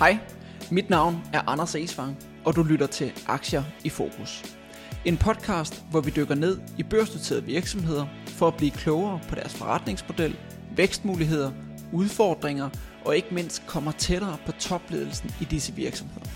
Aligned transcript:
Hej, 0.00 0.18
mit 0.70 0.90
navn 0.90 1.22
er 1.32 1.40
Anders 1.46 1.74
Esvang, 1.74 2.16
og 2.44 2.56
du 2.56 2.62
lytter 2.62 2.86
til 2.86 3.12
Aktier 3.26 3.62
i 3.84 3.88
Fokus. 3.88 4.56
En 5.04 5.16
podcast, 5.16 5.84
hvor 5.90 6.00
vi 6.00 6.10
dykker 6.10 6.34
ned 6.34 6.60
i 6.78 6.82
børsnoterede 6.82 7.44
virksomheder 7.44 8.06
for 8.26 8.48
at 8.48 8.54
blive 8.54 8.70
klogere 8.70 9.20
på 9.28 9.34
deres 9.34 9.54
forretningsmodel, 9.54 10.36
vækstmuligheder, 10.76 11.50
udfordringer 11.92 12.70
og 13.04 13.16
ikke 13.16 13.34
mindst 13.34 13.66
kommer 13.66 13.92
tættere 13.92 14.36
på 14.46 14.52
topledelsen 14.52 15.30
i 15.40 15.44
disse 15.44 15.74
virksomheder. 15.74 16.26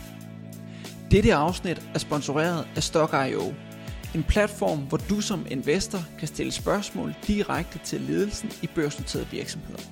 Dette 1.11 1.35
afsnit 1.35 1.83
er 1.95 1.99
sponsoreret 1.99 2.67
af 2.77 2.83
Stock.io, 2.83 3.55
en 4.15 4.23
platform, 4.23 4.79
hvor 4.79 4.99
du 4.99 5.21
som 5.21 5.47
investor 5.51 6.01
kan 6.19 6.29
stille 6.29 6.53
spørgsmål 6.53 7.15
direkte 7.27 7.79
til 7.85 8.01
ledelsen 8.01 8.51
i 8.63 8.67
børsnoterede 8.75 9.29
virksomheder. 9.31 9.83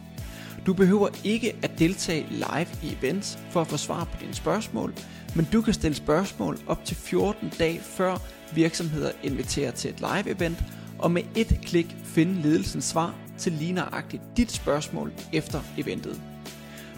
Du 0.66 0.74
behøver 0.74 1.08
ikke 1.24 1.56
at 1.62 1.78
deltage 1.78 2.26
live 2.30 2.66
i 2.82 2.96
events 2.98 3.38
for 3.50 3.60
at 3.60 3.66
få 3.66 3.76
svar 3.76 4.04
på 4.04 4.16
dine 4.20 4.34
spørgsmål, 4.34 4.94
men 5.36 5.48
du 5.52 5.62
kan 5.62 5.74
stille 5.74 5.94
spørgsmål 5.94 6.58
op 6.66 6.84
til 6.84 6.96
14 6.96 7.52
dage 7.58 7.80
før 7.80 8.16
virksomheder 8.54 9.10
inviterer 9.22 9.70
til 9.70 9.90
et 9.90 10.00
live 10.00 10.36
event, 10.36 10.58
og 10.98 11.10
med 11.10 11.22
et 11.36 11.58
klik 11.62 11.96
finde 12.04 12.42
ledelsens 12.42 12.84
svar 12.84 13.14
til 13.38 13.52
ligneragtigt 13.52 14.22
dit 14.36 14.52
spørgsmål 14.52 15.12
efter 15.32 15.60
eventet. 15.78 16.20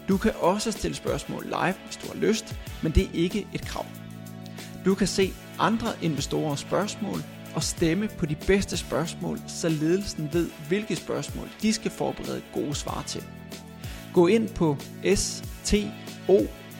Du 0.08 0.16
kan 0.16 0.32
også 0.40 0.72
stille 0.72 0.96
spørgsmål 0.96 1.44
live, 1.44 1.74
hvis 1.84 1.96
du 1.96 2.06
har 2.06 2.14
lyst, 2.14 2.56
men 2.82 2.92
det 2.92 3.02
er 3.04 3.10
ikke 3.14 3.46
et 3.54 3.60
krav. 3.60 3.86
Du 4.84 4.94
kan 4.94 5.06
se 5.06 5.32
andre 5.58 5.92
investorers 6.02 6.60
spørgsmål 6.60 7.22
og 7.54 7.62
stemme 7.62 8.08
på 8.18 8.26
de 8.26 8.34
bedste 8.34 8.76
spørgsmål, 8.76 9.38
så 9.46 9.68
ledelsen 9.68 10.28
ved, 10.32 10.50
hvilke 10.68 10.96
spørgsmål 10.96 11.48
de 11.62 11.72
skal 11.72 11.90
forberede 11.90 12.42
gode 12.52 12.74
svar 12.74 13.04
til. 13.06 13.24
Gå 14.14 14.26
ind 14.26 14.48
på 14.48 14.76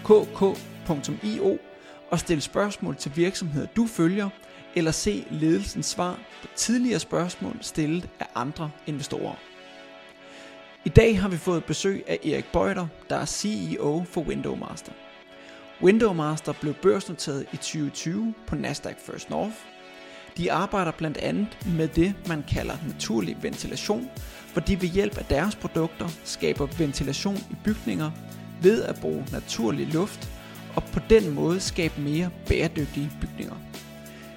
stokk.io 0.02 1.58
og 2.10 2.18
stil 2.18 2.42
spørgsmål 2.42 2.96
til 2.96 3.12
virksomheder, 3.16 3.66
du 3.76 3.86
følger, 3.86 4.28
eller 4.74 4.90
se 4.90 5.26
ledelsens 5.30 5.86
svar 5.86 6.18
på 6.42 6.48
tidligere 6.56 6.98
spørgsmål 6.98 7.56
stillet 7.60 8.08
af 8.20 8.26
andre 8.34 8.70
investorer. 8.86 9.34
I 10.84 10.88
dag 10.88 11.20
har 11.20 11.28
vi 11.28 11.36
fået 11.36 11.64
besøg 11.64 12.04
af 12.06 12.18
Erik 12.24 12.46
Bøjder, 12.52 12.86
der 13.10 13.16
er 13.16 13.24
CEO 13.24 14.04
for 14.04 14.20
Windowmaster. 14.20 14.92
Windowmaster 15.82 16.52
blev 16.60 16.74
børsnoteret 16.74 17.46
i 17.52 17.56
2020 17.56 18.34
på 18.46 18.54
Nasdaq 18.54 18.96
First 18.98 19.30
North. 19.30 19.73
De 20.36 20.52
arbejder 20.52 20.92
blandt 20.92 21.18
andet 21.18 21.58
med 21.66 21.88
det, 21.88 22.14
man 22.28 22.44
kalder 22.48 22.74
naturlig 22.86 23.36
ventilation, 23.42 24.10
hvor 24.52 24.62
de 24.62 24.82
ved 24.82 24.88
hjælp 24.88 25.18
af 25.18 25.24
deres 25.24 25.56
produkter 25.56 26.08
skaber 26.24 26.66
ventilation 26.78 27.36
i 27.36 27.56
bygninger 27.64 28.10
ved 28.62 28.82
at 28.82 28.98
bruge 29.00 29.26
naturlig 29.32 29.92
luft 29.92 30.28
og 30.76 30.82
på 30.82 31.00
den 31.10 31.34
måde 31.34 31.60
skabe 31.60 32.00
mere 32.00 32.30
bæredygtige 32.48 33.10
bygninger. 33.20 33.54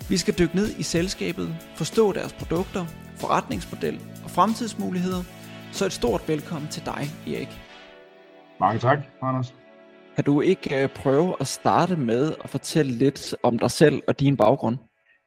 Vi 0.10 0.18
skal 0.18 0.40
dykke 0.40 0.56
ned 0.56 0.76
i 0.78 0.84
selskabet, 0.84 1.56
forstå 1.76 2.12
deres 2.12 2.34
produkter, 2.34 2.86
forretningsmodel 3.16 4.00
og 4.24 4.32
fremtidsmuligheder, 4.32 5.24
så 5.72 5.86
et 5.86 5.94
stort 5.94 6.28
velkommen 6.28 6.72
til 6.72 6.86
dig, 6.86 7.08
Erik. 7.28 7.62
Mange 8.60 8.80
tak, 8.80 9.00
Anders. 9.22 9.56
Kan 10.16 10.24
du 10.24 10.42
ikke 10.42 10.84
øh, 10.84 10.90
prøve 10.90 11.36
at 11.40 11.48
starte 11.48 11.96
med 11.96 12.34
at 12.44 12.50
fortælle 12.50 12.92
lidt 12.92 13.36
om 13.44 13.60
dig 13.60 13.72
selv 13.72 14.02
og 14.08 14.20
din 14.20 14.38
baggrund? 14.38 14.78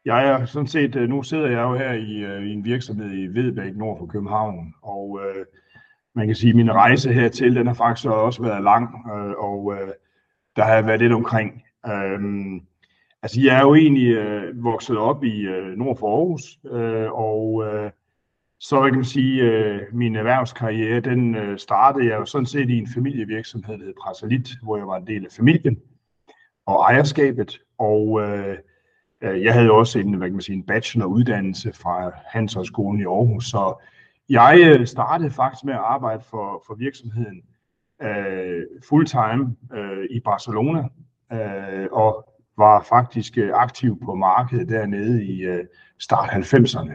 Jeg 0.04 0.28
er 0.28 0.44
sådan 0.44 0.66
set, 0.66 0.96
øh, 0.96 1.08
nu 1.08 1.22
sidder 1.22 1.46
jeg 1.46 1.62
jo 1.62 1.74
her 1.74 1.92
i, 1.92 2.16
øh, 2.16 2.42
i 2.46 2.52
en 2.52 2.64
virksomhed 2.64 3.12
i 3.12 3.26
Vedbæk, 3.26 3.76
nord 3.76 3.98
for 3.98 4.06
København, 4.06 4.74
og 4.82 5.20
øh, 5.22 5.46
man 6.14 6.26
kan 6.26 6.36
sige, 6.36 6.50
at 6.50 6.56
min 6.56 6.72
rejse 6.72 7.12
hertil, 7.12 7.56
den 7.56 7.66
har 7.66 7.74
faktisk 7.74 8.08
også 8.08 8.42
været 8.42 8.64
lang, 8.64 9.10
øh, 9.14 9.34
og 9.38 9.74
øh, 9.74 9.88
der 10.56 10.64
har 10.64 10.74
jeg 10.74 10.86
været 10.86 11.00
lidt 11.00 11.12
omkring. 11.12 11.62
Øh, 11.86 12.20
altså, 13.22 13.40
jeg 13.40 13.56
er 13.56 13.60
jo 13.60 13.74
egentlig 13.74 14.08
øh, 14.08 14.64
vokset 14.64 14.96
op 14.96 15.24
i 15.24 15.40
øh, 15.40 15.76
nord 15.78 15.98
for 15.98 16.16
Aarhus, 16.16 16.58
øh, 16.72 17.12
og 17.12 17.64
øh, 17.66 17.90
så 18.60 18.80
kan 18.80 18.94
man 18.94 19.04
sige, 19.04 19.42
øh, 19.42 19.80
min 19.92 20.16
erhvervskarriere, 20.16 21.00
den 21.00 21.34
øh, 21.34 21.58
startede 21.58 22.04
jeg 22.06 22.18
jo 22.18 22.24
sådan 22.24 22.46
set 22.46 22.70
i 22.70 22.78
en 22.78 22.88
familievirksomhed, 22.94 23.78
der 23.78 23.84
hed 23.84 23.94
Prasalit, 24.00 24.48
hvor 24.62 24.76
jeg 24.76 24.86
var 24.86 24.96
en 24.96 25.06
del 25.06 25.24
af 25.24 25.32
familien 25.36 25.80
og 26.66 26.80
ejerskabet, 26.80 27.60
og 27.78 28.20
Øh, 28.20 28.56
Øh, 29.22 29.42
jeg 29.42 29.54
havde 29.54 29.70
også 29.70 29.98
en, 29.98 30.14
hvad 30.14 30.28
kan 30.28 30.34
man 30.34 30.42
sige, 30.42 30.56
en 30.56 30.66
bacheloruddannelse 30.66 31.72
fra 31.72 32.12
Handelshøjskolen 32.26 33.00
i 33.00 33.04
Aarhus, 33.04 33.44
så 33.44 33.82
jeg 34.28 34.60
øh, 34.64 34.86
startede 34.86 35.30
faktisk 35.30 35.64
med 35.64 35.74
at 35.74 35.80
arbejde 35.80 36.22
for, 36.30 36.62
for 36.66 36.74
virksomheden 36.74 37.42
uh, 38.04 38.62
fulltime 38.88 39.56
uh, 39.74 40.04
i 40.10 40.20
Barcelona, 40.20 40.80
uh, 41.32 41.86
og 41.92 42.28
var 42.58 42.82
faktisk 42.88 43.38
aktiv 43.54 43.98
på 44.04 44.14
markedet 44.14 44.68
dernede 44.68 45.24
i 45.24 45.48
uh, 45.48 45.60
start 45.98 46.28
90'erne. 46.28 46.92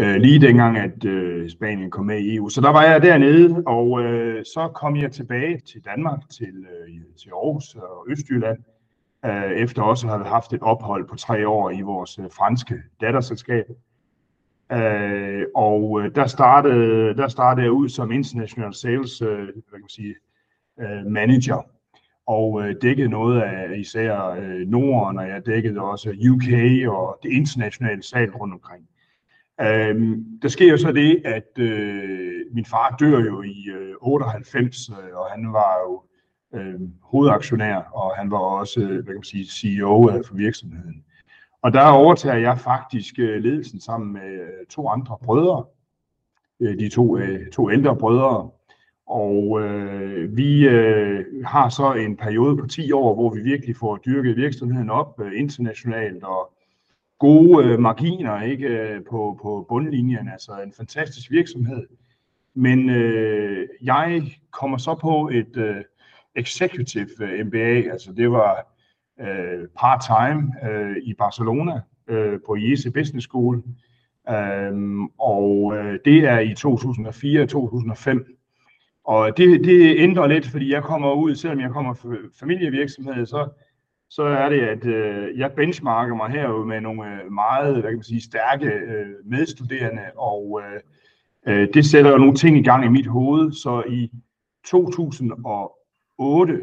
Uh, 0.00 0.14
lige 0.14 0.40
dengang, 0.40 0.78
at 0.78 1.04
uh, 1.04 1.48
Spanien 1.48 1.90
kom 1.90 2.06
med 2.06 2.18
i 2.18 2.36
EU. 2.36 2.48
Så 2.48 2.60
der 2.60 2.70
var 2.70 2.82
jeg 2.82 3.02
dernede, 3.02 3.62
og 3.66 3.90
uh, 3.90 4.42
så 4.54 4.70
kom 4.74 4.96
jeg 4.96 5.12
tilbage 5.12 5.58
til 5.58 5.84
Danmark, 5.84 6.20
til, 6.30 6.54
uh, 6.58 7.16
til 7.22 7.30
Aarhus 7.30 7.74
og 7.74 8.06
Østjylland, 8.08 8.58
øh, 9.26 9.52
efter 9.52 9.82
også 9.82 10.06
at 10.06 10.12
have 10.12 10.26
haft 10.26 10.52
et 10.52 10.62
ophold 10.62 11.08
på 11.08 11.16
tre 11.16 11.48
år 11.48 11.70
i 11.70 11.80
vores 11.80 12.18
øh, 12.18 12.24
franske 12.30 12.82
datterselskab. 13.00 13.66
Øh, 14.72 15.46
og 15.54 16.00
øh, 16.00 16.14
der, 16.14 16.26
startede, 16.26 17.16
der 17.16 17.28
startede 17.28 17.64
jeg 17.64 17.72
ud 17.72 17.88
som 17.88 18.12
international 18.12 18.74
sales 18.74 19.22
øh, 19.22 19.38
hvad 19.38 19.52
kan 19.72 19.80
man 19.80 19.88
sige, 19.88 20.14
øh, 20.80 21.06
manager 21.06 21.62
og 22.26 22.62
øh, 22.62 22.74
dækkede 22.82 23.08
noget 23.08 23.42
af 23.42 23.78
især 23.78 24.26
øh, 24.30 24.68
Norden, 24.68 25.18
og 25.18 25.28
jeg 25.28 25.46
dækkede 25.46 25.80
også 25.80 26.10
UK 26.10 26.88
og 26.88 27.18
det 27.22 27.32
internationale 27.32 28.02
salg 28.02 28.40
rundt 28.40 28.54
omkring. 28.54 28.88
Øh, 29.60 30.18
der 30.42 30.48
sker 30.48 30.70
jo 30.70 30.76
så 30.76 30.92
det, 30.92 31.22
at 31.24 31.58
øh, 31.58 32.40
min 32.52 32.64
far 32.64 32.96
dør 33.00 33.18
jo 33.20 33.42
i 33.42 33.68
øh, 33.70 33.94
98, 34.00 34.88
øh, 34.88 35.18
og 35.18 35.26
han 35.26 35.52
var 35.52 35.78
jo 35.88 36.02
øh, 36.56 36.80
hovedaktionær, 37.02 37.76
og 37.76 38.16
han 38.16 38.30
var 38.30 38.38
også 38.38 38.80
øh, 38.80 38.88
hvad 38.88 39.04
kan 39.04 39.14
man 39.14 39.24
sige, 39.24 39.46
CEO 39.46 40.22
for 40.26 40.34
virksomheden. 40.34 41.04
Og 41.62 41.72
der 41.72 41.82
overtager 41.82 42.36
jeg 42.36 42.58
faktisk 42.58 43.18
øh, 43.18 43.42
ledelsen 43.42 43.80
sammen 43.80 44.12
med 44.12 44.32
øh, 44.32 44.66
to 44.70 44.88
andre 44.88 45.18
brødre, 45.24 45.64
de 46.60 46.88
to, 46.88 47.18
to 47.52 47.70
ældre 47.70 47.96
brødre, 47.96 48.50
og 49.06 49.60
øh, 49.60 50.36
vi 50.36 50.68
øh, 50.68 51.24
har 51.44 51.68
så 51.68 51.92
en 51.92 52.16
periode 52.16 52.56
på 52.56 52.66
10 52.66 52.92
år, 52.92 53.14
hvor 53.14 53.34
vi 53.34 53.40
virkelig 53.40 53.76
får 53.76 53.96
dyrket 53.96 54.36
virksomheden 54.36 54.90
op 54.90 55.20
øh, 55.20 55.40
internationalt 55.40 56.24
og 56.24 56.52
gode 57.18 57.66
øh, 57.66 57.78
marginer 57.78 58.42
ikke 58.42 59.00
på, 59.10 59.38
på 59.42 59.66
bundlinjen, 59.68 60.28
altså 60.28 60.52
en 60.64 60.72
fantastisk 60.72 61.30
virksomhed. 61.30 61.86
Men 62.54 62.90
øh, 62.90 63.68
jeg 63.82 64.22
kommer 64.50 64.78
så 64.78 64.94
på 64.94 65.30
et, 65.32 65.56
øh, 65.56 65.76
Executive 66.36 67.08
øh, 67.20 67.46
MBA, 67.46 67.90
altså 67.92 68.12
det 68.12 68.30
var 68.30 68.76
øh, 69.20 69.68
part-time 69.78 70.52
øh, 70.70 70.96
i 71.02 71.14
Barcelona 71.14 71.80
øh, 72.08 72.38
på 72.46 72.54
IESE 72.54 72.90
Business 72.90 73.26
School, 73.26 73.62
øh, 74.28 74.72
og 75.18 75.76
øh, 75.76 75.98
det 76.04 76.24
er 76.24 76.38
i 76.38 76.52
2004-2005. 76.52 78.36
Og 79.04 79.36
det, 79.36 79.64
det 79.64 79.96
ændrer 79.98 80.26
lidt, 80.26 80.46
fordi 80.46 80.72
jeg 80.72 80.82
kommer 80.82 81.12
ud, 81.12 81.34
selvom 81.34 81.60
jeg 81.60 81.70
kommer 81.70 81.94
fra 81.94 82.16
familievirksomhed, 82.40 83.26
så, 83.26 83.48
så 84.10 84.22
er 84.22 84.48
det, 84.48 84.60
at 84.60 84.86
øh, 84.86 85.38
jeg 85.38 85.52
benchmarker 85.52 86.14
mig 86.14 86.30
her 86.30 86.64
med 86.64 86.80
nogle 86.80 87.12
øh, 87.12 87.32
meget 87.32 87.72
hvad 87.72 87.82
kan 87.82 87.92
man 87.92 88.02
sige, 88.02 88.22
stærke 88.22 88.66
øh, 88.66 89.06
medstuderende, 89.24 90.02
og 90.16 90.62
øh, 90.64 90.80
øh, 91.46 91.68
det 91.74 91.86
sætter 91.86 92.10
jo 92.10 92.16
nogle 92.16 92.34
ting 92.34 92.58
i 92.58 92.62
gang 92.62 92.84
i 92.84 92.88
mit 92.88 93.06
hoved. 93.06 93.52
Så 93.52 93.82
i 93.88 94.10
2000 94.64 95.32
og 95.44 95.72
8, 96.18 96.60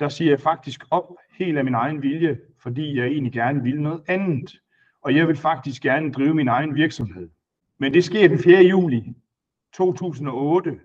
der 0.00 0.08
siger 0.08 0.30
jeg 0.30 0.40
faktisk 0.40 0.84
op 0.90 1.14
helt 1.38 1.58
af 1.58 1.64
min 1.64 1.74
egen 1.74 2.02
vilje, 2.02 2.38
fordi 2.62 2.96
jeg 2.98 3.06
egentlig 3.06 3.32
gerne 3.32 3.62
vil 3.62 3.80
noget 3.80 4.02
andet. 4.08 4.60
Og 5.02 5.14
jeg 5.14 5.28
vil 5.28 5.36
faktisk 5.36 5.82
gerne 5.82 6.12
drive 6.12 6.34
min 6.34 6.48
egen 6.48 6.74
virksomhed. 6.74 7.28
Men 7.78 7.94
det 7.94 8.04
sker 8.04 8.28
den 8.28 8.38
4. 8.38 8.62
juli 8.62 9.14
2008, 9.74 10.80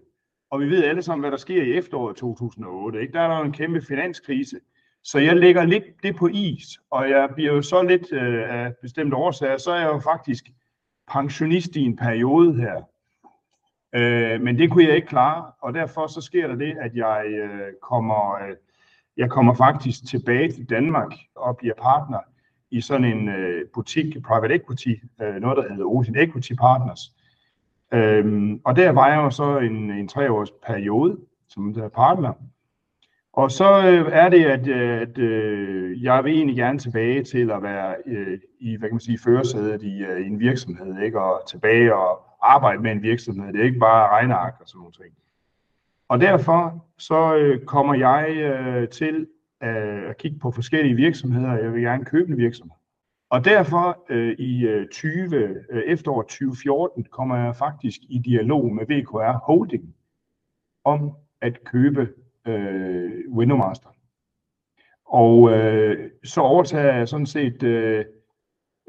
og 0.49 0.59
vi 0.59 0.69
ved 0.69 0.83
alle 0.83 1.01
sammen, 1.01 1.21
hvad 1.23 1.31
der 1.31 1.37
sker 1.37 1.63
i 1.63 1.73
efteråret 1.73 2.15
2008. 2.17 3.01
Ikke? 3.01 3.13
Der 3.13 3.21
er 3.21 3.27
der 3.27 3.45
en 3.45 3.51
kæmpe 3.51 3.81
finanskrise. 3.81 4.59
Så 5.03 5.19
jeg 5.19 5.35
lægger 5.35 5.65
lidt 5.65 5.83
det 6.03 6.15
på 6.15 6.27
is, 6.27 6.79
og 6.89 7.09
jeg 7.09 7.29
bliver 7.35 7.53
jo 7.53 7.61
så 7.61 7.83
lidt 7.83 8.13
øh, 8.13 8.55
af 8.55 8.73
bestemte 8.81 9.15
årsager, 9.15 9.57
så 9.57 9.71
er 9.71 9.79
jeg 9.79 9.87
jo 9.93 9.99
faktisk 9.99 10.49
pensionist 11.11 11.75
i 11.75 11.81
en 11.81 11.95
periode 11.95 12.55
her. 12.55 12.81
Øh, 13.95 14.41
men 14.41 14.57
det 14.57 14.71
kunne 14.71 14.83
jeg 14.83 14.95
ikke 14.95 15.07
klare, 15.07 15.51
og 15.61 15.73
derfor 15.73 16.07
så 16.07 16.21
sker 16.21 16.47
der 16.47 16.55
det, 16.55 16.77
at 16.79 16.95
jeg 16.95 17.25
øh, 17.27 17.73
kommer, 17.81 18.33
øh, 18.33 18.55
jeg 19.17 19.29
kommer 19.29 19.53
faktisk 19.53 20.07
tilbage 20.07 20.51
til 20.51 20.69
Danmark 20.69 21.11
og 21.35 21.57
bliver 21.57 21.75
partner 21.75 22.19
i 22.71 22.81
sådan 22.81 23.05
en 23.05 23.29
øh, 23.29 23.65
butik, 23.73 24.23
private 24.23 24.55
equity, 24.55 24.93
øh, 25.21 25.35
noget 25.35 25.57
der 25.57 25.73
hedder 25.73 25.85
Ocean 25.85 26.15
Equity 26.15 26.53
Partners. 26.53 26.99
Øhm, 27.93 28.61
og 28.65 28.75
der 28.75 28.91
var 28.91 29.07
jeg 29.07 29.17
jo 29.17 29.29
så 29.29 29.57
en, 29.57 29.91
en 29.91 30.07
treårs 30.07 30.51
periode 30.51 31.17
som 31.49 31.73
der 31.73 31.89
partner. 31.89 32.33
Og 33.33 33.51
så 33.51 33.87
øh, 33.87 34.11
er 34.11 34.29
det, 34.29 34.45
at, 34.45 34.67
øh, 34.67 35.01
at 35.01 35.17
øh, 35.17 36.03
jeg 36.03 36.23
vil 36.23 36.33
egentlig 36.33 36.55
gerne 36.55 36.79
tilbage 36.79 37.23
til 37.23 37.51
at 37.51 37.63
være 37.63 37.95
øh, 38.05 38.39
i, 38.59 38.77
hvad 38.77 38.89
kan 38.89 38.95
man 38.95 38.99
sige, 38.99 39.19
førersædet 39.23 39.83
i, 39.83 40.03
øh, 40.03 40.21
i 40.21 40.27
en 40.27 40.39
virksomhed, 40.39 41.01
ikke? 41.03 41.21
og 41.21 41.41
tilbage 41.47 41.95
og 41.95 42.30
arbejde 42.41 42.81
med 42.81 42.91
en 42.91 43.01
virksomhed. 43.01 43.53
Det 43.53 43.61
er 43.61 43.65
ikke 43.65 43.79
bare 43.79 44.09
regneark 44.09 44.55
og 44.59 44.67
sådan 44.67 44.79
nogle 44.79 44.93
ting. 44.93 45.15
Og 46.07 46.21
derfor 46.21 46.85
så 46.97 47.35
øh, 47.35 47.65
kommer 47.65 47.93
jeg 47.93 48.29
øh, 48.29 48.89
til 48.89 49.27
øh, 49.63 50.09
at 50.09 50.17
kigge 50.17 50.39
på 50.39 50.51
forskellige 50.51 50.95
virksomheder. 50.95 51.57
Jeg 51.57 51.73
vil 51.73 51.81
gerne 51.81 52.05
købe 52.05 52.31
en 52.31 52.37
virksomhed. 52.37 52.75
Og 53.29 53.45
derfor 53.45 54.05
øh, 54.09 54.35
i 54.39 54.67
øh, 54.67 54.87
20, 54.87 55.35
øh, 55.35 55.83
efteråret 55.85 56.27
2014 56.27 57.03
kommer 57.03 57.37
jeg 57.37 57.55
faktisk 57.55 57.99
i 58.09 58.19
dialog 58.19 58.73
med 58.73 58.85
VKR 58.85 59.37
Holding 59.45 59.95
om 60.83 61.11
at 61.41 61.63
købe 61.63 62.09
øh, 62.47 63.11
Windowmaster. 63.29 63.89
Og 65.05 65.51
øh, 65.51 66.09
så 66.23 66.41
overtager 66.41 66.93
jeg 66.93 67.07
sådan 67.07 67.25
set 67.25 67.63
øh, 67.63 68.05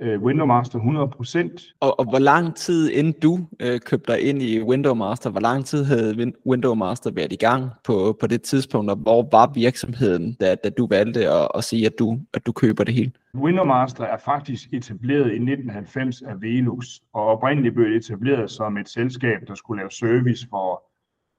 øh, 0.00 0.22
Windowmaster 0.22 0.78
100%. 0.78 1.76
Og, 1.80 1.98
og 2.00 2.10
hvor 2.10 2.18
lang 2.18 2.54
tid 2.54 2.90
inden 2.90 3.14
du 3.22 3.38
øh, 3.60 3.80
købte 3.80 4.12
dig 4.12 4.20
ind 4.28 4.42
i 4.42 4.62
Windowmaster, 4.62 5.30
hvor 5.30 5.40
lang 5.40 5.64
tid 5.64 5.84
havde 5.84 6.32
Windowmaster 6.46 7.10
været 7.10 7.32
i 7.32 7.36
gang 7.36 7.70
på, 7.84 8.16
på 8.20 8.26
det 8.26 8.42
tidspunkt, 8.42 8.90
og 8.90 8.96
hvor 8.96 9.28
var 9.32 9.50
virksomheden, 9.54 10.36
da, 10.40 10.54
da 10.54 10.70
du 10.70 10.86
valgte 10.86 11.30
at, 11.30 11.48
at 11.54 11.64
sige, 11.64 11.86
at 11.86 11.92
du, 11.98 12.18
at 12.34 12.46
du 12.46 12.52
køber 12.52 12.84
det 12.84 12.94
hele? 12.94 13.12
Windowmaster 13.34 14.04
er 14.04 14.18
faktisk 14.24 14.68
etableret 14.72 15.30
i 15.30 15.40
1990 15.42 16.22
af 16.22 16.40
Velux, 16.40 16.86
og 17.12 17.22
oprindeligt 17.26 17.74
blev 17.74 17.86
det 17.86 17.96
etableret 17.96 18.50
som 18.50 18.76
et 18.76 18.88
selskab, 18.88 19.38
der 19.48 19.54
skulle 19.54 19.80
lave 19.80 19.90
service 19.90 20.46
for 20.50 20.82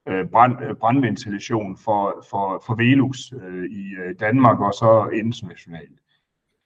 øh, 0.08 0.26
brand, 0.32 0.54
øh, 0.64 0.76
brandventilation 0.76 1.78
for, 1.78 2.26
for, 2.30 2.64
for 2.66 2.76
Velux 2.76 3.18
øh, 3.34 3.66
i 3.66 3.84
øh, 3.94 4.16
Danmark 4.20 4.60
og 4.60 4.74
så 4.74 5.10
internationalt. 5.14 6.00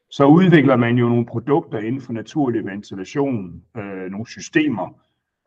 Så 0.10 0.26
udvikler 0.26 0.76
man 0.76 0.98
jo 0.98 1.10
nogle 1.10 1.26
produkter 1.26 1.80
inden 1.80 2.02
for 2.02 2.14
naturlig 2.14 2.66
ventilation, 2.66 3.64
øh, 3.78 4.12
nogle 4.12 4.28
systemer, 4.28 5.02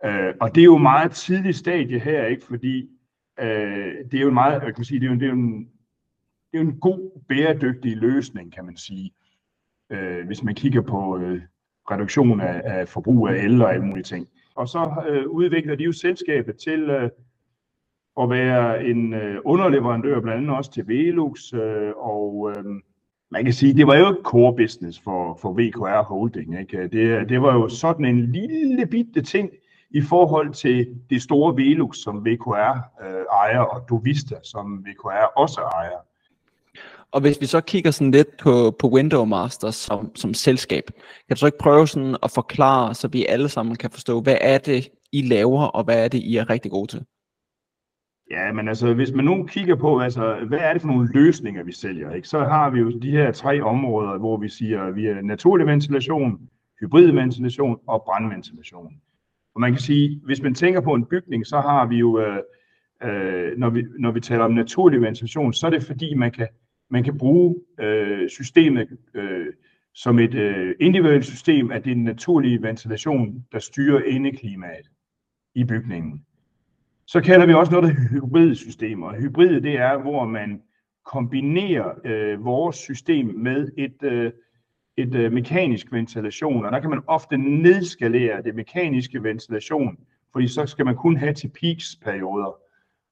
øh, 0.04 0.34
og 0.40 0.54
det 0.54 0.60
er 0.60 0.64
jo 0.64 0.78
meget 0.78 1.12
tidligt 1.12 1.56
stadie 1.56 1.98
her, 1.98 2.26
ikke? 2.26 2.46
fordi 2.46 2.88
øh, 3.40 3.94
det 4.10 4.14
er 4.14 4.20
jo 4.20 4.28
en 4.28 4.34
meget, 4.34 4.62
jeg 4.62 4.74
kan 4.74 4.84
sige, 4.84 5.00
det 5.00 5.06
er 5.06 5.10
jo, 5.10 5.14
det 5.14 5.22
er 5.22 5.30
jo 5.30 5.34
en, 5.34 5.58
det 6.52 6.58
er 6.58 6.62
jo 6.62 6.70
en 6.70 6.80
god, 6.80 7.22
bæredygtig 7.28 7.96
løsning, 7.96 8.52
kan 8.52 8.64
man 8.64 8.76
sige, 8.76 9.10
øh, 9.90 10.26
hvis 10.26 10.42
man 10.42 10.54
kigger 10.54 10.80
på 10.80 11.18
øh, 11.18 11.42
reduktion 11.90 12.40
af, 12.40 12.62
af 12.64 12.88
forbrug 12.88 13.28
af 13.28 13.44
el 13.44 13.62
og 13.62 13.72
alle 13.72 13.86
mulige 13.86 14.04
ting. 14.04 14.28
Og 14.54 14.68
så 14.68 15.04
øh, 15.08 15.26
udvikler 15.26 15.74
de 15.74 15.84
jo 15.84 15.92
selskabet 15.92 16.56
til 16.56 16.90
øh, 16.90 17.10
at 18.20 18.30
være 18.30 18.84
en 18.84 19.14
øh, 19.14 19.40
underleverandør, 19.44 20.20
blandt 20.20 20.38
andet 20.42 20.56
også 20.56 20.72
til 20.72 20.88
Velux, 20.88 21.52
øh, 21.52 21.92
og 21.96 22.52
øh, 22.56 22.64
man 23.30 23.44
kan 23.44 23.52
sige, 23.52 23.74
det 23.74 23.86
var 23.86 23.96
jo 23.96 24.08
ikke 24.08 24.22
core 24.22 24.56
business 24.56 25.00
for, 25.04 25.38
for 25.42 25.52
VKR 25.52 26.02
Holding. 26.02 26.60
Ikke? 26.60 26.82
Det, 26.82 27.28
det 27.28 27.42
var 27.42 27.54
jo 27.54 27.68
sådan 27.68 28.04
en 28.04 28.32
lille 28.32 28.86
bitte 28.86 29.22
ting 29.22 29.50
i 29.90 30.00
forhold 30.00 30.54
til 30.54 30.86
det 31.10 31.22
store 31.22 31.56
Velux, 31.56 31.96
som 31.96 32.26
VKR 32.26 32.78
øh, 33.04 33.24
ejer, 33.32 33.60
og 33.60 33.88
Dovista, 33.88 34.34
som 34.42 34.84
VKR 34.84 35.32
også 35.36 35.60
ejer. 35.60 35.98
Og 37.12 37.20
hvis 37.20 37.40
vi 37.40 37.46
så 37.46 37.60
kigger 37.60 37.90
sådan 37.90 38.10
lidt 38.10 38.36
på, 38.36 38.76
på 38.78 38.88
Window 38.88 39.24
Masters 39.24 39.74
som, 39.74 40.16
som 40.16 40.34
selskab, 40.34 40.84
kan 41.28 41.34
du 41.34 41.36
så 41.36 41.46
ikke 41.46 41.58
prøve 41.58 41.88
sådan 41.88 42.16
at 42.22 42.30
forklare, 42.30 42.94
så 42.94 43.08
vi 43.08 43.26
alle 43.26 43.48
sammen 43.48 43.76
kan 43.76 43.90
forstå, 43.90 44.20
hvad 44.20 44.36
er 44.40 44.58
det, 44.58 44.88
I 45.12 45.22
laver, 45.22 45.62
og 45.62 45.84
hvad 45.84 46.04
er 46.04 46.08
det, 46.08 46.18
I 46.18 46.36
er 46.36 46.50
rigtig 46.50 46.70
gode 46.70 46.86
til? 46.86 47.04
Ja, 48.30 48.52
men 48.52 48.68
altså, 48.68 48.94
hvis 48.94 49.12
man 49.12 49.24
nu 49.24 49.46
kigger 49.46 49.74
på, 49.74 50.00
altså, 50.00 50.44
hvad 50.48 50.58
er 50.58 50.72
det 50.72 50.82
for 50.82 50.88
nogle 50.88 51.08
løsninger, 51.14 51.62
vi 51.62 51.72
sælger, 51.72 52.12
ikke? 52.12 52.28
så 52.28 52.38
har 52.38 52.70
vi 52.70 52.78
jo 52.80 52.90
de 52.90 53.10
her 53.10 53.32
tre 53.32 53.62
områder, 53.62 54.18
hvor 54.18 54.36
vi 54.36 54.48
siger, 54.48 54.90
vi 54.90 55.06
er 55.06 55.22
naturlig 55.22 55.66
ventilation, 55.66 56.40
hybrid 56.80 57.12
ventilation 57.12 57.78
og 57.86 58.02
brandventilation. 58.04 58.92
Og 59.54 59.60
man 59.60 59.72
kan 59.72 59.80
sige, 59.80 60.20
hvis 60.24 60.42
man 60.42 60.54
tænker 60.54 60.80
på 60.80 60.94
en 60.94 61.04
bygning, 61.04 61.46
så 61.46 61.60
har 61.60 61.86
vi 61.86 61.96
jo, 61.96 62.20
øh, 62.20 62.38
øh, 63.02 63.58
når, 63.58 63.70
vi, 63.70 63.84
når 63.98 64.10
vi 64.10 64.20
taler 64.20 64.44
om 64.44 64.52
naturlig 64.52 65.02
ventilation, 65.02 65.52
så 65.52 65.66
er 65.66 65.70
det 65.70 65.84
fordi, 65.84 66.14
man 66.14 66.32
kan, 66.32 66.48
man 66.90 67.04
kan 67.04 67.18
bruge 67.18 67.56
øh, 67.80 68.28
systemet 68.28 68.88
øh, 69.14 69.46
som 69.94 70.18
et 70.18 70.34
øh, 70.34 70.74
individuelt 70.80 71.24
system 71.24 71.70
at 71.70 71.84
det 71.84 71.90
er 71.90 71.94
den 71.94 72.04
naturlige 72.04 72.62
ventilation, 72.62 73.44
der 73.52 73.58
styrer 73.58 74.02
indeklimaet 74.02 74.90
i 75.54 75.64
bygningen. 75.64 76.24
Så 77.12 77.20
kalder 77.20 77.46
vi 77.46 77.54
også 77.54 77.72
noget 77.72 77.88
af 77.88 77.94
hybridsystemer. 77.94 79.20
Hybrid 79.20 79.60
det 79.60 79.78
er, 79.78 79.98
hvor 79.98 80.26
man 80.26 80.62
kombinerer 81.04 81.92
øh, 82.04 82.44
vores 82.44 82.76
system 82.76 83.26
med 83.26 83.68
et, 83.78 84.02
øh, 84.02 84.32
et 84.96 85.14
øh, 85.14 85.32
mekanisk 85.32 85.92
ventilation, 85.92 86.64
og 86.64 86.72
der 86.72 86.80
kan 86.80 86.90
man 86.90 87.02
ofte 87.06 87.36
nedskalere 87.36 88.42
det 88.42 88.54
mekaniske 88.54 89.22
ventilation, 89.22 89.98
fordi 90.32 90.48
så 90.48 90.66
skal 90.66 90.84
man 90.84 90.96
kun 90.96 91.16
have 91.16 91.34
til 91.34 91.50
peaks 91.60 91.96
perioder. 92.04 92.56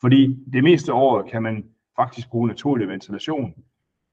Fordi 0.01 0.39
det 0.53 0.65
meste 0.65 0.93
af 0.93 0.97
året 0.97 1.31
kan 1.31 1.43
man 1.43 1.65
faktisk 1.97 2.31
bruge 2.31 2.49
naturlig 2.49 2.89
ventilation, 2.89 3.55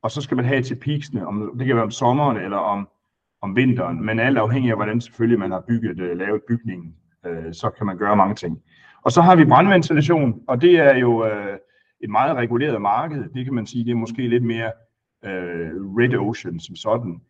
og 0.02 0.12
så 0.12 0.22
skal 0.22 0.38
man 0.38 0.46
have 0.46 0.62
til 0.62 0.76
peaksene, 0.76 1.28
om, 1.28 1.56
det 1.58 1.68
kan 1.68 1.76
være 1.76 1.86
om 1.86 1.92
sommeren 1.92 2.38
eller 2.38 2.58
om, 2.58 2.88
om 3.42 3.56
vinteren, 3.56 4.06
men 4.06 4.20
alt 4.20 4.38
afhængig 4.38 4.72
af, 4.72 4.78
hvordan 4.78 5.02
selvfølgelig 5.02 5.40
man 5.40 5.52
har 5.52 5.64
bygget, 5.68 6.00
øh, 6.00 6.18
lavet 6.18 6.42
bygningen, 6.48 6.96
øh, 7.26 7.54
så 7.54 7.70
kan 7.70 7.86
man 7.86 7.98
gøre 7.98 8.16
mange 8.16 8.36
ting. 8.36 8.62
Og 9.06 9.12
så 9.12 9.22
har 9.22 9.36
vi 9.36 9.46
brandventilation, 9.46 10.42
og 10.48 10.62
det 10.62 10.80
er 10.80 10.98
jo 10.98 11.26
øh, 11.26 11.58
et 12.02 12.10
meget 12.10 12.36
reguleret 12.36 12.82
marked. 12.82 13.30
Det 13.30 13.46
kan 13.46 13.54
man 13.54 13.66
sige, 13.66 13.86
det 13.86 13.92
er 13.92 13.96
måske 13.96 14.28
lidt 14.28 14.44
mere 14.44 14.72
øh, 15.26 15.72
red 15.98 16.18
ocean 16.20 16.60
som 16.60 16.76
sådan. 16.76 17.22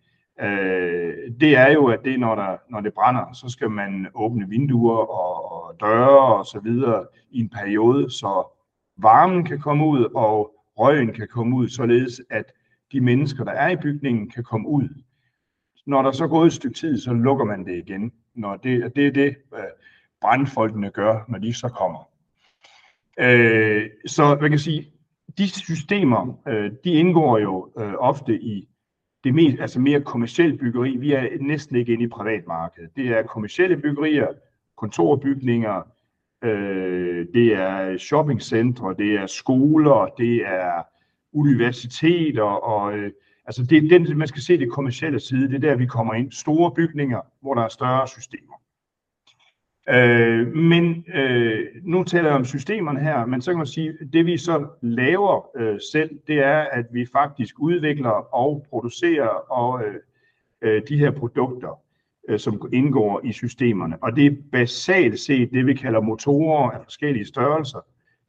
Øh, 0.42 1.14
det 1.40 1.58
er 1.58 1.72
jo, 1.72 1.86
at 1.86 2.00
det 2.06 2.20
når, 2.20 2.36
der, 2.36 2.58
når 2.70 2.82
det 2.82 2.94
brænder, 2.94 3.34
så 3.34 3.50
skal 3.50 3.70
man 3.70 4.08
åbne 4.14 4.50
vinduer 4.50 4.98
og, 4.98 5.52
og 5.52 5.80
døre 5.80 6.38
og 6.38 6.46
så 6.46 6.60
videre 6.60 7.06
i 7.32 7.40
en 7.40 7.50
periode, 7.50 8.10
så 8.10 8.48
varmen 8.98 9.46
kan 9.46 9.60
komme 9.60 9.86
ud, 9.86 10.04
og 10.16 10.52
røgen 10.78 11.14
kan 11.14 11.28
komme 11.32 11.56
ud, 11.56 11.68
således 11.68 12.22
at 12.30 12.52
de 12.92 13.02
mennesker, 13.02 13.44
der 13.44 13.52
er 13.52 13.70
i 13.70 13.76
bygningen, 13.76 14.30
kan 14.30 14.44
komme 14.44 14.68
ud. 14.68 14.90
Når 15.86 16.02
der 16.02 16.12
så 16.12 16.28
går 16.28 16.38
gået 16.38 16.48
et 16.48 16.54
stykke 16.54 16.78
tid, 16.78 17.00
så 17.00 17.14
lukker 17.14 17.46
man 17.46 17.66
det 17.66 17.78
igen. 17.88 18.12
Når 18.36 18.56
det, 18.56 18.96
det 18.96 19.08
er 19.08 19.12
det, 19.12 19.36
øh, 19.56 19.64
brandfolkene 20.26 20.90
gør, 20.90 21.26
når 21.28 21.40
de 21.40 21.54
så 21.54 21.70
kommer. 21.70 22.10
Øh, 23.20 23.90
så 24.06 24.38
man 24.42 24.50
kan 24.50 24.60
sige, 24.60 24.92
de 25.38 25.50
systemer, 25.50 26.40
øh, 26.48 26.72
de 26.84 26.92
indgår 26.92 27.38
jo 27.38 27.72
øh, 27.80 27.94
ofte 28.00 28.42
i 28.42 28.68
det 29.24 29.34
mest, 29.34 29.62
altså 29.62 29.80
mere 29.80 30.02
kommersielle 30.02 30.58
byggeri. 30.58 30.98
Vi 30.98 31.12
er 31.14 31.28
næsten 31.42 31.76
ikke 31.76 31.94
inde 31.94 32.04
i 32.04 32.08
privatmarkedet. 32.08 32.90
Det 32.96 33.08
er 33.08 33.24
kommersielle 33.24 33.78
byggerier, 33.78 34.28
kontorbygninger, 34.78 35.82
øh, 36.44 37.26
det 37.34 37.54
er 37.54 37.98
shoppingcentre, 37.98 38.96
det 38.98 39.14
er 39.14 39.28
skoler, 39.28 40.14
det 40.18 40.36
er 40.36 40.84
universiteter, 41.34 42.44
og 42.44 42.98
øh, 42.98 43.12
altså 43.46 43.64
det 43.64 43.78
er 43.78 43.90
den, 43.90 44.18
man 44.18 44.28
skal 44.28 44.42
se 44.42 44.58
det 44.58 44.72
kommercielle 44.72 45.20
side, 45.20 45.48
det 45.48 45.56
er 45.56 45.70
der, 45.70 45.76
vi 45.76 45.86
kommer 45.86 46.14
ind. 46.14 46.32
Store 46.32 46.72
bygninger, 46.72 47.22
hvor 47.42 47.54
der 47.54 47.62
er 47.62 47.70
større 47.70 48.08
systemer. 48.08 48.65
Øh, 49.90 50.56
men 50.56 51.06
øh, 51.16 51.66
nu 51.84 52.04
taler 52.04 52.28
jeg 52.28 52.36
om 52.36 52.46
systemerne 52.46 53.00
her, 53.00 53.26
men 53.26 53.42
så 53.42 53.52
kan 53.52 53.58
man 53.58 53.68
sige, 53.68 53.90
at 53.90 54.08
det 54.14 54.26
vi 54.26 54.38
så 54.38 54.68
laver 54.82 55.58
øh, 55.58 55.80
selv, 55.92 56.10
det 56.28 56.40
er, 56.40 56.60
at 56.60 56.86
vi 56.92 57.06
faktisk 57.12 57.60
udvikler 57.60 58.10
og 58.36 58.66
producerer 58.70 59.52
og 59.52 59.84
øh, 59.84 59.96
øh, 60.62 60.82
de 60.90 60.98
her 60.98 61.12
produkter, 61.12 61.80
øh, 62.30 62.40
som 62.40 62.70
indgår 62.74 63.22
i 63.24 63.32
systemerne. 63.32 63.98
Og 64.02 64.16
det 64.16 64.26
er 64.26 64.36
basalt 64.52 65.20
set 65.20 65.52
det, 65.52 65.66
vi 65.66 65.74
kalder 65.74 66.02
motorer 66.02 66.72
af 66.72 66.84
forskellige 66.84 67.26
størrelser. 67.26 67.80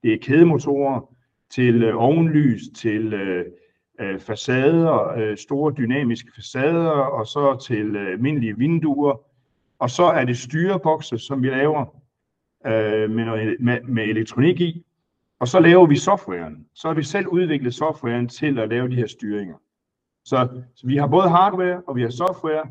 Det 0.02 0.12
er 0.12 0.18
kædemotorer 0.22 1.10
til 1.50 1.82
øh, 1.82 2.02
ovenlys, 2.02 2.62
til 2.74 3.12
øh, 3.14 3.44
øh, 4.00 4.18
facader, 4.20 5.14
øh, 5.18 5.36
store 5.36 5.74
dynamiske 5.78 6.30
facader, 6.36 6.90
og 6.90 7.26
så 7.26 7.66
til 7.66 7.96
øh, 7.96 8.12
almindelige 8.12 8.58
vinduer, 8.58 9.20
og 9.78 9.90
så 9.90 10.04
er 10.04 10.24
det 10.24 10.38
styrebokse, 10.38 11.18
som 11.18 11.42
vi 11.42 11.50
laver 11.50 11.84
øh, 12.66 13.10
med, 13.10 13.24
noget, 13.24 13.56
med, 13.60 13.80
med 13.82 14.02
elektronik 14.02 14.60
i. 14.60 14.82
Og 15.40 15.48
så 15.48 15.60
laver 15.60 15.86
vi 15.86 15.96
softwaren. 15.96 16.66
Så 16.74 16.88
har 16.88 16.94
vi 16.94 17.02
selv 17.02 17.26
udviklet 17.26 17.74
softwaren 17.74 18.28
til 18.28 18.58
at 18.58 18.68
lave 18.68 18.88
de 18.88 18.96
her 18.96 19.06
styringer. 19.06 19.54
Så, 20.24 20.48
så 20.74 20.86
vi 20.86 20.96
har 20.96 21.06
både 21.06 21.28
hardware 21.28 21.82
og 21.86 21.96
vi 21.96 22.02
har 22.02 22.10
software. 22.10 22.62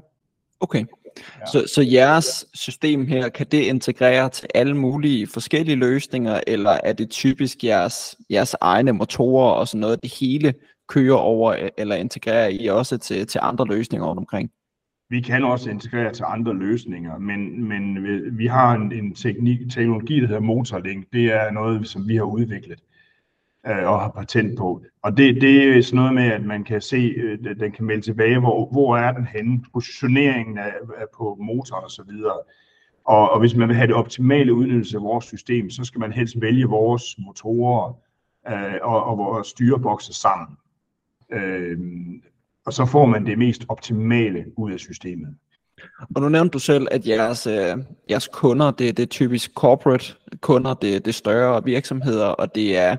Okay. 0.59 0.85
Ja. 1.17 1.45
Så, 1.45 1.73
så 1.73 1.81
jeres 1.81 2.45
system 2.53 3.05
her, 3.05 3.29
kan 3.29 3.47
det 3.51 3.61
integrere 3.61 4.29
til 4.29 4.49
alle 4.55 4.77
mulige 4.77 5.27
forskellige 5.27 5.75
løsninger, 5.75 6.41
eller 6.47 6.77
er 6.83 6.93
det 6.93 7.09
typisk 7.09 7.63
jeres, 7.63 8.15
jeres 8.29 8.55
egne 8.61 8.91
motorer 8.91 9.51
og 9.51 9.67
sådan 9.67 9.81
noget, 9.81 10.01
det 10.03 10.13
hele 10.19 10.53
kører 10.87 11.17
over, 11.17 11.69
eller 11.77 11.95
integrerer 11.95 12.47
I 12.47 12.67
også 12.67 12.97
til, 12.97 13.27
til 13.27 13.39
andre 13.43 13.65
løsninger 13.65 14.07
rundt 14.07 14.19
omkring? 14.19 14.51
Vi 15.09 15.21
kan 15.21 15.43
også 15.43 15.69
integrere 15.69 16.13
til 16.13 16.25
andre 16.27 16.53
løsninger, 16.53 17.17
men, 17.17 17.67
men 17.67 17.97
vi 18.37 18.45
har 18.47 18.75
en, 18.75 18.91
en 18.91 19.15
teknik, 19.15 19.59
teknologi, 19.71 20.19
der 20.19 20.27
hedder 20.27 20.41
Motorlink. 20.41 21.05
Det 21.13 21.25
er 21.25 21.51
noget, 21.51 21.87
som 21.87 22.07
vi 22.07 22.15
har 22.15 22.23
udviklet. 22.23 22.79
øh, 23.67 23.87
og 23.87 24.01
har 24.01 24.09
patent 24.09 24.57
på. 24.57 24.83
Og 25.03 25.17
det, 25.17 25.41
det 25.41 25.77
er 25.77 25.81
sådan 25.81 25.95
noget 25.95 26.13
med, 26.13 26.23
at 26.23 26.43
man 26.45 26.63
kan 26.63 26.81
se, 26.81 26.97
øh, 26.97 27.37
den 27.59 27.71
kan 27.71 27.85
melde 27.85 28.01
tilbage, 28.01 28.39
hvor, 28.39 28.69
hvor 28.71 28.97
er 28.97 29.11
den 29.11 29.25
henne, 29.25 29.63
positioneringen 29.73 30.57
af, 30.57 30.73
af 30.97 31.05
på 31.17 31.37
motoren 31.39 31.83
og 31.83 31.91
så 31.91 32.03
videre. 32.07 32.37
Og, 33.05 33.31
og 33.31 33.39
hvis 33.39 33.55
man 33.55 33.67
vil 33.67 33.75
have 33.77 33.87
det 33.87 33.95
optimale 33.95 34.53
udnyttelse 34.53 34.97
af 34.97 35.03
vores 35.03 35.25
system, 35.25 35.69
så 35.69 35.83
skal 35.83 35.99
man 35.99 36.11
helst 36.11 36.41
vælge 36.41 36.65
vores 36.65 37.03
motorer 37.17 37.93
øh, 38.47 38.79
og, 38.81 39.03
og 39.03 39.17
vores 39.17 39.47
styrebokse 39.47 40.13
sammen. 40.13 40.57
Øh, 41.33 41.77
og 42.65 42.73
så 42.73 42.85
får 42.85 43.05
man 43.05 43.25
det 43.25 43.37
mest 43.37 43.65
optimale 43.69 44.45
ud 44.57 44.71
af 44.71 44.79
systemet. 44.79 45.35
Og 46.15 46.21
nu 46.21 46.29
nævnte 46.29 46.53
du 46.53 46.59
selv, 46.59 46.87
at 46.91 47.07
jeres, 47.07 47.47
øh, 47.47 47.77
jeres 48.09 48.29
kunder, 48.33 48.71
det, 48.71 48.97
det 48.97 49.03
er 49.03 49.07
typisk 49.07 49.51
corporate 49.55 50.13
kunder, 50.41 50.73
det, 50.73 51.05
det 51.05 51.07
er 51.07 51.13
større 51.13 51.63
virksomheder, 51.63 52.27
og 52.27 52.55
det 52.55 52.77
er, 52.77 52.97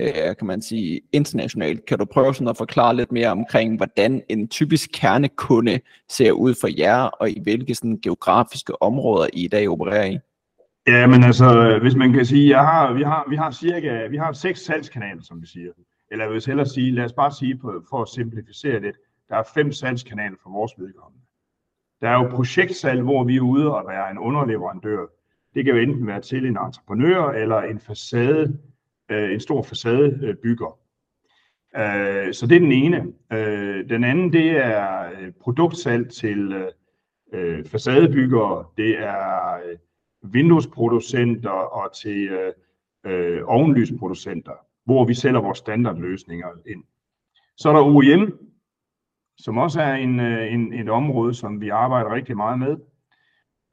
øh, 0.00 0.36
kan 0.38 0.46
man 0.46 0.62
sige, 0.62 1.00
internationalt. 1.12 1.86
Kan 1.86 1.98
du 1.98 2.04
prøve 2.04 2.34
sådan 2.34 2.48
at 2.48 2.56
forklare 2.56 2.96
lidt 2.96 3.12
mere 3.12 3.28
omkring, 3.28 3.76
hvordan 3.76 4.22
en 4.28 4.48
typisk 4.48 4.90
kernekunde 4.94 5.80
ser 6.08 6.32
ud 6.32 6.54
for 6.60 6.68
jer, 6.78 7.02
og 7.02 7.30
i 7.30 7.40
hvilke 7.42 7.74
sådan, 7.74 7.98
geografiske 8.02 8.82
områder 8.82 9.26
I 9.32 9.44
i 9.44 9.48
dag 9.48 9.68
opererer 9.68 10.06
i? 10.06 10.18
Ja, 10.86 11.06
men 11.06 11.24
altså, 11.24 11.78
hvis 11.82 11.94
man 11.94 12.12
kan 12.12 12.26
sige, 12.26 12.48
jeg 12.48 12.60
har, 12.60 12.92
vi, 12.92 13.02
har, 13.02 13.26
vi 13.30 13.36
har 13.36 13.50
cirka 13.50 14.06
vi 14.06 14.16
har 14.16 14.32
seks 14.32 14.60
salgskanaler, 14.60 15.22
som 15.22 15.40
vi 15.40 15.46
siger. 15.46 15.70
Eller 16.12 16.24
jeg 16.24 16.32
vil 16.32 16.42
hellere 16.46 16.66
sige, 16.66 16.90
lad 16.90 17.04
os 17.04 17.12
bare 17.12 17.32
sige, 17.32 17.56
på, 17.56 17.82
for 17.90 18.02
at 18.02 18.08
simplificere 18.08 18.80
lidt, 18.80 18.96
der 19.28 19.36
er 19.36 19.42
fem 19.54 19.72
salgskanaler 19.72 20.36
for 20.42 20.50
vores 20.50 20.72
vedkommende. 20.78 21.24
Der 22.00 22.08
er 22.08 22.14
jo 22.14 22.28
projektsalg, 22.28 23.02
hvor 23.02 23.24
vi 23.24 23.36
er 23.36 23.40
ude 23.40 23.74
og 23.74 23.88
være 23.88 24.10
en 24.10 24.18
underleverandør. 24.18 25.06
Det 25.54 25.64
kan 25.64 25.74
jo 25.74 25.80
enten 25.80 26.06
være 26.06 26.20
til 26.20 26.46
en 26.46 26.56
entreprenør 26.56 27.30
eller 27.30 27.56
en 27.56 27.80
facade, 27.80 28.58
øh, 29.10 29.32
en 29.32 29.40
stor 29.40 29.62
facadebygger. 29.62 30.78
Øh, 31.76 32.34
så 32.34 32.46
det 32.46 32.56
er 32.56 32.60
den 32.60 32.72
ene. 32.72 33.12
Øh, 33.32 33.88
den 33.88 34.04
anden, 34.04 34.32
det 34.32 34.50
er 34.50 35.10
øh, 35.20 35.32
produktsalg 35.40 36.10
til 36.10 36.70
øh, 37.32 37.64
facadebyggere. 37.64 38.64
Det 38.76 38.98
er 38.98 39.54
øh, 39.54 39.78
vinduesproducenter 40.22 41.50
og 41.50 41.94
til 42.02 42.52
ovenlysproducenter, 43.44 44.52
hvor 44.84 45.04
vi 45.04 45.14
sælger 45.14 45.40
vores 45.40 45.58
standardløsninger 45.58 46.48
ind. 46.66 46.84
Så 47.56 47.68
er 47.68 47.72
der 47.72 47.82
OEM, 47.82 48.38
som 49.36 49.58
også 49.58 49.80
er 49.80 49.94
en, 49.94 50.20
øh, 50.20 50.52
en, 50.52 50.72
et 50.72 50.88
område, 50.88 51.34
som 51.34 51.60
vi 51.60 51.68
arbejder 51.68 52.14
rigtig 52.14 52.36
meget 52.36 52.58
med. 52.58 52.76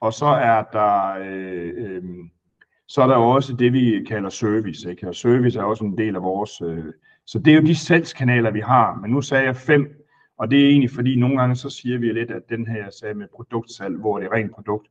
Og 0.01 0.13
så 0.13 0.25
er 0.25 0.63
der, 0.73 1.17
øh, 1.19 1.73
øh, 1.77 2.03
så 2.87 3.01
er 3.01 3.07
der 3.07 3.15
også 3.15 3.53
det, 3.53 3.73
vi 3.73 4.05
kalder 4.07 4.29
service. 4.29 4.89
Ikke? 4.89 5.07
Og 5.07 5.15
service 5.15 5.59
er 5.59 5.63
også 5.63 5.85
en 5.85 5.97
del 5.97 6.15
af 6.15 6.21
vores... 6.21 6.61
Øh, 6.61 6.93
så 7.25 7.39
det 7.39 7.53
er 7.53 7.61
jo 7.61 7.67
de 7.67 7.75
salgskanaler, 7.75 8.51
vi 8.51 8.59
har. 8.59 8.95
Men 8.95 9.11
nu 9.11 9.21
sagde 9.21 9.45
jeg 9.45 9.55
fem, 9.55 10.05
og 10.37 10.51
det 10.51 10.63
er 10.63 10.69
egentlig 10.69 10.91
fordi, 10.91 11.15
nogle 11.15 11.37
gange 11.39 11.55
så 11.55 11.69
siger 11.69 11.97
vi 11.97 12.11
lidt, 12.11 12.31
at 12.31 12.49
den 12.49 12.67
her 12.67 12.89
sag 12.89 13.17
med 13.17 13.27
produktsalg, 13.35 13.97
hvor 13.97 14.19
det 14.19 14.25
er 14.25 14.31
rent 14.31 14.51
produkt 14.51 14.87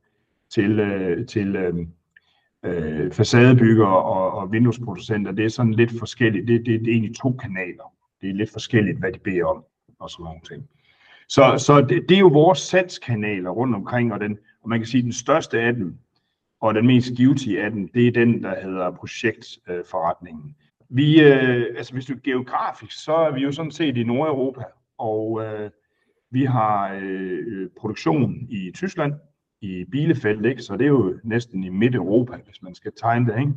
til, 0.49 0.79
øh, 0.79 1.27
til 1.27 1.55
øh, 1.55 1.87
øh, 2.65 3.11
facadebygger 3.11 3.85
og, 3.85 4.31
og 4.31 4.51
vinduesproducenter, 4.51 5.31
det 5.31 5.45
er 5.45 5.49
sådan 5.49 5.73
lidt 5.73 5.99
forskelligt. 5.99 6.47
Det, 6.47 6.65
det, 6.65 6.79
det 6.79 6.87
er 6.87 6.91
egentlig 6.91 7.15
to 7.15 7.31
kanaler. 7.31 7.93
Det 8.21 8.29
er 8.29 8.33
lidt 8.33 8.51
forskelligt, 8.51 8.99
hvad 8.99 9.11
de 9.11 9.19
beder 9.19 9.45
om 9.45 9.63
og 9.99 10.09
sådan 10.09 10.23
nogle 10.23 10.41
ting. 10.49 10.69
Så, 11.27 11.55
så 11.57 11.81
det, 11.81 12.09
det 12.09 12.15
er 12.15 12.19
jo 12.19 12.27
vores 12.27 12.59
salgskanaler 12.59 13.49
rundt 13.49 13.75
omkring, 13.75 14.13
og, 14.13 14.19
den, 14.19 14.37
og 14.63 14.69
man 14.69 14.79
kan 14.79 14.87
sige, 14.87 14.99
at 14.99 15.03
den 15.03 15.13
største 15.13 15.61
af 15.61 15.73
dem, 15.73 15.97
og 16.61 16.73
den 16.73 16.87
mest 16.87 17.15
givtige 17.17 17.63
af 17.63 17.71
dem, 17.71 17.87
det 17.87 18.07
er 18.07 18.11
den, 18.11 18.43
der 18.43 18.61
hedder 18.61 18.91
projektforretningen. 18.91 20.55
Vi, 20.89 21.21
øh, 21.21 21.65
altså 21.77 21.93
hvis 21.93 22.05
du 22.05 22.13
er 22.13 22.19
geografisk, 22.23 23.03
så 23.03 23.13
er 23.13 23.31
vi 23.31 23.41
jo 23.41 23.51
sådan 23.51 23.71
set 23.71 23.97
i 23.97 24.03
Nordeuropa, 24.03 24.63
og 24.97 25.41
øh, 25.45 25.69
vi 26.31 26.45
har 26.45 26.93
øh, 26.93 27.39
øh 27.47 27.69
produktion 27.77 28.35
i 28.49 28.71
Tyskland, 28.75 29.13
i 29.61 29.85
Bielefeld, 29.91 30.45
ikke? 30.45 30.61
så 30.61 30.73
det 30.73 30.81
er 30.81 30.89
jo 30.89 31.19
næsten 31.23 31.63
i 31.63 31.69
Midt-Europa, 31.69 32.37
hvis 32.45 32.61
man 32.61 32.75
skal 32.75 32.91
tegne 33.01 33.31
det. 33.31 33.39
Ikke? 33.39 33.53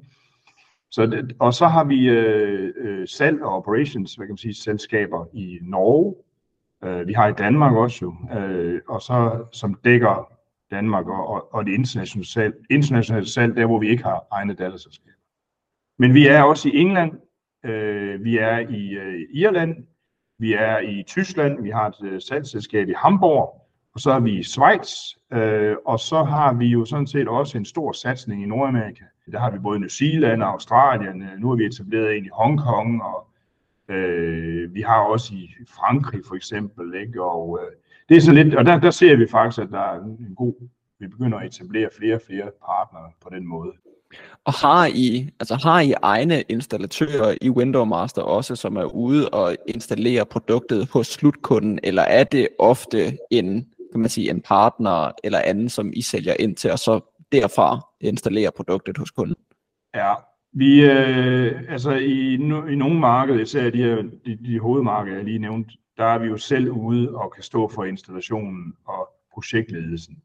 Så 0.91 1.07
det, 1.07 1.37
og 1.39 1.55
så 1.55 1.67
har 1.67 1.85
vi 1.85 2.09
øh, 2.09 2.73
øh, 2.77 3.09
salg 3.09 3.43
og 3.43 3.55
operations, 3.55 4.15
hvad 4.15 4.27
kan 4.27 4.33
man 4.33 4.39
sige, 4.39 4.55
selskaber 4.55 5.27
i 5.33 5.59
Norge, 5.63 6.15
øh, 6.85 7.07
vi 7.09 7.13
har 7.13 7.29
i 7.29 7.33
Danmark 7.33 7.75
også 7.75 7.99
jo, 8.03 8.39
øh, 8.39 8.81
og 8.89 9.03
så 9.03 9.45
som 9.53 9.75
dækker 9.85 10.33
Danmark 10.71 11.07
og, 11.07 11.27
og, 11.27 11.55
og 11.55 11.67
det 11.67 11.73
internationale 11.73 12.29
salg, 12.29 12.55
internationale 12.71 13.27
salg, 13.27 13.57
der 13.57 13.67
hvor 13.67 13.79
vi 13.79 13.89
ikke 13.89 14.03
har 14.03 14.27
egne 14.31 14.55
datterselskaber. 14.55 15.13
Men 15.99 16.15
vi 16.15 16.27
er 16.27 16.43
også 16.43 16.69
i 16.69 16.77
England, 16.77 17.13
øh, 17.65 18.25
vi 18.25 18.39
er 18.39 18.59
i 18.59 18.93
øh, 18.95 19.21
Irland, 19.31 19.87
vi 20.39 20.53
er 20.53 20.79
i 20.79 21.03
Tyskland, 21.07 21.63
vi 21.63 21.71
har 21.71 21.89
et 21.89 22.03
øh, 22.05 22.21
salgsselskab 22.21 22.89
i 22.89 22.95
Hamburg, 22.97 23.62
og 23.95 24.01
så 24.01 24.11
er 24.11 24.21
vi 24.21 24.39
i 24.39 24.43
Schweiz, 24.43 24.91
øh, 25.33 25.77
og 25.87 26.01
så 26.01 26.23
har 26.25 26.53
vi 26.53 26.67
jo 26.67 26.85
sådan 26.85 27.07
set 27.07 27.29
også 27.29 27.59
en 27.59 27.65
stor 27.65 27.93
satsning 27.93 28.43
i 28.43 28.47
Nordamerika. 28.47 29.05
Der 29.33 29.39
har 29.39 29.51
vi 29.51 29.59
både 29.59 29.81
New 29.81 29.89
Zealand 29.89 30.43
og 30.43 30.49
Australien, 30.49 31.23
øh, 31.23 31.39
nu 31.39 31.49
har 31.49 31.57
vi 31.57 31.65
etableret 31.65 32.17
en 32.17 32.25
i 32.25 32.31
Hongkong, 32.33 33.03
og 33.03 33.27
Øh, 33.93 34.75
vi 34.75 34.81
har 34.83 34.99
også 34.99 35.35
i 35.35 35.51
Frankrig 35.69 36.21
for 36.29 36.35
eksempel, 36.35 36.95
ikke? 37.01 37.23
og 37.23 37.59
øh, 37.63 37.73
det 38.09 38.17
er 38.17 38.21
så 38.21 38.33
lidt, 38.33 38.55
og 38.55 38.65
der, 38.65 38.81
der 38.81 38.91
ser 38.91 39.17
vi 39.17 39.27
faktisk, 39.31 39.63
at 39.63 39.69
der 39.71 39.81
er 39.81 40.01
en 40.01 40.35
god, 40.37 40.69
vi 40.99 41.07
begynder 41.07 41.39
at 41.39 41.47
etablere 41.47 41.89
flere 41.99 42.15
og 42.15 42.23
flere 42.27 42.51
partnere 42.67 43.11
på 43.23 43.29
den 43.33 43.47
måde. 43.47 43.73
Og 44.45 44.53
har 44.53 44.87
I, 44.87 45.31
altså 45.41 45.55
har 45.55 45.81
I 45.81 45.95
egne 46.03 46.43
installatører 46.49 47.35
i 47.41 47.51
Window 47.51 47.85
Master 47.85 48.23
også, 48.23 48.57
som 48.57 48.77
er 48.77 48.85
ude 48.85 49.29
og 49.29 49.57
installere 49.69 50.27
produktet 50.27 50.89
hos 50.93 51.07
slutkunden, 51.07 51.79
eller 51.83 52.03
er 52.03 52.25
det 52.25 52.49
ofte 52.59 53.19
en, 53.31 53.69
kan 53.93 54.01
man 54.01 54.11
sige, 54.11 54.31
en 54.31 54.43
partner 54.43 55.13
eller 55.25 55.39
anden, 55.39 55.69
som 55.69 55.93
I 55.93 56.03
sælger 56.03 56.35
ind 56.41 56.57
til, 56.57 56.71
og 56.71 56.79
så 56.79 57.01
derfra 57.33 57.81
installere 58.01 58.51
produktet 58.57 58.99
hos 58.99 59.11
kunden? 59.11 59.37
Ja, 59.95 60.15
vi, 60.53 60.85
øh, 60.85 61.63
altså 61.69 61.91
i, 61.91 62.35
i 62.73 62.77
nogle 62.77 63.01
markeder, 63.01 63.41
især 63.41 63.71
de, 63.71 63.79
her, 63.79 64.03
de, 64.27 64.39
de 64.45 64.59
hovedmarkeder, 64.59 65.17
jeg 65.17 65.25
lige 65.25 65.39
nævnte, 65.39 65.71
der 65.97 66.05
er 66.05 66.19
vi 66.19 66.27
jo 66.27 66.37
selv 66.37 66.71
ude 66.71 67.15
og 67.15 67.33
kan 67.35 67.43
stå 67.43 67.69
for 67.69 67.85
installationen 67.85 68.75
og 68.85 69.09
projektledelsen. 69.35 70.23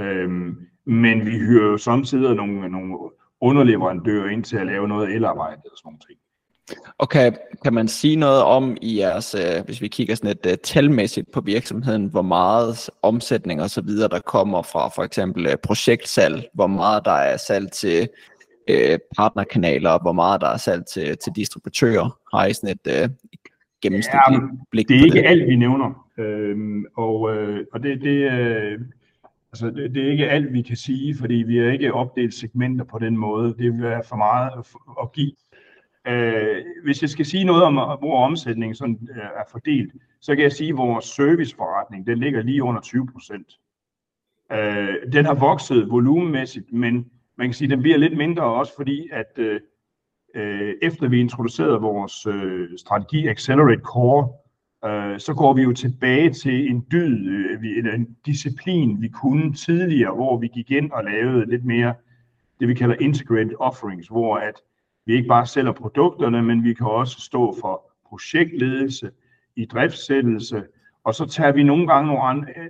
Øhm, 0.00 0.68
men 0.84 1.26
vi 1.26 1.30
hyrer 1.30 1.70
jo 1.70 1.78
samtidig 1.78 2.34
nogle, 2.34 2.68
nogle 2.68 2.98
underleverandører 3.40 4.28
ind 4.28 4.44
til 4.44 4.56
at 4.56 4.66
lave 4.66 4.88
noget 4.88 5.14
elarbejde 5.14 5.62
og 5.64 5.76
sådan 5.76 5.86
nogle 5.88 5.98
ting. 6.08 6.18
Og 6.98 7.08
kan, 7.08 7.36
kan 7.64 7.74
man 7.74 7.88
sige 7.88 8.16
noget 8.16 8.42
om 8.42 8.76
i 8.82 8.98
jeres, 8.98 9.34
øh, 9.34 9.64
hvis 9.64 9.82
vi 9.82 9.88
kigger 9.88 10.14
sådan 10.14 10.28
lidt 10.28 10.46
uh, 10.46 10.52
talmæssigt 10.62 11.32
på 11.32 11.40
virksomheden, 11.40 12.06
hvor 12.06 12.22
meget 12.22 12.90
omsætning 13.02 13.62
og 13.62 13.70
så 13.70 13.82
videre, 13.82 14.08
der 14.08 14.20
kommer 14.20 14.62
fra 14.62 14.88
for 14.88 15.02
eksempel 15.02 15.46
uh, 15.46 15.52
projektsalg, 15.62 16.48
hvor 16.54 16.66
meget 16.66 17.04
der 17.04 17.12
er 17.12 17.36
salg 17.36 17.72
til 17.72 18.08
øh, 18.68 18.98
partnerkanaler, 19.16 19.98
hvor 20.02 20.12
meget 20.12 20.40
der 20.40 20.48
er 20.48 20.56
salg 20.56 20.86
til, 20.86 21.18
til 21.18 21.32
distributører? 21.36 22.18
Har 22.34 22.46
I 22.46 22.52
sådan 22.52 22.70
et 22.70 23.02
øh, 23.02 23.08
gennemsnitligt 23.82 24.42
ja, 24.42 24.64
blik 24.70 24.88
det 24.88 25.00
er 25.00 25.04
ikke 25.04 25.18
det? 25.18 25.26
alt, 25.26 25.48
vi 25.48 25.56
nævner. 25.56 26.06
Øhm, 26.18 26.84
og 26.96 27.36
øh, 27.36 27.66
og 27.72 27.82
det, 27.82 28.00
det, 28.00 28.32
øh, 28.32 28.80
altså, 29.52 29.66
det, 29.66 29.94
det 29.94 30.06
er 30.06 30.10
ikke 30.10 30.30
alt, 30.30 30.52
vi 30.52 30.62
kan 30.62 30.76
sige, 30.76 31.16
fordi 31.20 31.34
vi 31.34 31.56
har 31.56 31.72
ikke 31.72 31.94
opdelt 31.94 32.34
segmenter 32.34 32.84
på 32.84 32.98
den 32.98 33.16
måde. 33.16 33.54
Det 33.58 33.72
vil 33.72 33.82
være 33.82 34.02
for 34.08 34.16
meget 34.16 34.50
at 35.02 35.12
give. 35.12 35.32
Øh, 36.06 36.64
hvis 36.84 37.02
jeg 37.02 37.10
skal 37.10 37.26
sige 37.26 37.44
noget 37.44 37.62
om, 37.62 37.74
hvor 37.74 38.24
omsætningen 38.24 38.74
sådan, 38.74 39.08
øh, 39.10 39.16
er 39.16 39.44
fordelt, 39.50 39.92
så 40.20 40.34
kan 40.34 40.42
jeg 40.42 40.52
sige, 40.52 40.68
at 40.68 40.76
vores 40.76 41.04
serviceforretning 41.04 42.06
den 42.06 42.18
ligger 42.18 42.42
lige 42.42 42.62
under 42.62 42.80
20 42.80 43.06
procent. 43.06 43.58
Øh, 44.52 45.12
den 45.12 45.24
har 45.24 45.34
vokset 45.34 45.90
volumenmæssigt, 45.90 46.72
men 46.72 47.10
man 47.36 47.46
kan 47.46 47.54
sige, 47.54 47.66
at 47.66 47.70
den 47.70 47.82
bliver 47.82 47.96
lidt 47.96 48.16
mindre 48.16 48.42
også, 48.42 48.72
fordi 48.76 49.08
at 49.12 49.32
øh, 49.36 49.60
øh 50.34 50.74
efter 50.82 51.08
vi 51.08 51.20
introducerede 51.20 51.80
vores 51.80 52.26
øh, 52.26 52.68
strategi 52.78 53.26
Accelerate 53.26 53.82
Core, 53.82 54.28
øh, 54.84 55.20
så 55.20 55.34
går 55.34 55.52
vi 55.52 55.62
jo 55.62 55.72
tilbage 55.72 56.30
til 56.30 56.70
en 56.70 56.86
dyd, 56.92 57.28
øh, 57.28 57.76
eller 57.78 57.92
en 57.92 58.16
disciplin, 58.26 59.02
vi 59.02 59.08
kunne 59.08 59.52
tidligere, 59.52 60.14
hvor 60.14 60.38
vi 60.38 60.48
gik 60.48 60.70
ind 60.70 60.90
og 60.92 61.04
lavede 61.04 61.50
lidt 61.50 61.64
mere 61.64 61.94
det, 62.60 62.68
vi 62.68 62.74
kalder 62.74 62.96
integrated 63.00 63.54
offerings, 63.58 64.08
hvor 64.08 64.36
at 64.36 64.54
vi 65.06 65.14
ikke 65.14 65.28
bare 65.28 65.46
sælger 65.46 65.72
produkterne, 65.72 66.42
men 66.42 66.64
vi 66.64 66.74
kan 66.74 66.86
også 66.86 67.20
stå 67.20 67.56
for 67.60 67.92
projektledelse, 68.08 69.10
i 69.56 69.64
driftsættelse, 69.64 70.62
og 71.04 71.14
så 71.14 71.26
tager 71.26 71.52
vi 71.52 71.62
nogle 71.62 71.86
gange 71.86 72.06
nogle 72.06 72.22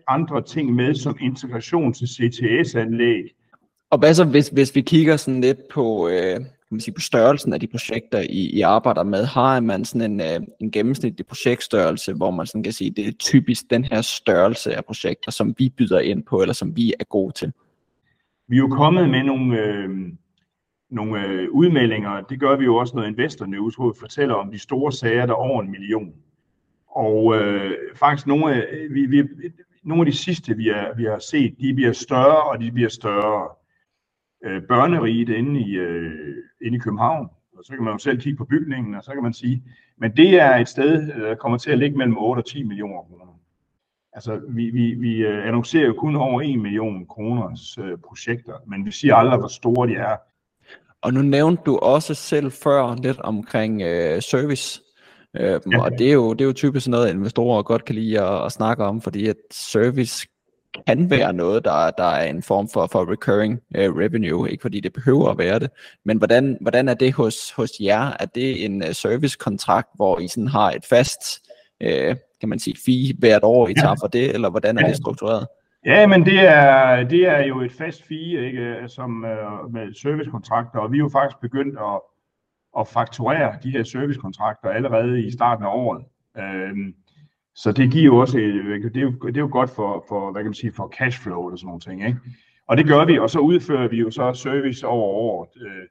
andre 0.09 0.43
ting 0.43 0.75
med, 0.75 0.95
som 0.95 1.17
integration 1.21 1.93
til 1.93 2.09
CTS-anlæg, 2.09 3.35
og 3.95 3.99
hvad 3.99 4.15
så, 4.15 4.25
hvis, 4.25 4.49
hvis 4.49 4.75
vi 4.75 4.81
kigger 4.81 5.17
sådan 5.17 5.41
lidt 5.41 5.59
på, 5.75 6.09
øh, 6.09 6.35
kan 6.35 6.47
man 6.71 6.81
sige, 6.81 6.95
på 6.95 7.01
størrelsen 7.01 7.53
af 7.53 7.61
de 7.61 7.67
projekter, 7.67 8.21
I, 8.21 8.51
I 8.57 8.61
arbejder 8.61 9.03
med, 9.03 9.25
har 9.25 9.61
man 9.61 9.85
sådan 9.85 10.11
en, 10.11 10.21
øh, 10.21 10.47
en 10.61 10.71
gennemsnitlig 10.71 11.27
projektstørrelse, 11.27 12.13
hvor 12.13 12.31
man 12.31 12.47
sådan 12.47 12.63
kan 12.63 12.73
sige, 12.73 12.91
det 12.91 13.09
er 13.09 13.13
typisk 13.13 13.63
den 13.71 13.85
her 13.85 14.01
størrelse 14.01 14.77
af 14.77 14.85
projekter, 14.85 15.31
som 15.31 15.55
vi 15.59 15.73
byder 15.79 16.01
ind 16.01 16.23
på, 16.23 16.41
eller 16.41 16.55
som 16.55 16.77
vi 16.77 16.95
er 17.01 17.05
gode 17.05 17.33
til? 17.33 17.53
Vi 18.49 18.57
er 18.57 18.59
jo 18.59 18.69
kommet 18.69 19.11
med 19.11 19.23
nogle, 19.23 19.59
øh, 19.59 19.89
nogle 20.95 21.27
øh, 21.27 21.51
udmeldinger. 21.51 22.21
Det 22.21 22.41
gør 22.41 22.57
vi 22.57 22.65
jo 22.65 22.77
også, 22.77 22.97
når 22.97 23.03
Investor 23.03 23.47
News, 23.47 23.75
hvor 23.75 23.93
vi 23.93 23.99
fortæller 24.01 24.35
om 24.35 24.51
de 24.51 24.59
store 24.59 24.93
sager, 24.93 25.27
der 25.27 25.33
er 25.33 25.37
over 25.37 25.63
en 25.63 25.71
million. 25.71 26.13
Og 26.89 27.37
øh, 27.37 27.73
faktisk 27.95 28.27
nogle 28.27 28.55
af, 28.55 28.67
øh, 28.73 28.95
vi, 28.95 29.07
vi, 29.07 29.29
nogle 29.83 30.01
af 30.01 30.07
de 30.07 30.19
sidste, 30.19 30.57
vi 30.57 30.69
har, 30.69 30.95
vi 30.97 31.05
har 31.05 31.19
set, 31.19 31.55
de 31.61 31.75
bliver 31.75 31.93
større, 31.93 32.51
og 32.51 32.61
de 32.61 32.73
bliver 32.73 32.89
større. 32.89 33.49
Øh, 34.45 34.63
børneriget 34.63 35.29
inde 35.29 35.61
i, 35.61 35.75
øh, 35.77 36.37
inde 36.63 36.77
i 36.77 36.81
København, 36.81 37.29
og 37.59 37.65
så 37.65 37.73
kan 37.73 37.85
man 37.85 37.93
jo 37.93 37.99
selv 37.99 38.21
kigge 38.21 38.37
på 38.37 38.45
bygningen, 38.45 38.95
og 38.95 39.03
så 39.03 39.13
kan 39.13 39.23
man 39.23 39.33
sige, 39.33 39.63
men 39.99 40.17
det 40.17 40.41
er 40.41 40.57
et 40.57 40.69
sted, 40.69 41.13
øh, 41.15 41.21
der 41.21 41.35
kommer 41.35 41.59
til 41.59 41.71
at 41.71 41.79
ligge 41.79 41.99
mellem 41.99 42.19
8 42.19 42.41
og 42.41 42.47
10 42.47 42.63
millioner 42.63 43.03
kroner. 43.03 43.41
Altså, 44.13 44.41
vi, 44.49 44.71
vi, 44.71 44.95
vi 44.95 45.17
øh, 45.17 45.47
annoncerer 45.47 45.87
jo 45.87 45.93
kun 45.93 46.17
over 46.17 46.43
1 46.43 46.59
million 46.59 47.07
kroners 47.07 47.79
øh, 47.79 47.99
projekter, 47.99 48.55
men 48.67 48.87
vi 48.87 48.91
siger 48.91 49.15
aldrig, 49.15 49.39
hvor 49.39 49.49
store 49.49 49.89
de 49.89 49.95
er. 49.95 50.17
Og 51.05 51.15
nu 51.15 51.23
nævnte 51.23 51.63
du 51.67 51.77
også 51.77 52.15
selv 52.15 52.53
før 52.53 52.97
lidt 53.03 53.21
omkring 53.21 53.83
øh, 53.83 54.23
service. 54.23 54.81
Øh, 55.37 55.61
ja. 55.73 55.83
Og 55.83 55.91
det 55.99 56.09
er, 56.09 56.13
jo, 56.13 56.33
det 56.33 56.41
er 56.41 56.45
jo 56.45 56.53
typisk 56.53 56.89
noget, 56.89 57.11
investorer 57.11 57.63
godt 57.63 57.85
kan 57.85 57.95
lide 57.95 58.21
at, 58.21 58.45
at 58.45 58.53
snakke 58.53 58.85
om, 58.85 59.01
fordi 59.01 59.29
at 59.29 59.37
service 59.53 60.27
kan 60.87 61.11
være 61.11 61.33
noget, 61.33 61.65
der, 61.65 61.91
der 61.91 62.05
er 62.05 62.31
en 62.31 62.43
form 62.43 62.69
for, 62.69 62.89
for 62.93 63.13
recurring 63.13 63.61
uh, 63.79 63.97
revenue, 63.97 64.51
ikke 64.51 64.63
fordi 64.63 64.81
det 64.81 64.93
behøver 64.93 65.29
at 65.29 65.39
være 65.39 65.59
det. 65.59 65.71
Men 66.05 66.19
hvordan, 66.19 66.59
hvordan 66.61 66.89
er 66.89 66.95
det 66.95 67.13
hos, 67.13 67.51
hos 67.51 67.71
jer? 67.81 68.17
Er 68.21 68.27
det 68.27 68.65
en 68.65 68.83
uh, 68.83 68.93
servicekontrakt, 68.93 69.89
hvor 69.95 70.19
I 70.19 70.29
sådan 70.29 70.49
har 70.49 70.71
et 70.71 70.87
fast, 70.87 71.21
uh, 71.85 72.17
kan 72.41 72.49
man 72.49 72.59
sige, 72.59 72.77
fee 72.87 73.15
hvert 73.19 73.45
år, 73.45 73.69
I 73.69 73.75
tager 73.75 73.97
for 74.01 74.07
det, 74.07 74.35
eller 74.35 74.51
hvordan 74.51 74.79
er 74.79 74.87
det 74.87 74.97
struktureret? 74.97 75.47
Ja, 75.85 76.07
men 76.07 76.27
det 76.27 76.41
er, 76.41 77.05
det 77.05 77.27
er 77.27 77.47
jo 77.47 77.61
et 77.61 77.73
fast 77.73 78.05
fee, 78.09 78.47
ikke, 78.47 78.89
som 78.89 79.25
øh, 79.25 79.73
med 79.73 79.95
servicekontrakter, 79.95 80.79
og 80.79 80.93
vi 80.93 80.97
er 80.97 81.01
jo 81.01 81.09
faktisk 81.09 81.41
begyndt 81.41 81.79
at, 81.79 82.01
at 82.79 82.89
fakturere 82.89 83.59
de 83.63 83.71
her 83.71 83.83
servicekontrakter 83.83 84.69
allerede 84.69 85.27
i 85.27 85.31
starten 85.31 85.65
af 85.65 85.71
året. 85.71 86.05
Uh, 86.39 86.93
så 87.55 87.73
det 87.73 87.93
giver 87.93 88.05
jo 88.05 88.17
også, 88.17 88.39
øh, 88.39 88.83
det 88.83 88.97
er 88.97 89.01
jo, 89.01 89.11
det 89.11 89.37
er 89.37 89.41
jo 89.41 89.49
godt 89.53 89.71
for, 89.71 90.05
for, 90.09 90.33
hvad 90.33 90.43
kan 90.43 90.47
man 90.47 90.55
sige, 90.55 90.73
for 90.73 90.89
cashflow 90.89 91.51
og 91.51 91.59
sådan 91.59 91.67
nogle 91.67 91.81
ting, 91.81 92.07
ikke? 92.07 92.19
Og 92.67 92.77
det 92.77 92.87
gør 92.87 93.05
vi, 93.05 93.19
og 93.19 93.31
så 93.31 93.39
udfører 93.39 93.89
vi 93.89 93.97
jo 93.97 94.11
så 94.11 94.33
service 94.35 94.87
over 94.87 95.09
året. 95.09 95.49
Øh, 95.67 95.87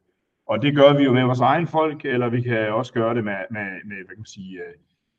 og 0.47 0.61
det 0.61 0.75
gør 0.75 0.97
vi 0.97 1.03
jo 1.03 1.13
med 1.13 1.23
vores 1.23 1.39
egen 1.39 1.67
folk, 1.67 2.05
eller 2.05 2.29
vi 2.29 2.41
kan 2.41 2.73
også 2.73 2.93
gøre 2.93 3.15
det 3.15 3.23
med, 3.23 3.35
med, 3.51 3.67
med 3.85 3.95
hvad 3.95 4.15
kan 4.15 4.17
man 4.17 4.25
sige, 4.25 4.59
øh, 4.59 4.73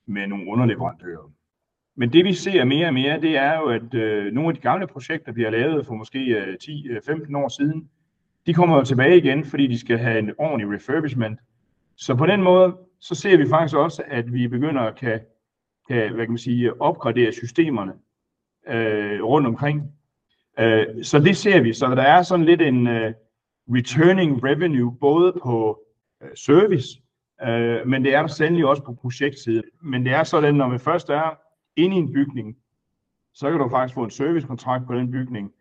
med 0.07 0.27
nogle 0.27 0.47
underleverandører. 0.49 1.31
Men 1.97 2.13
det 2.13 2.25
vi 2.25 2.35
ser 2.35 2.65
mere 2.65 2.87
og 2.87 2.95
mere, 2.95 3.21
det 3.21 3.37
er 3.37 3.59
jo, 3.59 3.65
at 3.65 3.95
øh, 3.95 4.33
nogle 4.33 4.49
af 4.49 4.55
de 4.55 4.61
gamle 4.61 4.87
projekter, 4.87 5.33
vi 5.33 5.43
har 5.43 5.51
lavet 5.51 5.87
for 5.87 5.95
måske 5.95 6.19
øh, 6.19 6.57
10-15 6.63 7.11
øh, 7.11 7.43
år 7.43 7.49
siden, 7.49 7.89
de 8.47 8.55
kommer 8.55 8.77
jo 8.77 8.85
tilbage 8.85 9.19
igen, 9.19 9.45
fordi 9.45 9.67
de 9.67 9.79
skal 9.79 9.99
have 9.99 10.19
en 10.19 10.33
ordentlig 10.39 10.77
refurbishment. 10.77 11.41
Så 11.97 12.15
på 12.15 12.27
den 12.27 12.43
måde, 12.43 12.77
så 13.01 13.15
ser 13.15 13.37
vi 13.37 13.49
faktisk 13.49 13.77
også, 13.77 14.03
at 14.07 14.33
vi 14.33 14.49
begynder 14.49 14.83
at 14.83 14.97
kan 14.97 15.21
kan, 15.89 16.15
hvad 16.15 16.25
kan 16.25 16.31
man 16.31 16.39
sige, 16.39 16.83
opgradere 16.83 17.33
systemerne 17.33 17.93
øh, 18.69 19.25
rundt 19.25 19.47
omkring. 19.47 19.83
Øh, 20.59 20.87
så 21.03 21.19
det 21.19 21.37
ser 21.37 21.61
vi. 21.61 21.73
Så 21.73 21.87
der 21.87 22.03
er 22.03 22.23
sådan 22.23 22.45
lidt 22.45 22.63
en 22.63 22.87
øh, 22.87 23.15
returning 23.69 24.45
revenue, 24.45 24.97
både 25.01 25.33
på 25.43 25.81
øh, 26.23 26.29
service, 26.37 26.89
øh, 27.43 27.87
men 27.87 28.05
det 28.05 28.15
er 28.15 28.21
der 28.21 28.27
sandelig 28.27 28.67
også 28.67 28.83
på 28.83 28.95
projektsiden. 28.95 29.65
Men 29.83 30.05
det 30.05 30.13
er 30.13 30.25
sådan, 30.25 30.55
når 30.55 30.69
vi 30.69 30.79
først 30.79 31.09
er 31.09 31.39
inde 31.77 31.97
i 31.97 31.99
en 31.99 32.13
bygning, 32.13 32.57
så 33.35 33.51
kan 33.51 33.61
du 33.61 33.69
faktisk 33.69 33.95
få 33.95 34.05
en 34.05 34.11
servicekontrakt 34.11 34.87
på 34.87 34.95
den 34.95 35.11
bygning, 35.11 35.53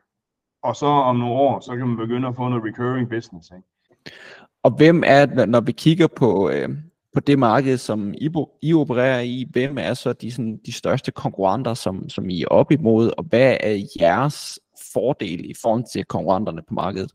og 0.64 0.76
så 0.76 0.86
om 0.86 1.16
nogle 1.16 1.34
år, 1.34 1.60
så 1.60 1.76
kan 1.76 1.88
man 1.88 1.98
begynde 1.98 2.28
at 2.28 2.36
få 2.36 2.50
noget 2.50 2.64
recurring 2.64 3.10
business. 3.10 3.52
Ikke? 3.52 4.18
Og 4.64 4.72
hvem 4.72 5.04
er, 5.06 5.46
når 5.46 5.62
vi 5.62 5.72
kigger 5.72 6.08
på, 6.08 6.50
øh, 6.50 6.70
på 7.14 7.20
det 7.20 7.40
marked, 7.40 7.78
som 7.78 8.14
I, 8.14 8.30
I 8.62 8.74
opererer 8.74 9.22
i, 9.22 9.48
hvem 9.52 9.78
er 9.78 9.94
så 9.94 10.14
de, 10.14 10.32
sådan, 10.32 10.60
de 10.66 10.72
største 10.72 11.12
konkurrenter, 11.12 11.74
som, 11.74 12.10
som 12.10 12.30
I 12.30 12.42
er 12.42 12.48
op 12.48 12.72
imod, 12.72 13.12
og 13.18 13.24
hvad 13.24 13.58
er 13.60 13.88
jeres 14.00 14.60
fordel 14.94 15.50
i 15.50 15.54
forhold 15.62 15.84
til 15.94 16.06
konkurrenterne 16.06 16.62
på 16.68 16.74
markedet? 16.74 17.12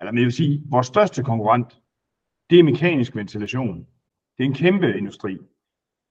Eller, 0.00 0.12
jeg 0.12 0.24
vil 0.24 0.32
sige, 0.32 0.62
vores 0.70 0.86
største 0.86 1.22
konkurrent, 1.22 1.80
det 2.50 2.58
er 2.58 2.62
mekanisk 2.62 3.16
ventilation. 3.16 3.86
Det 4.38 4.44
er 4.44 4.48
en 4.48 4.54
kæmpe 4.54 4.98
industri. 4.98 5.38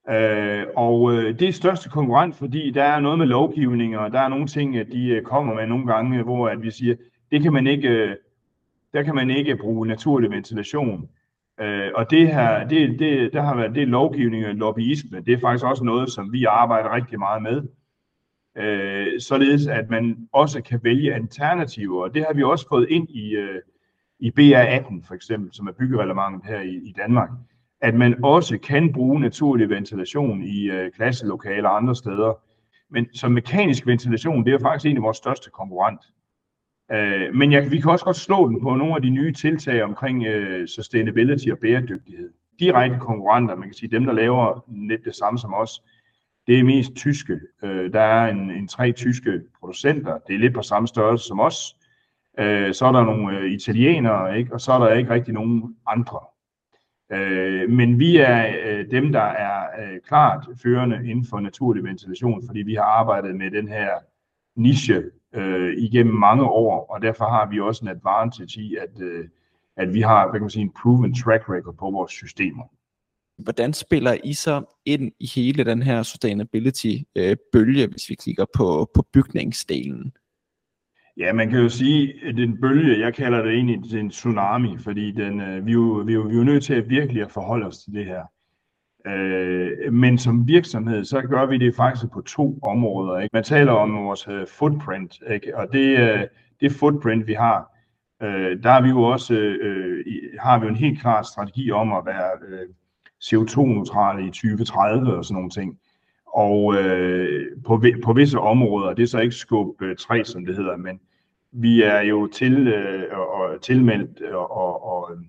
Øh, 0.10 0.66
og 0.76 1.14
øh, 1.14 1.40
det 1.40 1.48
er 1.48 1.54
største 1.54 1.90
konkurrent, 1.90 2.36
fordi 2.36 2.72
der 2.72 2.84
er 2.84 3.00
noget 3.00 3.18
med 3.20 3.26
lovgivning, 3.26 3.98
og 3.98 4.12
der 4.12 4.20
er 4.20 4.28
nogle 4.28 4.48
ting, 4.48 4.78
at 4.78 4.88
de 4.92 5.08
øh, 5.08 5.24
kommer 5.24 5.54
med 5.54 5.68
nogle 5.68 5.88
gange, 5.88 6.24
hvor 6.24 6.50
at 6.50 6.62
vi 6.62 6.72
siger, 6.72 6.96
det 7.32 7.42
kan 7.42 7.54
man 7.54 7.68
ikke, 7.68 7.90
øh, 7.90 8.16
der 8.94 9.04
kan 9.04 9.16
man 9.16 9.30
ikke 9.30 9.58
bruge 9.58 9.88
naturlig 9.88 10.32
ventilation. 10.32 11.10
Øh, 11.60 11.92
og 11.96 12.12
det 12.12 12.28
her, 12.28 12.68
det, 12.68 13.00
det, 13.00 13.34
der 13.34 13.42
har 13.42 13.56
været 13.56 13.76
det 13.76 13.88
lovgivning 13.88 14.46
og 14.46 14.56
lobbyisme, 14.56 15.20
det 15.20 15.34
er 15.34 15.40
faktisk 15.40 15.66
også 15.66 15.84
noget, 15.84 16.12
som 16.12 16.34
vi 16.34 16.44
arbejder 16.44 16.96
rigtig 16.96 17.20
meget 17.20 17.42
med. 17.42 17.64
Øh, 18.58 19.20
således 19.20 19.68
at 19.68 19.90
man 19.90 20.28
også 20.32 20.62
kan 20.62 20.80
vælge 20.84 21.14
alternativer, 21.14 22.04
og 22.04 22.14
det 22.14 22.26
har 22.28 22.34
vi 22.34 22.44
også 22.44 22.68
fået 22.70 22.90
ind 22.90 23.10
i, 23.10 23.36
øh, 23.36 23.62
i 24.20 24.30
BR18 24.30 25.08
for 25.08 25.14
eksempel, 25.14 25.54
som 25.54 25.68
er 25.68 25.72
byggereglementet 25.72 26.42
her 26.46 26.62
i, 26.62 26.76
i 26.76 26.94
Danmark, 26.98 27.30
at 27.82 27.96
man 27.96 28.24
også 28.24 28.58
kan 28.58 28.94
bruge 28.94 29.20
naturlig 29.20 29.70
ventilation 29.70 30.44
i 30.44 30.70
øh, 30.70 30.92
klasselokaler 30.92 31.70
og 31.70 31.78
andre 31.78 31.96
steder. 31.96 32.34
Men 32.90 33.14
som 33.14 33.32
mekanisk 33.32 33.88
ventilation, 33.88 34.46
det 34.46 34.54
er 34.54 34.60
faktisk 34.60 34.86
en 34.86 34.98
af 34.98 35.04
vores 35.04 35.18
største 35.18 35.50
konkurrent. 35.50 36.02
Øh, 36.92 37.36
men 37.36 37.52
jeg, 37.52 37.72
vi 37.72 37.80
kan 37.80 37.92
også 37.92 38.06
godt 38.06 38.18
slå 38.18 38.50
den 38.50 38.62
på 38.62 38.76
nogle 38.76 38.96
af 38.96 39.02
de 39.02 39.10
nye 39.10 39.34
tiltag 39.34 39.84
omkring 39.84 40.26
øh, 40.26 40.68
sustainability 40.68 41.50
og 41.50 41.58
bæredygtighed. 41.58 42.30
Direkte 42.60 42.98
konkurrenter, 43.00 43.56
man 43.56 43.68
kan 43.68 43.74
sige 43.74 43.92
dem, 43.92 44.06
der 44.06 44.14
laver 44.14 44.66
lidt 44.90 45.06
det 45.06 45.16
samme 45.16 45.40
som 45.40 45.54
os, 45.54 45.82
det 46.48 46.60
er 46.60 46.64
mest 46.64 46.96
tyske. 46.96 47.40
Øh, 47.64 47.94
der 47.94 48.02
er 48.02 48.32
en, 48.32 48.52
en 48.52 48.68
tre 48.68 48.92
tyske 48.92 49.42
producenter, 49.60 50.18
det 50.28 50.36
er 50.36 50.40
lidt 50.40 50.54
på 50.54 50.62
samme 50.62 50.88
størrelse 50.88 51.28
som 51.28 51.40
os. 51.40 51.76
Øh, 52.40 52.74
så 52.74 52.86
er 52.86 52.92
der 52.92 53.04
nogle 53.04 53.38
øh, 53.38 53.52
italienere, 53.52 54.38
ikke? 54.38 54.54
og 54.54 54.62
så 54.62 54.72
er 54.72 54.80
der 54.80 54.94
ikke 54.94 55.10
rigtig 55.10 55.34
nogen 55.34 55.76
andre. 55.88 56.20
Øh, 57.12 57.70
men 57.70 58.00
vi 58.00 58.18
er 58.18 58.56
øh, 58.66 58.92
dem, 58.92 59.12
der 59.12 59.22
er 59.22 59.82
øh, 59.82 60.00
klart 60.08 60.48
førende 60.64 61.10
inden 61.10 61.26
for 61.26 61.40
naturlig 61.40 61.84
ventilation, 61.84 62.48
fordi 62.48 62.62
vi 62.62 62.74
har 62.74 62.84
arbejdet 62.84 63.36
med 63.36 63.52
den 63.52 63.68
her 63.68 63.90
niche 64.56 65.04
øh, 65.36 65.74
igennem 65.78 66.16
mange 66.16 66.44
år, 66.44 66.86
og 66.90 67.02
derfor 67.02 67.26
har 67.26 67.50
vi 67.50 67.60
også 67.60 67.86
en 67.86 67.90
advantage 67.90 68.62
i, 68.62 68.76
at, 68.76 69.02
øh, 69.02 69.28
at 69.78 69.94
vi 69.94 70.02
har 70.02 70.26
hvad 70.26 70.34
kan 70.34 70.42
man 70.42 70.50
sige, 70.50 70.64
en 70.64 70.74
proven 70.82 71.14
track 71.16 71.50
record 71.50 71.76
på 71.76 71.92
vores 71.92 72.12
systemer. 72.12 72.64
Hvordan 73.38 73.74
spiller 73.74 74.18
I 74.24 74.34
så 74.34 74.64
ind 74.86 75.12
i 75.20 75.28
hele 75.36 75.64
den 75.64 75.82
her 75.82 76.04
sustainability-bølge, 76.04 77.84
øh, 77.84 77.92
hvis 77.92 78.10
vi 78.10 78.16
kigger 78.16 78.46
på, 78.56 78.90
på 78.94 79.06
bygningsdelen? 79.14 80.14
Ja, 81.18 81.34
man 81.34 81.50
kan 81.50 81.60
jo 81.60 81.70
sige, 81.70 82.14
at 82.26 82.36
den 82.36 82.62
bølge, 82.62 83.00
jeg 83.00 83.14
kalder 83.14 83.42
det 83.42 83.54
egentlig 83.54 84.00
en 84.00 84.10
tsunami, 84.10 84.78
fordi 84.78 85.12
den, 85.12 85.42
øh, 85.42 85.66
vi, 85.66 85.72
er 85.72 85.76
jo, 85.76 86.04
vi, 86.06 86.12
er 86.12 86.16
jo, 86.16 86.22
vi 86.22 86.34
er 86.34 86.38
jo 86.38 86.44
nødt 86.44 86.64
til 86.64 86.74
at 86.74 86.90
virkelig 86.90 87.22
at 87.22 87.32
forholde 87.32 87.66
os 87.66 87.78
til 87.78 87.94
det 87.94 88.06
her. 88.06 88.24
Øh, 89.08 89.94
men 89.94 90.18
som 90.18 90.48
virksomhed, 90.48 91.06
så 91.06 91.22
gør 91.22 91.46
vi 91.46 91.58
det 91.58 91.76
faktisk 91.76 92.12
på 92.14 92.22
to 92.22 92.60
områder. 92.62 93.20
Ikke? 93.20 93.34
Man 93.34 93.44
taler 93.44 93.72
om 93.72 93.96
vores 93.96 94.28
øh, 94.28 94.48
footprint, 94.48 95.20
ikke? 95.30 95.58
og 95.58 95.68
det, 95.74 96.00
øh, 96.00 96.22
det 96.62 96.72
footprint, 96.72 97.28
vi 97.28 97.34
har, 97.34 97.74
øh, 98.24 98.64
der 98.64 98.72
har 98.72 98.82
vi 98.82 98.90
jo 98.90 99.04
også 99.04 99.34
øh, 99.34 100.06
har 100.40 100.60
vi 100.60 100.64
jo 100.64 100.70
en 100.70 100.76
helt 100.76 101.02
klar 101.02 101.22
strategi 101.22 101.72
om 101.72 101.94
at 101.94 102.06
være 102.06 102.32
øh, 102.48 102.68
CO2-neutrale 103.24 104.24
i 104.24 104.30
2030 104.30 105.18
og 105.18 105.26
sådan 105.26 105.36
nogle 105.36 105.50
ting. 105.50 105.80
Og 106.28 106.76
øh, 106.76 107.46
på, 107.66 107.84
på 108.04 108.14
visse 108.14 108.40
områder, 108.40 108.94
det 108.94 109.04
er 109.04 109.08
så 109.08 109.20
ikke 109.20 109.36
skub 109.36 109.82
3, 110.00 110.20
øh, 110.20 110.26
som 110.26 110.46
det 110.46 110.56
hedder, 110.56 110.78
men 110.78 111.00
vi 111.60 111.82
er 111.82 112.02
jo 112.02 112.28
til, 112.28 112.68
øh, 112.68 113.20
og, 113.20 113.62
tilmeldt 113.62 114.22
øh, 114.22 114.36
og, 114.36 114.58
og, 114.58 114.86
og 114.86 115.12
øh, 115.12 115.24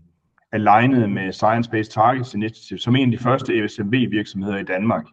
alignet 0.52 1.10
med 1.10 1.32
Science 1.32 1.70
Based 1.70 1.92
Targets 1.92 2.34
Initiative, 2.34 2.78
som 2.78 2.96
en 2.96 3.12
af 3.12 3.18
de 3.18 3.22
første 3.22 3.64
ESMB-virksomheder 3.64 4.56
i 4.56 4.62
Danmark. 4.62 5.06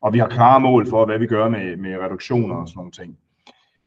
Og 0.00 0.12
vi 0.12 0.18
har 0.18 0.28
klare 0.28 0.60
mål 0.60 0.86
for, 0.90 1.06
hvad 1.06 1.18
vi 1.18 1.26
gør 1.26 1.48
med, 1.48 1.76
med 1.76 1.98
reduktioner 1.98 2.54
og 2.54 2.68
sådan 2.68 2.78
nogle 2.78 2.92
ting. 2.92 3.18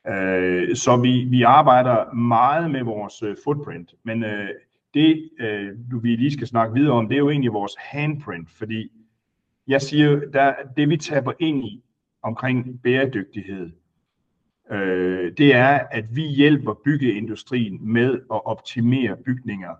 Øh, 0.08 0.76
så 0.76 0.98
vi, 0.98 1.28
vi 1.30 1.42
arbejder 1.42 2.14
meget 2.14 2.72
med 2.72 2.84
vores 2.84 3.24
øh, 3.24 3.36
footprint, 3.44 3.94
men 4.04 4.24
øh, 4.24 4.50
det, 4.94 5.30
øh, 5.40 6.04
vi 6.04 6.16
lige 6.16 6.32
skal 6.32 6.48
snakke 6.48 6.74
videre 6.74 6.94
om, 6.94 7.08
det 7.08 7.16
er 7.16 7.20
jo 7.20 7.30
egentlig 7.30 7.54
vores 7.54 7.76
handprint, 7.78 8.50
fordi 8.52 8.92
jeg 9.68 9.82
siger, 9.82 10.20
der, 10.34 10.54
det 10.78 10.90
vi 10.90 10.98
taber 10.98 11.32
ind 11.40 11.66
i 11.66 11.84
omkring 12.24 12.82
bæredygtighed, 12.84 13.72
øh, 14.72 15.32
det 15.38 15.56
er, 15.56 15.80
at 15.92 16.16
vi 16.16 16.22
hjælper 16.22 16.74
byggeindustrien 16.86 17.94
med 17.94 18.14
at 18.14 18.46
optimere 18.46 19.18
bygninger 19.26 19.76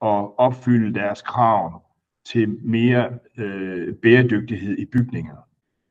og 0.00 0.38
opfylde 0.38 0.94
deres 0.94 1.22
krav 1.22 1.82
til 2.24 2.58
mere 2.62 3.18
øh, 3.38 3.94
bæredygtighed 3.94 4.78
i 4.78 4.84
bygninger. 4.84 5.36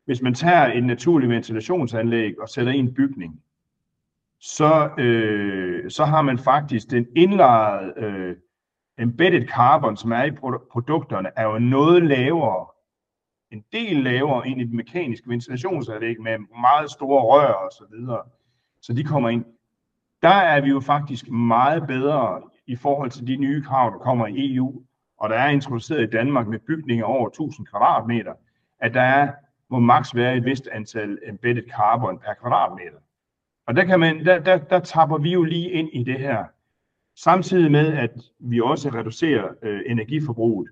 Hvis 0.05 0.21
man 0.21 0.33
tager 0.33 0.73
et 0.73 0.83
naturligt 0.83 1.29
ventilationsanlæg 1.29 2.41
og 2.41 2.49
sætter 2.49 2.71
i 2.71 2.77
en 2.77 2.93
bygning, 2.93 3.41
så, 4.39 4.89
øh, 4.97 5.91
så 5.91 6.05
har 6.05 6.21
man 6.21 6.37
faktisk 6.37 6.91
den 6.91 7.07
indlejrede 7.15 7.93
øh, 7.97 8.35
embedded 8.99 9.47
carbon, 9.47 9.97
som 9.97 10.11
er 10.11 10.23
i 10.23 10.31
produkterne, 10.71 11.29
er 11.35 11.43
jo 11.43 11.59
noget 11.59 12.03
lavere, 12.03 12.65
en 13.51 13.63
del 13.73 14.03
lavere 14.03 14.47
end 14.47 14.61
i 14.61 14.63
det 14.63 14.73
mekaniske 14.73 15.29
ventilationsanlæg 15.29 16.21
med 16.21 16.37
meget 16.61 16.91
store 16.91 17.21
rør 17.21 17.53
og 17.53 17.71
så 17.71 17.83
videre. 17.91 18.21
Så 18.81 18.93
de 18.93 19.03
kommer 19.03 19.29
ind. 19.29 19.45
Der 20.21 20.29
er 20.29 20.61
vi 20.61 20.69
jo 20.69 20.79
faktisk 20.79 21.29
meget 21.29 21.87
bedre 21.87 22.41
i 22.67 22.75
forhold 22.75 23.11
til 23.11 23.27
de 23.27 23.35
nye 23.35 23.63
krav, 23.63 23.91
der 23.91 23.97
kommer 23.97 24.27
i 24.27 24.55
EU, 24.55 24.83
og 25.17 25.29
der 25.29 25.35
er 25.35 25.49
introduceret 25.49 26.03
i 26.03 26.09
Danmark 26.09 26.47
med 26.47 26.59
bygninger 26.59 27.05
over 27.05 27.27
1000 27.27 27.67
kvadratmeter, 27.67 28.33
at 28.79 28.93
der 28.93 29.01
er, 29.01 29.31
må 29.69 29.79
maks 29.79 30.15
være 30.15 30.37
et 30.37 30.45
vist 30.45 30.67
antal 30.71 31.17
embedded 31.27 31.63
carbon 31.69 32.19
per 32.19 32.33
kvadratmeter. 32.33 32.97
Og 33.67 33.75
der, 33.75 33.83
kan 33.83 33.99
man, 33.99 34.25
der, 34.25 34.39
der, 34.39 34.57
der 34.57 34.79
tapper 34.79 35.17
vi 35.17 35.31
jo 35.31 35.43
lige 35.43 35.71
ind 35.71 35.89
i 35.93 36.03
det 36.03 36.19
her. 36.19 36.45
Samtidig 37.15 37.71
med, 37.71 37.93
at 37.93 38.11
vi 38.39 38.61
også 38.61 38.89
reducerer 38.89 39.49
øh, 39.61 39.81
energiforbruget. 39.85 40.69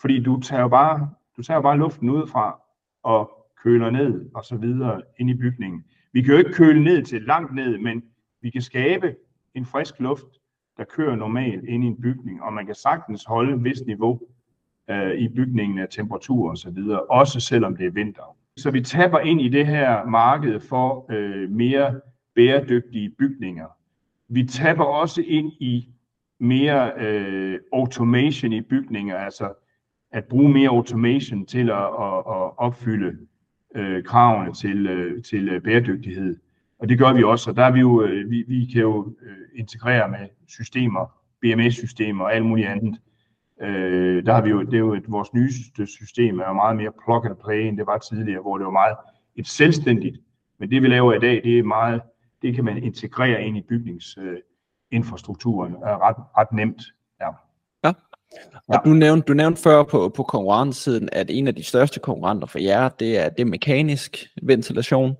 Fordi 0.00 0.22
du 0.22 0.40
tager 0.40 0.62
jo 0.62 0.68
bare, 0.68 1.10
du 1.36 1.42
tager 1.42 1.60
bare 1.60 1.78
luften 1.78 2.10
udefra 2.10 2.60
og 3.02 3.30
køler 3.62 3.90
ned 3.90 4.30
og 4.34 4.44
så 4.44 4.56
videre 4.56 5.02
ind 5.18 5.30
i 5.30 5.34
bygningen. 5.34 5.84
Vi 6.12 6.22
kan 6.22 6.32
jo 6.32 6.38
ikke 6.38 6.52
køle 6.52 6.84
ned 6.84 7.02
til 7.02 7.22
langt 7.22 7.54
ned, 7.54 7.78
men 7.78 8.02
vi 8.42 8.50
kan 8.50 8.62
skabe 8.62 9.14
en 9.54 9.66
frisk 9.66 10.00
luft, 10.00 10.26
der 10.76 10.84
kører 10.84 11.16
normalt 11.16 11.64
ind 11.64 11.84
i 11.84 11.86
en 11.86 12.00
bygning, 12.00 12.42
og 12.42 12.52
man 12.52 12.66
kan 12.66 12.74
sagtens 12.74 13.24
holde 13.24 13.54
et 13.54 13.64
vist 13.64 13.86
niveau 13.86 14.20
øh, 14.90 15.14
i 15.14 15.28
bygningen 15.28 15.78
af 15.78 15.88
temperatur 15.90 16.50
og 16.50 16.56
så 16.56 16.70
videre, 16.70 17.00
også 17.02 17.40
selvom 17.40 17.76
det 17.76 17.86
er 17.86 17.90
vinter. 17.90 18.36
Så 18.56 18.70
vi 18.70 18.80
tapper 18.80 19.18
ind 19.18 19.40
i 19.40 19.48
det 19.48 19.66
her 19.66 20.04
marked 20.04 20.60
for 20.60 21.06
øh, 21.12 21.50
mere 21.50 22.00
bæredygtige 22.34 23.10
bygninger. 23.10 23.66
Vi 24.28 24.44
tapper 24.44 24.84
også 24.84 25.22
ind 25.26 25.52
i 25.60 25.88
mere 26.40 26.92
øh, 26.96 27.60
automation 27.72 28.52
i 28.52 28.60
bygninger, 28.60 29.16
altså 29.16 29.52
at 30.12 30.24
bruge 30.24 30.52
mere 30.52 30.68
automation 30.68 31.46
til 31.46 31.70
at, 31.70 31.76
at, 31.76 32.18
at 32.18 32.58
opfylde 32.58 33.18
øh, 33.74 34.04
kravene 34.04 34.52
til, 34.52 34.86
øh, 34.86 35.22
til 35.22 35.48
øh, 35.48 35.62
bæredygtighed. 35.62 36.36
Og 36.78 36.88
det 36.88 36.98
gør 36.98 37.12
vi 37.12 37.22
også, 37.22 37.50
og 37.50 37.56
der 37.56 37.64
er 37.64 37.70
vi 37.70 37.80
jo, 37.80 38.02
øh, 38.02 38.30
vi, 38.30 38.44
vi 38.48 38.68
kan 38.72 38.80
jo 38.80 39.14
øh, 39.22 39.36
integrere 39.54 40.08
med 40.08 40.28
systemer, 40.48 41.06
BMS-systemer 41.40 42.24
og 42.24 42.34
alt 42.34 42.46
muligt 42.46 42.68
andet. 42.68 43.00
Øh, 43.62 44.26
der 44.26 44.34
har 44.34 44.42
vi 44.42 44.50
jo, 44.50 44.62
det 44.62 44.74
er 44.74 44.78
jo 44.78 44.94
et, 44.94 45.04
vores 45.08 45.34
nyeste 45.34 45.86
system 45.86 46.40
er 46.40 46.48
jo 46.48 46.52
meget 46.52 46.76
mere 46.76 46.92
plug 47.04 47.26
and 47.26 47.36
play, 47.44 47.60
end 47.60 47.78
det 47.78 47.86
var 47.86 47.98
tidligere, 47.98 48.40
hvor 48.40 48.58
det 48.58 48.64
var 48.64 48.70
meget 48.70 48.96
et 49.36 49.48
selvstændigt. 49.48 50.18
Men 50.58 50.70
det 50.70 50.82
vi 50.82 50.88
laver 50.88 51.12
i 51.12 51.18
dag, 51.18 51.40
det 51.44 51.58
er 51.58 51.62
meget, 51.62 52.02
det 52.42 52.54
kan 52.54 52.64
man 52.64 52.82
integrere 52.82 53.44
ind 53.44 53.56
i 53.56 53.62
bygningsinfrastrukturen 53.68 55.72
øh, 55.72 55.80
er 55.80 56.08
ret, 56.08 56.16
ret 56.38 56.52
nemt. 56.52 56.82
Og 58.68 58.74
ja. 58.74 58.78
du, 58.84 58.90
nævnte, 58.94 59.26
du 59.26 59.34
nævnte 59.34 59.62
før 59.62 59.82
på, 59.82 60.08
på 60.08 60.22
konkurrencesiden, 60.22 61.08
at 61.12 61.26
en 61.30 61.48
af 61.48 61.54
de 61.54 61.62
største 61.62 62.00
konkurrenter 62.00 62.46
for 62.46 62.58
jer, 62.58 62.88
det 62.88 63.18
er, 63.18 63.28
det 63.28 63.40
er 63.40 63.46
mekanisk 63.46 64.26
ventilation. 64.42 65.16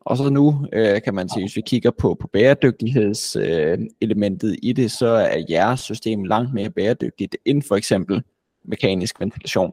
Og 0.00 0.16
så 0.16 0.30
nu 0.30 0.66
øh, 0.72 1.02
kan 1.02 1.14
man 1.14 1.28
sige, 1.28 1.42
hvis 1.42 1.56
vi 1.56 1.60
kigger 1.60 1.90
på, 1.90 2.16
på 2.20 2.26
bæredygtighedselementet 2.26 4.50
øh, 4.50 4.56
i 4.62 4.72
det, 4.72 4.90
så 4.90 5.06
er 5.06 5.44
jeres 5.50 5.80
system 5.80 6.24
langt 6.24 6.54
mere 6.54 6.70
bæredygtigt 6.70 7.36
end 7.44 7.62
for 7.62 7.76
eksempel 7.76 8.22
mekanisk 8.64 9.20
ventilation. 9.20 9.72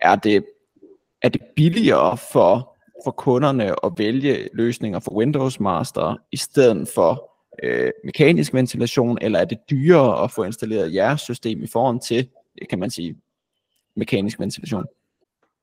Er 0.00 0.16
det, 0.16 0.44
er 1.22 1.28
det 1.28 1.40
billigere 1.56 2.16
for, 2.16 2.76
for 3.04 3.10
kunderne 3.10 3.84
at 3.84 3.92
vælge 3.96 4.48
løsninger 4.54 5.00
for 5.00 5.10
Windows 5.10 5.60
Master 5.60 6.16
i 6.32 6.36
stedet 6.36 6.88
for 6.94 7.35
øh, 7.62 7.90
mekanisk 8.04 8.54
ventilation, 8.54 9.18
eller 9.20 9.38
er 9.38 9.44
det 9.44 9.58
dyrere 9.70 10.24
at 10.24 10.30
få 10.30 10.44
installeret 10.44 10.94
jeres 10.94 11.20
system 11.20 11.62
i 11.62 11.66
forhold 11.72 12.00
til, 12.00 12.28
kan 12.70 12.78
man 12.78 12.90
sige, 12.90 13.16
mekanisk 13.96 14.40
ventilation? 14.40 14.84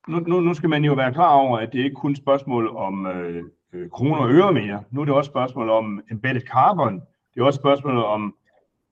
Nu, 0.08 0.19
nu, 0.19 0.39
nu 0.39 0.53
skal 0.53 0.69
man 0.69 0.86
jo 0.86 0.93
være 0.93 1.13
klar 1.13 1.34
over, 1.34 1.58
at 1.58 1.73
det 1.73 1.79
ikke 1.79 1.95
kun 1.95 2.12
er 2.12 2.13
et 2.13 2.17
spørgsmål 2.17 2.75
om 2.75 3.06
øh, 3.06 3.43
øh, 3.73 3.89
kroner 3.89 4.15
og 4.15 4.32
øre 4.32 4.53
mere. 4.53 4.84
Nu 4.91 5.01
er 5.01 5.06
det 5.06 5.13
også 5.13 5.29
et 5.29 5.32
spørgsmål 5.32 5.69
om 5.69 6.01
embedded 6.12 6.41
carbon. 6.41 6.93
Det 7.34 7.41
er 7.41 7.43
også 7.43 7.58
et 7.58 7.62
spørgsmål 7.62 7.97
om 7.97 8.36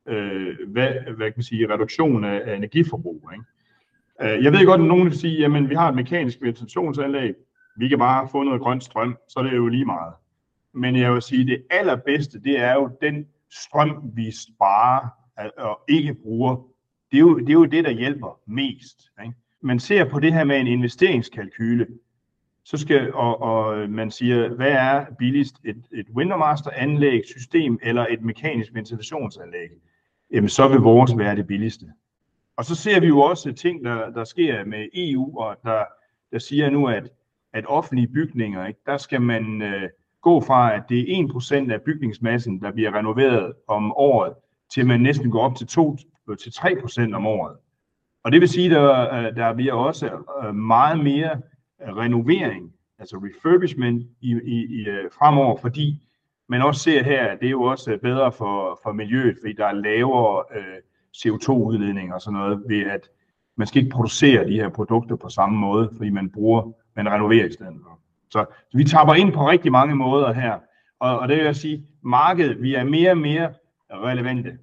øh, 0.07 0.55
hvad, 0.67 0.89
hvad 1.15 1.27
kan 1.27 1.33
man 1.35 1.43
sige, 1.43 1.73
reduktion 1.73 2.23
af, 2.23 2.41
af 2.45 2.55
energiforbrug. 2.55 3.29
Ikke? 3.33 4.35
Øh, 4.35 4.43
jeg 4.43 4.51
ved 4.51 4.65
godt, 4.65 4.81
at 4.81 4.87
nogen 4.87 5.05
vil 5.05 5.19
sige, 5.19 5.45
at 5.45 5.69
vi 5.69 5.75
har 5.75 5.89
et 5.89 5.95
mekanisk 5.95 6.41
ventilationsanlæg, 6.41 7.33
vi 7.77 7.87
kan 7.87 7.99
bare 7.99 8.29
få 8.31 8.43
noget 8.43 8.61
grønt 8.61 8.83
strøm, 8.83 9.17
så 9.27 9.39
er 9.39 9.43
det 9.43 9.55
jo 9.55 9.67
lige 9.67 9.85
meget. 9.85 10.13
Men 10.73 10.95
jeg 10.95 11.13
vil 11.13 11.21
sige, 11.21 11.41
at 11.41 11.47
det 11.47 11.63
allerbedste, 11.69 12.41
det 12.41 12.59
er 12.59 12.73
jo 12.73 12.97
den 13.01 13.27
strøm, 13.49 14.11
vi 14.15 14.31
sparer 14.31 15.07
og 15.57 15.79
ikke 15.89 16.13
bruger. 16.13 16.55
Det 17.11 17.17
er 17.17 17.21
jo 17.21 17.39
det, 17.39 17.49
er 17.49 17.53
jo 17.53 17.65
det 17.65 17.83
der 17.83 17.91
hjælper 17.91 18.39
mest. 18.45 19.01
Ikke? 19.23 19.33
Man 19.61 19.79
ser 19.79 20.09
på 20.09 20.19
det 20.19 20.33
her 20.33 20.43
med 20.43 20.59
en 20.59 20.67
investeringskalkyle 20.67 21.87
så 22.63 22.77
skal, 22.77 23.13
og, 23.13 23.41
og 23.41 23.89
man 23.89 24.11
siger, 24.11 24.49
hvad 24.49 24.71
er 24.71 25.05
billigst, 25.19 25.55
et, 25.63 25.83
et 25.93 26.07
Windowmaster-anlæg, 26.15 27.21
system 27.25 27.79
eller 27.83 28.05
et 28.09 28.21
mekanisk 28.21 28.73
ventilationsanlæg? 28.73 29.69
Jamen, 30.31 30.49
så 30.49 30.67
vil 30.67 30.79
vores 30.79 31.17
være 31.17 31.35
det 31.35 31.47
billigste. 31.47 31.85
Og 32.57 32.65
så 32.65 32.75
ser 32.75 32.99
vi 32.99 33.07
jo 33.07 33.19
også 33.19 33.51
ting, 33.51 33.85
der, 33.85 34.09
der 34.09 34.23
sker 34.23 34.65
med 34.65 34.87
EU, 34.93 35.39
og 35.39 35.55
der, 35.63 35.83
der 36.31 36.39
siger 36.39 36.69
nu, 36.69 36.87
at, 36.87 37.09
at 37.53 37.65
offentlige 37.67 38.07
bygninger, 38.07 38.67
ikke, 38.67 38.79
der 38.85 38.97
skal 38.97 39.21
man 39.21 39.61
øh, 39.61 39.89
gå 40.21 40.41
fra, 40.41 40.75
at 40.75 40.83
det 40.89 40.99
er 40.99 41.23
1% 41.67 41.71
af 41.71 41.81
bygningsmassen, 41.81 42.61
der 42.61 42.71
bliver 42.71 42.95
renoveret 42.95 43.53
om 43.67 43.91
året, 43.91 44.33
til 44.73 44.87
man 44.87 44.99
næsten 44.99 45.31
går 45.31 45.41
op 45.41 45.55
til 45.55 45.65
2-3% 45.65 47.01
øh, 47.01 47.15
om 47.15 47.27
året. 47.27 47.57
Og 48.23 48.31
det 48.31 48.41
vil 48.41 48.49
sige, 48.49 48.65
at 48.65 48.71
der, 48.71 49.13
øh, 49.13 49.35
der 49.35 49.53
bliver 49.53 49.73
også 49.73 50.09
øh, 50.43 50.55
meget 50.55 51.03
mere 51.03 51.41
renovering, 51.79 52.73
altså 52.99 53.17
refurbishment 53.17 54.07
i, 54.21 54.31
i, 54.31 54.81
i, 54.81 54.85
fremover, 55.19 55.57
fordi 55.57 56.01
man 56.49 56.61
også 56.61 56.81
ser 56.81 57.03
her, 57.03 57.25
at 57.25 57.39
det 57.39 57.45
er 57.45 57.51
jo 57.51 57.63
også 57.63 57.97
bedre 58.01 58.31
for, 58.31 58.79
for 58.83 58.91
miljøet, 58.91 59.37
fordi 59.41 59.53
der 59.53 59.65
er 59.65 59.73
lavere 59.73 60.43
øh, 60.55 60.77
CO2-udledning 61.17 62.13
og 62.13 62.21
sådan 62.21 62.39
noget, 62.39 62.63
ved 62.67 62.81
at 62.85 63.09
man 63.57 63.67
skal 63.67 63.81
ikke 63.81 63.93
producere 63.93 64.47
de 64.47 64.53
her 64.53 64.69
produkter 64.69 65.15
på 65.15 65.29
samme 65.29 65.57
måde, 65.57 65.89
fordi 65.97 66.09
man 66.09 66.29
bruger, 66.29 66.71
man 66.95 67.09
renoverer 67.09 67.45
i 67.45 67.51
stedet 67.51 67.75
for. 67.83 67.99
Så, 68.31 68.45
så 68.71 68.77
vi 68.77 68.83
tapper 68.83 69.13
ind 69.13 69.33
på 69.33 69.49
rigtig 69.49 69.71
mange 69.71 69.95
måder 69.95 70.33
her, 70.33 70.59
og, 70.99 71.19
og 71.19 71.27
det 71.27 71.37
vil 71.37 71.45
jeg 71.45 71.55
sige, 71.55 71.85
markedet, 72.03 72.61
vi 72.61 72.75
er 72.75 72.83
mere 72.83 73.11
og 73.11 73.17
mere 73.17 73.53
relevante. 73.91 74.57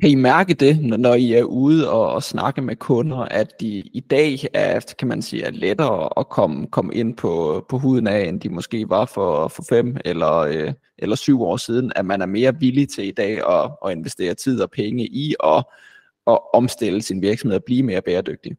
Kan 0.00 0.10
I 0.10 0.14
mærke 0.14 0.54
det, 0.54 0.80
når 1.00 1.14
I 1.14 1.32
er 1.32 1.42
ude 1.42 1.90
og, 1.90 2.12
og 2.12 2.22
snakke 2.22 2.62
med 2.62 2.76
kunder, 2.76 3.18
at 3.18 3.60
de 3.60 3.68
i 3.68 4.00
dag 4.00 4.38
er, 4.54 4.94
kan 4.98 5.08
man 5.08 5.22
sige, 5.22 5.44
er 5.44 5.50
lettere 5.50 6.08
at 6.16 6.28
komme, 6.28 6.66
komme 6.66 6.94
ind 6.94 7.16
på, 7.16 7.64
på 7.68 7.78
huden 7.78 8.06
af, 8.06 8.20
end 8.20 8.40
de 8.40 8.48
måske 8.48 8.88
var 8.88 9.04
for, 9.04 9.48
for 9.48 9.64
fem 9.68 9.96
eller, 10.04 10.36
øh, 10.36 10.72
eller 10.98 11.16
syv 11.16 11.42
år 11.42 11.56
siden, 11.56 11.92
at 11.96 12.06
man 12.06 12.22
er 12.22 12.26
mere 12.26 12.58
villig 12.58 12.88
til 12.88 13.08
i 13.08 13.10
dag 13.10 13.48
at, 13.50 13.70
at 13.84 13.92
investere 13.92 14.34
tid 14.34 14.60
og 14.60 14.70
penge 14.70 15.06
i 15.06 15.34
at, 15.44 15.64
at 16.26 16.38
omstille 16.54 17.02
sin 17.02 17.22
virksomhed 17.22 17.56
og 17.58 17.64
blive 17.64 17.82
mere 17.82 18.02
bæredygtig? 18.02 18.56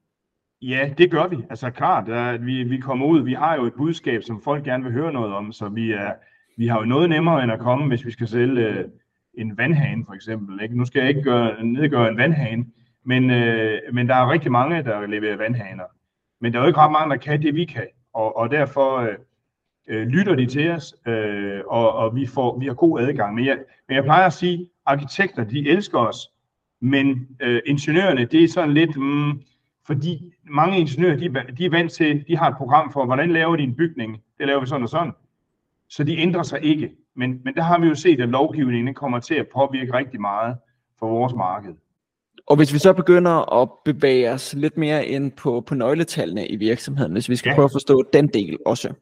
Ja, 0.68 0.90
det 0.98 1.12
gør 1.12 1.28
vi. 1.28 1.38
Altså 1.50 1.70
klart, 1.70 2.10
at 2.10 2.46
vi, 2.46 2.64
vi 2.64 2.78
kommer 2.78 3.06
ud, 3.06 3.22
vi 3.22 3.34
har 3.34 3.56
jo 3.56 3.66
et 3.66 3.74
budskab, 3.74 4.24
som 4.24 4.42
folk 4.42 4.64
gerne 4.64 4.84
vil 4.84 4.94
høre 4.94 5.14
noget 5.14 5.34
om, 5.34 5.52
så 5.52 5.70
vi, 5.70 5.92
er, 5.92 6.12
vi 6.58 6.68
har 6.68 6.80
jo 6.80 6.86
noget 6.86 7.10
nemmere 7.10 7.44
end 7.44 7.52
at 7.52 7.60
komme, 7.60 7.88
hvis 7.88 8.06
vi 8.06 8.12
skal 8.12 8.28
sælge 8.28 8.68
øh, 8.68 8.86
en 9.38 9.58
vandhane 9.58 10.06
for 10.06 10.14
eksempel. 10.14 10.64
Ikke? 10.64 10.78
Nu 10.78 10.86
skal 10.86 11.00
jeg 11.00 11.10
ikke 11.10 11.22
gøre, 11.22 11.64
nedgøre 11.66 12.10
en 12.10 12.18
vandhane, 12.18 12.66
men, 13.06 13.30
øh, 13.30 13.80
men 13.94 14.08
der 14.08 14.16
er 14.16 14.32
rigtig 14.32 14.52
mange, 14.52 14.84
der 14.84 15.08
leverer 15.08 15.38
vandhaner. 15.38 15.84
Men 16.42 16.54
der 16.54 16.60
er 16.60 16.64
jo 16.64 16.68
ikke 16.68 16.80
ret 16.80 16.92
mange, 16.92 17.10
der 17.16 17.22
kan 17.22 17.42
det, 17.42 17.56
vi 17.56 17.66
kan. 17.66 17.88
Og, 18.14 18.38
og 18.38 18.52
derfor 18.52 18.98
øh, 18.98 19.16
øh, 19.90 20.08
lytter 20.08 20.36
de 20.36 20.46
til 20.46 20.72
os, 20.72 20.96
øh, 21.08 21.62
og, 21.68 21.94
og 21.94 22.16
vi, 22.16 22.26
får, 22.26 22.60
vi 22.60 22.66
har 22.66 22.74
god 22.74 23.00
adgang. 23.00 23.36
Men 23.36 23.46
jeg, 23.46 23.58
men 23.88 23.96
jeg 23.96 24.04
plejer 24.04 24.26
at 24.26 24.34
sige, 24.34 24.60
at 24.60 24.68
arkitekter, 24.86 25.44
de 25.44 25.70
elsker 25.70 26.00
os, 26.00 26.18
men 26.82 27.28
øh, 27.40 27.62
ingeniørerne, 27.66 28.26
det 28.26 28.44
er 28.44 28.48
sådan 28.48 28.74
lidt, 28.74 28.98
mm, 28.98 29.42
fordi 29.88 30.34
mange 30.44 30.80
ingeniører, 30.80 31.16
de, 31.16 31.54
de 31.58 31.66
er 31.66 31.70
vant 31.70 31.92
til, 31.92 32.28
de 32.28 32.38
har 32.38 32.50
et 32.50 32.58
program 32.58 32.92
for, 32.92 33.06
hvordan 33.06 33.32
laver 33.32 33.56
de 33.56 33.64
en 33.64 33.76
bygning, 33.76 34.22
det 34.38 34.48
laver 34.48 34.60
vi 34.60 34.68
sådan 34.68 34.84
og 34.84 34.90
sådan. 34.90 35.14
Så 35.90 36.04
de 36.04 36.18
ændrer 36.18 36.44
sig 36.44 36.64
ikke. 36.64 36.92
Men, 37.16 37.42
men 37.44 37.56
der 37.56 37.62
har 37.62 37.80
vi 37.80 37.88
jo 37.88 37.96
set, 37.96 38.22
at 38.22 38.30
lovgivningen 38.30 38.94
kommer 38.94 39.20
til 39.20 39.36
at 39.36 39.48
påvirke 39.54 39.94
rigtig 39.94 40.22
meget 40.22 40.58
for 41.00 41.08
vores 41.08 41.34
marked. 41.34 41.74
Og 42.48 42.56
hvis 42.56 42.74
vi 42.74 42.80
så 42.80 42.94
begynder 42.94 43.62
at 43.62 43.70
bevæge 43.86 44.32
os 44.32 44.54
lidt 44.54 44.78
mere 44.78 45.06
ind 45.06 45.32
på, 45.32 45.62
på 45.62 45.76
nøgletallene 45.76 46.48
i 46.48 46.56
virksomheden, 46.56 47.12
hvis 47.12 47.30
vi 47.30 47.36
skal 47.36 47.50
ja. 47.50 47.56
prøve 47.56 47.66
at 47.66 47.72
forstå 47.72 48.04
den 48.14 48.28
del 48.28 48.58
også. 48.66 48.94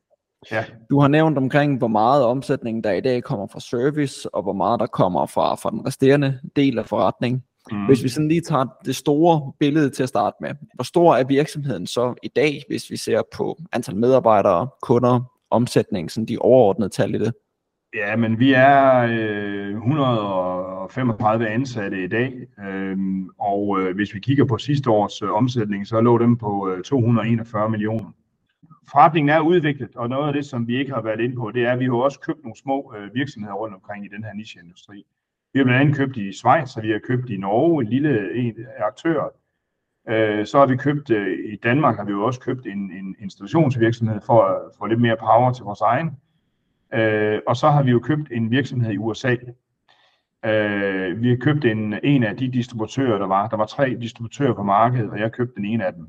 Ja. 0.52 0.65
Du 0.89 1.00
har 1.00 1.08
nævnt 1.08 1.38
omkring, 1.38 1.78
hvor 1.78 1.88
meget 1.88 2.26
omsætning 2.26 2.84
der 2.84 2.91
i 2.91 3.02
dag 3.02 3.24
kommer 3.24 3.48
fra 3.48 3.60
service, 3.60 4.36
og 4.36 4.44
hvor 4.44 4.54
meget 4.54 4.80
der 4.80 4.88
kommer 4.88 5.26
fra, 5.26 5.56
fra 5.56 5.70
den 5.70 5.88
resterende 5.88 6.39
del 6.56 6.80
af 6.80 6.86
forretning. 6.86 7.44
Mm. 7.71 7.86
Hvis 7.86 8.04
vi 8.04 8.10
sådan 8.10 8.28
lige 8.28 8.41
tager 8.41 8.65
det 8.86 8.95
store 8.95 9.54
billede 9.60 9.89
til 9.89 10.04
at 10.04 10.10
starte 10.10 10.38
med, 10.41 10.50
hvor 10.74 10.84
stor 10.84 11.15
er 11.15 11.24
virksomheden 11.24 11.88
så 11.88 12.15
i 12.24 12.28
dag, 12.28 12.63
hvis 12.67 12.91
vi 12.91 12.97
ser 12.97 13.21
på 13.36 13.58
antal 13.71 13.95
medarbejdere, 13.95 14.67
kunder, 14.82 15.21
omsætning, 15.50 16.12
sådan 16.12 16.28
de 16.28 16.38
overordnede 16.38 16.89
tal 16.89 17.15
i 17.15 17.17
det? 17.17 17.34
Ja, 17.95 18.15
men 18.15 18.39
vi 18.39 18.54
er 18.54 19.08
øh, 19.10 19.76
135 19.76 21.47
ansatte 21.47 22.04
i 22.04 22.08
dag, 22.08 22.34
øh, 22.67 22.97
og 23.39 23.80
øh, 23.80 23.95
hvis 23.95 24.13
vi 24.13 24.19
kigger 24.19 24.45
på 24.45 24.58
sidste 24.58 24.89
års 24.89 25.21
øh, 25.21 25.32
omsætning, 25.32 25.88
så 25.88 26.02
lå 26.02 26.17
dem 26.17 26.38
på 26.38 26.69
øh, 26.69 26.84
241 26.84 27.69
millioner. 27.69 28.12
Forretningen 28.91 29.30
er 29.30 29.39
udviklet, 29.39 29.95
og 29.95 30.10
noget 30.10 30.28
af 30.28 30.34
det, 30.34 30.45
som 30.45 30.67
vi 30.67 30.80
ikke 30.80 30.93
har 30.93 31.02
været 31.02 31.19
inde 31.19 31.36
på, 31.36 31.52
det 31.52 31.65
er, 31.65 31.71
at 31.71 31.80
vi 31.80 31.86
har 31.86 31.93
også 31.93 32.19
købt 32.19 32.43
nogle 32.43 32.58
små 32.58 32.93
øh, 32.97 33.15
virksomheder 33.15 33.56
rundt 33.56 33.76
omkring 33.76 34.06
i 34.06 34.10
den 34.15 34.24
her 34.24 34.34
nicheindustri. 34.34 35.06
Vi 35.54 35.60
har 35.60 35.64
blandt 35.64 35.82
andet 35.82 35.98
købt 35.98 36.18
i 36.18 36.34
Schweiz, 36.34 36.78
og 36.78 36.84
vi 36.84 36.92
har 36.92 37.00
købt 37.00 37.30
i 37.30 37.38
Norge 37.38 37.84
en 37.84 37.90
lille 37.90 38.36
en, 38.36 38.56
aktør. 38.78 39.30
Øh, 40.10 40.46
så 40.46 40.60
har 40.60 40.66
vi 40.66 40.76
købt 40.76 41.10
øh, 41.10 41.54
i 41.54 41.56
Danmark, 41.56 41.98
har 41.98 42.06
vi 42.06 42.12
jo 42.12 42.24
også 42.24 42.40
købt 42.40 42.66
en, 42.66 42.92
en 42.92 43.16
installationsvirksomhed 43.20 44.22
for 44.26 44.44
at 44.44 44.62
få 44.78 44.86
lidt 44.86 45.02
mere 45.02 45.18
power 45.18 45.54
til 45.54 45.64
vores 45.64 45.82
egen. 45.82 46.12
Øh, 46.94 47.40
og 47.48 47.56
så 47.56 47.70
har 47.70 47.84
vi 47.84 47.92
jo 47.92 48.00
købt 48.00 48.32
en 48.32 48.52
virksomhed 48.52 48.92
i 48.92 48.98
USA. 48.98 49.36
Øh, 50.46 51.22
vi 51.22 51.30
har 51.30 51.38
købt 51.42 51.66
en, 51.66 52.00
en 52.04 52.24
af 52.24 52.38
de 52.38 52.52
distributører, 52.52 53.18
der 53.18 53.28
var. 53.28 53.48
Der 53.48 53.58
var 53.58 53.66
tre 53.66 53.98
distributører 54.02 54.54
på 54.54 54.64
markedet, 54.64 55.10
og 55.10 55.20
jeg 55.20 55.32
købte 55.32 55.56
den 55.56 55.66
ene 55.66 55.86
af 55.86 55.94
dem. 55.94 56.08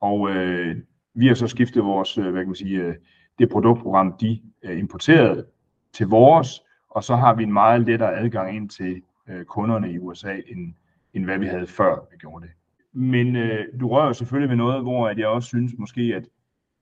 Og 0.00 0.30
øh, 0.30 0.76
vi 1.14 1.26
har 1.26 1.34
så 1.34 1.46
skiftet 1.46 1.84
vores, 1.84 2.18
øh, 2.18 2.30
hvad 2.30 2.40
kan 2.42 2.48
man 2.48 2.54
sige, 2.54 2.80
øh, 2.80 2.94
det 3.38 3.50
produktprogram, 3.50 4.16
de 4.20 4.40
øh, 4.62 4.78
importerede 4.78 5.46
til 5.92 6.06
vores, 6.06 6.60
og 6.94 7.04
så 7.04 7.16
har 7.16 7.34
vi 7.34 7.42
en 7.42 7.52
meget 7.52 7.80
lettere 7.80 8.16
adgang 8.16 8.56
ind 8.56 8.68
til 8.68 9.02
øh, 9.28 9.44
kunderne 9.44 9.92
i 9.92 9.98
USA, 9.98 10.36
end, 10.46 10.74
end 11.14 11.24
hvad 11.24 11.38
vi 11.38 11.46
havde 11.46 11.66
før 11.66 12.08
vi 12.10 12.16
gjorde 12.16 12.46
det. 12.46 12.52
Men 12.92 13.36
øh, 13.36 13.80
du 13.80 13.88
rører 13.88 14.12
selvfølgelig 14.12 14.48
ved 14.48 14.56
noget, 14.56 14.82
hvor 14.82 15.08
at 15.08 15.18
jeg 15.18 15.26
også 15.26 15.48
synes 15.48 15.72
måske, 15.78 16.02
at, 16.16 16.24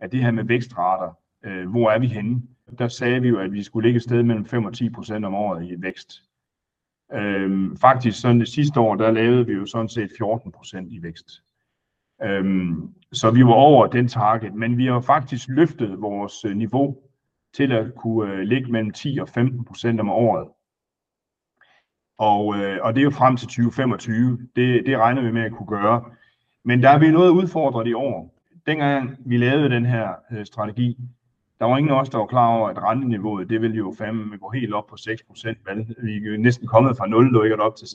at 0.00 0.12
det 0.12 0.22
her 0.22 0.30
med 0.30 0.44
vækstrater, 0.44 1.18
øh, 1.44 1.70
hvor 1.70 1.90
er 1.90 1.98
vi 1.98 2.06
henne? 2.06 2.42
Der 2.78 2.88
sagde 2.88 3.20
vi 3.20 3.28
jo, 3.28 3.38
at 3.38 3.52
vi 3.52 3.62
skulle 3.62 3.86
ligge 3.86 3.96
et 3.96 4.02
sted 4.02 4.22
mellem 4.22 4.46
5 4.46 4.64
og 4.64 4.74
10 4.74 4.90
procent 4.90 5.24
om 5.24 5.34
året 5.34 5.70
i 5.70 5.82
vækst. 5.82 6.22
Øhm, 7.12 7.76
faktisk 7.76 8.20
sådan 8.20 8.40
det 8.40 8.48
sidste 8.48 8.80
år, 8.80 8.94
der 8.94 9.10
lavede 9.10 9.46
vi 9.46 9.52
jo 9.52 9.66
sådan 9.66 9.88
set 9.88 10.10
14 10.18 10.52
procent 10.52 10.92
i 10.92 11.02
vækst. 11.02 11.42
Øhm, 12.22 12.94
så 13.12 13.30
vi 13.30 13.44
var 13.44 13.52
over 13.52 13.86
den 13.86 14.08
target, 14.08 14.54
men 14.54 14.78
vi 14.78 14.86
har 14.86 15.00
faktisk 15.00 15.48
løftet 15.48 16.00
vores 16.00 16.44
øh, 16.44 16.56
niveau 16.56 16.96
til 17.54 17.72
at 17.72 17.94
kunne 17.94 18.32
øh, 18.32 18.38
ligge 18.38 18.72
mellem 18.72 18.90
10 18.90 19.18
og 19.20 19.28
15 19.28 19.64
procent 19.64 20.00
om 20.00 20.10
året. 20.10 20.48
Og, 22.18 22.56
øh, 22.56 22.78
og 22.82 22.94
det 22.94 23.00
er 23.00 23.04
jo 23.04 23.10
frem 23.10 23.36
til 23.36 23.48
2025. 23.48 24.38
Det, 24.56 24.86
det 24.86 24.98
regner 24.98 25.22
vi 25.22 25.32
med 25.32 25.42
at 25.42 25.52
kunne 25.52 25.66
gøre. 25.66 26.04
Men 26.64 26.82
der 26.82 26.90
er 26.90 26.98
vi 26.98 27.10
noget 27.10 27.30
udfordret 27.30 27.86
i 27.86 27.94
år. 27.94 28.34
Dengang 28.66 29.16
vi 29.26 29.36
lavede 29.36 29.70
den 29.70 29.86
her 29.86 30.08
øh, 30.32 30.46
strategi, 30.46 30.98
der 31.62 31.68
var 31.68 31.76
ingen 31.76 31.92
af 31.92 32.00
os, 32.00 32.08
der 32.08 32.18
var 32.18 32.26
klar 32.26 32.48
over, 32.56 32.68
at 32.68 32.82
renteniveauet, 32.82 33.50
det 33.50 33.60
ville 33.60 33.76
jo 33.76 33.94
fandme 33.98 34.38
gå 34.38 34.50
helt 34.50 34.74
op 34.74 34.86
på 34.86 34.96
6 34.96 35.22
procent. 35.22 35.58
Vi 36.02 36.16
er 36.16 36.38
næsten 36.38 36.66
kommet 36.66 36.96
fra 36.96 37.06
0, 37.06 37.44
ikke 37.44 37.62
op 37.62 37.76
til. 37.76 37.86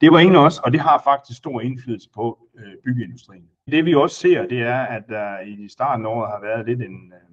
Det 0.00 0.12
var 0.12 0.18
ingen 0.18 0.36
af 0.36 0.40
os, 0.40 0.58
og 0.58 0.72
det 0.72 0.80
har 0.80 1.00
faktisk 1.04 1.38
stor 1.38 1.60
indflydelse 1.60 2.08
på 2.14 2.38
øh, 2.58 2.72
byggeindustrien. 2.84 3.44
Det 3.70 3.84
vi 3.84 3.94
også 3.94 4.16
ser, 4.16 4.46
det 4.48 4.62
er, 4.62 4.80
at 4.80 5.02
der 5.08 5.40
i 5.40 5.68
starten 5.68 6.06
af 6.06 6.10
året 6.10 6.30
har 6.30 6.40
været 6.40 6.66
lidt 6.66 6.80
en, 6.82 7.12
øh, 7.12 7.32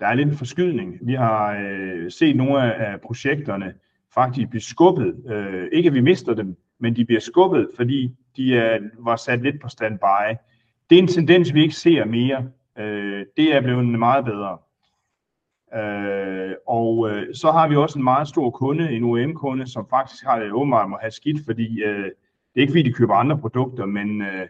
der 0.00 0.06
er 0.06 0.14
lidt 0.14 0.28
en 0.28 0.36
forskydning. 0.36 0.98
Vi 1.02 1.14
har 1.14 1.58
øh, 1.60 2.10
set 2.10 2.36
nogle 2.36 2.74
af 2.74 3.00
projekterne 3.00 3.74
faktisk 4.14 4.50
blive 4.50 4.60
skubbet. 4.60 5.24
Øh, 5.28 5.68
ikke 5.72 5.86
at 5.86 5.94
vi 5.94 6.00
mister 6.00 6.34
dem, 6.34 6.56
men 6.78 6.96
de 6.96 7.04
bliver 7.04 7.20
skubbet, 7.20 7.68
fordi 7.76 8.14
de 8.36 8.56
er, 8.56 8.78
var 8.98 9.16
sat 9.16 9.42
lidt 9.42 9.60
på 9.62 9.68
standby. 9.68 10.36
Det 10.90 10.98
er 10.98 11.02
en 11.02 11.08
tendens, 11.08 11.54
vi 11.54 11.62
ikke 11.62 11.74
ser 11.74 12.04
mere. 12.04 12.48
Øh, 12.78 13.26
det 13.36 13.54
er 13.54 13.60
blevet 13.60 13.86
meget 13.86 14.24
bedre. 14.24 14.58
Øh, 15.74 16.54
og 16.66 17.10
øh, 17.10 17.34
så 17.34 17.50
har 17.50 17.68
vi 17.68 17.76
også 17.76 17.98
en 17.98 18.04
meget 18.04 18.28
stor 18.28 18.50
kunde, 18.50 18.92
en 18.92 19.04
OEM-kunde, 19.04 19.66
som 19.66 19.86
faktisk 19.90 20.24
har 20.24 20.38
det 20.38 20.52
åbenbart 20.52 20.90
må 20.90 20.98
have 21.00 21.10
skidt, 21.10 21.44
fordi 21.44 21.82
øh, 21.82 22.04
det 22.54 22.56
er 22.56 22.60
ikke 22.60 22.70
fordi, 22.70 22.82
de 22.82 22.92
køber 22.92 23.14
andre 23.14 23.38
produkter, 23.38 23.86
men 23.86 24.22
øh, 24.22 24.48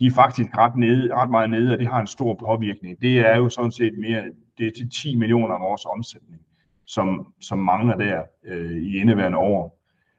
de 0.00 0.06
er 0.06 0.10
faktisk 0.14 0.58
ret, 0.58 0.76
nede, 0.76 1.14
ret 1.14 1.30
meget 1.30 1.50
nede, 1.50 1.72
og 1.72 1.78
det 1.78 1.86
har 1.86 2.00
en 2.00 2.06
stor 2.06 2.34
påvirkning. 2.34 3.00
Det 3.00 3.18
er 3.18 3.36
jo 3.36 3.48
sådan 3.48 3.72
set 3.72 3.98
mere, 3.98 4.24
det 4.58 4.66
er 4.66 4.70
til 4.70 4.90
10 4.90 5.16
millioner 5.16 5.54
af 5.54 5.60
vores 5.60 5.84
omsætning, 5.84 6.40
som, 6.86 7.32
som 7.40 7.58
mangler 7.58 7.96
der 7.96 8.22
øh, 8.44 8.72
i 8.72 8.96
indeværende 8.96 9.38
år. 9.38 9.78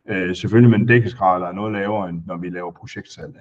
Øh, 0.10 0.36
selvfølgelig 0.36 0.69
med 0.69 0.80
en 0.80 0.86
dækkesgrad, 0.86 1.41
der 1.41 1.47
er 1.47 1.52
noget 1.54 1.73
lavere, 1.73 2.10
end 2.10 2.21
når 2.26 2.38
vi 2.38 2.50
laver 2.50 2.71
projektsalg. 2.71 3.36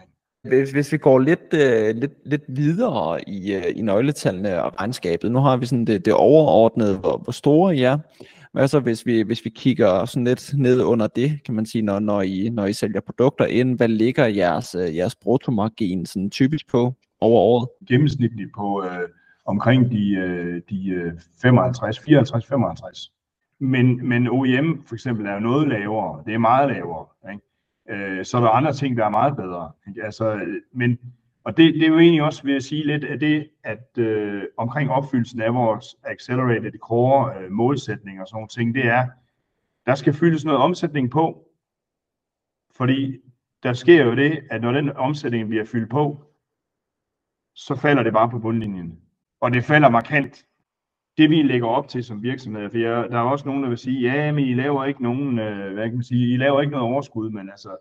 Hvis, 0.48 0.70
hvis 0.70 0.92
vi 0.92 0.98
går 0.98 1.18
lidt, 1.18 1.54
øh, 1.54 1.96
lidt, 1.96 2.12
lidt 2.26 2.42
videre 2.48 3.28
i, 3.28 3.54
øh, 3.54 3.64
i 3.76 3.82
nøgletallene 3.82 4.62
og 4.62 4.80
regnskabet, 4.80 5.32
nu 5.32 5.38
har 5.38 5.56
vi 5.56 5.66
sådan 5.66 5.84
det, 5.84 6.04
det 6.04 6.14
overordnede, 6.14 6.98
hvor, 6.98 7.16
hvor 7.18 7.32
store 7.32 7.76
I 7.76 7.82
er. 7.82 7.98
Hvad 8.52 8.68
så 8.68 8.80
hvis 8.80 9.06
vi, 9.06 9.22
hvis 9.22 9.44
vi 9.44 9.50
kigger 9.50 10.04
sådan 10.04 10.24
lidt 10.24 10.54
ned 10.54 10.82
under 10.82 11.06
det, 11.06 11.40
kan 11.44 11.54
man 11.54 11.66
sige, 11.66 11.82
når, 11.82 11.98
når, 11.98 12.22
I, 12.22 12.48
når 12.48 12.66
I 12.66 12.72
sælger 12.72 13.00
produkter 13.00 13.44
ind, 13.46 13.76
hvad 13.76 13.88
ligger 13.88 14.26
jeres, 14.26 14.74
øh, 14.74 14.96
jeres 14.96 15.16
bruttomargin 15.16 16.06
sådan 16.06 16.30
typisk 16.30 16.70
på 16.70 16.94
over 17.20 17.40
året? 17.40 17.68
Gennemsnitligt 17.88 18.50
på 18.56 18.84
øh, 18.84 19.08
omkring 19.46 19.90
de, 19.90 20.14
øh, 20.14 20.62
de 20.70 21.18
55, 21.42 21.98
54, 21.98 22.46
55. 22.46 23.12
Men, 23.60 24.08
men 24.08 24.28
OEM 24.28 24.82
for 24.86 24.94
eksempel 24.94 25.26
er 25.26 25.34
jo 25.34 25.40
noget 25.40 25.68
lavere, 25.68 26.22
det 26.26 26.34
er 26.34 26.38
meget 26.38 26.68
lavere. 26.68 27.06
Ikke? 27.32 27.42
Øh, 28.18 28.24
så 28.24 28.36
er 28.36 28.40
der 28.40 28.48
andre 28.48 28.72
ting, 28.72 28.96
der 28.96 29.04
er 29.04 29.10
meget 29.10 29.36
bedre. 29.36 29.72
Ikke? 29.88 30.04
Altså, 30.04 30.40
men, 30.72 30.98
og 31.44 31.56
det, 31.56 31.74
det 31.74 31.82
er 31.82 31.88
jo 31.88 31.98
egentlig 31.98 32.22
også, 32.22 32.42
vil 32.42 32.52
jeg 32.52 32.62
sige 32.62 32.86
lidt, 32.86 33.04
af 33.04 33.20
det, 33.20 33.48
at 33.64 33.98
øh, 33.98 34.42
omkring 34.56 34.90
opfyldelsen 34.90 35.40
af 35.40 35.54
vores 35.54 35.96
Accelerated 36.04 36.78
Core 36.78 37.38
øh, 37.38 37.50
målsætning 37.50 38.20
og 38.20 38.28
sådan 38.28 38.36
nogle 38.36 38.48
ting, 38.48 38.74
det 38.74 38.86
er, 38.86 39.06
der 39.86 39.94
skal 39.94 40.14
fyldes 40.14 40.44
noget 40.44 40.60
omsætning 40.60 41.10
på, 41.10 41.48
fordi 42.76 43.16
der 43.62 43.72
sker 43.72 44.04
jo 44.04 44.16
det, 44.16 44.42
at 44.50 44.60
når 44.60 44.72
den 44.72 44.90
omsætning 44.90 45.48
bliver 45.48 45.64
fyldt 45.64 45.90
på, 45.90 46.22
så 47.54 47.74
falder 47.74 48.02
det 48.02 48.12
bare 48.12 48.30
på 48.30 48.38
bundlinjen. 48.38 49.00
Og 49.40 49.52
det 49.52 49.64
falder 49.64 49.88
markant 49.88 50.46
det 51.16 51.30
vi 51.30 51.42
lægger 51.42 51.68
op 51.68 51.88
til 51.88 52.04
som 52.04 52.22
virksomheder, 52.22 52.68
for 52.68 52.78
jeg, 52.78 53.10
der 53.10 53.18
er 53.18 53.22
også 53.22 53.48
nogen, 53.48 53.62
der 53.62 53.68
vil 53.68 53.78
sige, 53.78 54.00
ja, 54.00 54.32
men 54.32 54.44
I 54.44 54.54
laver 54.54 54.84
ikke 54.84 55.02
nogen, 55.02 55.38
øh, 55.38 55.74
hvad 55.74 55.84
kan 55.84 55.94
man 55.94 56.02
sige, 56.02 56.34
I 56.34 56.36
laver 56.36 56.60
ikke 56.60 56.70
noget 56.70 56.92
overskud, 56.92 57.30
men 57.30 57.50
altså, 57.50 57.76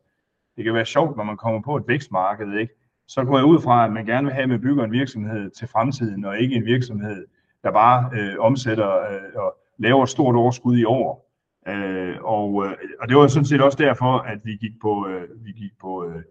det 0.55 0.63
kan 0.63 0.73
være 0.73 0.85
sjovt, 0.85 1.17
når 1.17 1.23
man 1.23 1.37
kommer 1.37 1.61
på 1.61 1.75
et 1.75 1.83
vækstmarked, 1.87 2.53
ikke? 2.53 2.73
Så 3.07 3.23
går 3.23 3.37
jeg 3.37 3.45
ud 3.45 3.61
fra, 3.61 3.85
at 3.85 3.91
man 3.91 4.05
gerne 4.05 4.25
vil 4.25 4.33
have, 4.33 4.43
at 4.43 4.49
man 4.49 4.61
bygger 4.61 4.83
en 4.83 4.91
virksomhed 4.91 5.49
til 5.49 5.67
fremtiden, 5.67 6.25
og 6.25 6.39
ikke 6.39 6.55
en 6.55 6.65
virksomhed, 6.65 7.25
der 7.63 7.71
bare 7.71 8.09
øh, 8.13 8.35
omsætter 8.39 8.99
øh, 8.99 9.35
og 9.35 9.57
laver 9.77 10.03
et 10.03 10.09
stort 10.09 10.35
overskud 10.35 10.77
i 10.77 10.83
år. 10.83 11.31
Øh, 11.67 12.15
og, 12.21 12.65
øh, 12.65 12.73
og 13.01 13.09
det 13.09 13.17
var 13.17 13.27
sådan 13.27 13.45
set 13.45 13.61
også 13.61 13.77
derfor, 13.77 14.17
at 14.17 14.39
vi 14.43 14.55
gik 14.55 14.79
på, 14.81 15.07
øh, 15.07 15.45
vi 15.45 15.51
gik 15.51 15.71
på, 15.81 16.05
øh, 16.07 16.21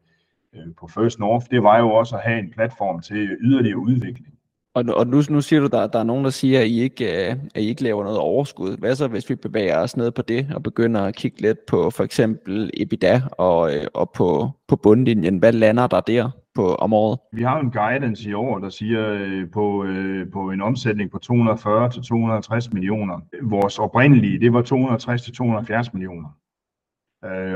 øh 0.54 0.74
på 0.80 0.86
First 0.86 1.18
North. 1.18 1.46
Det 1.50 1.62
var 1.62 1.78
jo 1.78 1.90
også 1.90 2.16
at 2.16 2.22
have 2.22 2.38
en 2.38 2.50
platform 2.50 3.00
til 3.00 3.36
yderligere 3.40 3.78
udvikling. 3.78 4.33
Og, 4.74 4.84
og 4.96 5.06
nu, 5.06 5.22
nu 5.30 5.40
siger 5.40 5.60
du, 5.60 5.66
der, 5.66 5.86
der 5.86 5.98
er 5.98 6.04
nogen, 6.04 6.24
der 6.24 6.30
siger, 6.30 6.60
at 6.60 6.66
I, 6.66 6.80
ikke, 6.80 7.30
øh, 7.30 7.36
at 7.54 7.62
I 7.62 7.66
ikke 7.68 7.82
laver 7.82 8.04
noget 8.04 8.18
overskud. 8.18 8.76
Hvad 8.76 8.94
så, 8.94 9.08
hvis 9.08 9.30
vi 9.30 9.34
bevæger 9.34 9.78
os 9.78 9.96
ned 9.96 10.10
på 10.10 10.22
det, 10.22 10.46
og 10.54 10.62
begynder 10.62 11.00
at 11.00 11.16
kigge 11.16 11.40
lidt 11.40 11.66
på 11.66 11.90
for 11.90 12.04
eksempel 12.04 12.70
EBITDA 12.76 13.20
og, 13.30 13.74
øh, 13.74 13.86
og 13.94 14.10
på, 14.10 14.50
på 14.68 14.76
bundlinjen? 14.76 15.38
Hvad 15.38 15.52
lander 15.52 15.86
der 15.86 16.00
der 16.00 16.30
på 16.54 16.74
om 16.74 16.92
året? 16.92 17.18
Vi 17.32 17.42
har 17.42 17.60
en 17.60 17.70
guidance 17.70 18.30
i 18.30 18.32
år, 18.32 18.58
der 18.58 18.68
siger 18.68 19.08
øh, 19.08 19.50
på, 19.50 19.86
på 20.32 20.50
en 20.50 20.62
omsætning 20.62 21.10
på 21.10 21.18
240 21.18 21.90
til 21.90 22.02
260 22.02 22.72
millioner. 22.72 23.20
Vores 23.42 23.78
oprindelige, 23.78 24.40
det 24.40 24.52
var 24.52 24.62
260 24.62 25.22
til 25.22 25.32
270 25.32 25.92
millioner. 25.92 26.28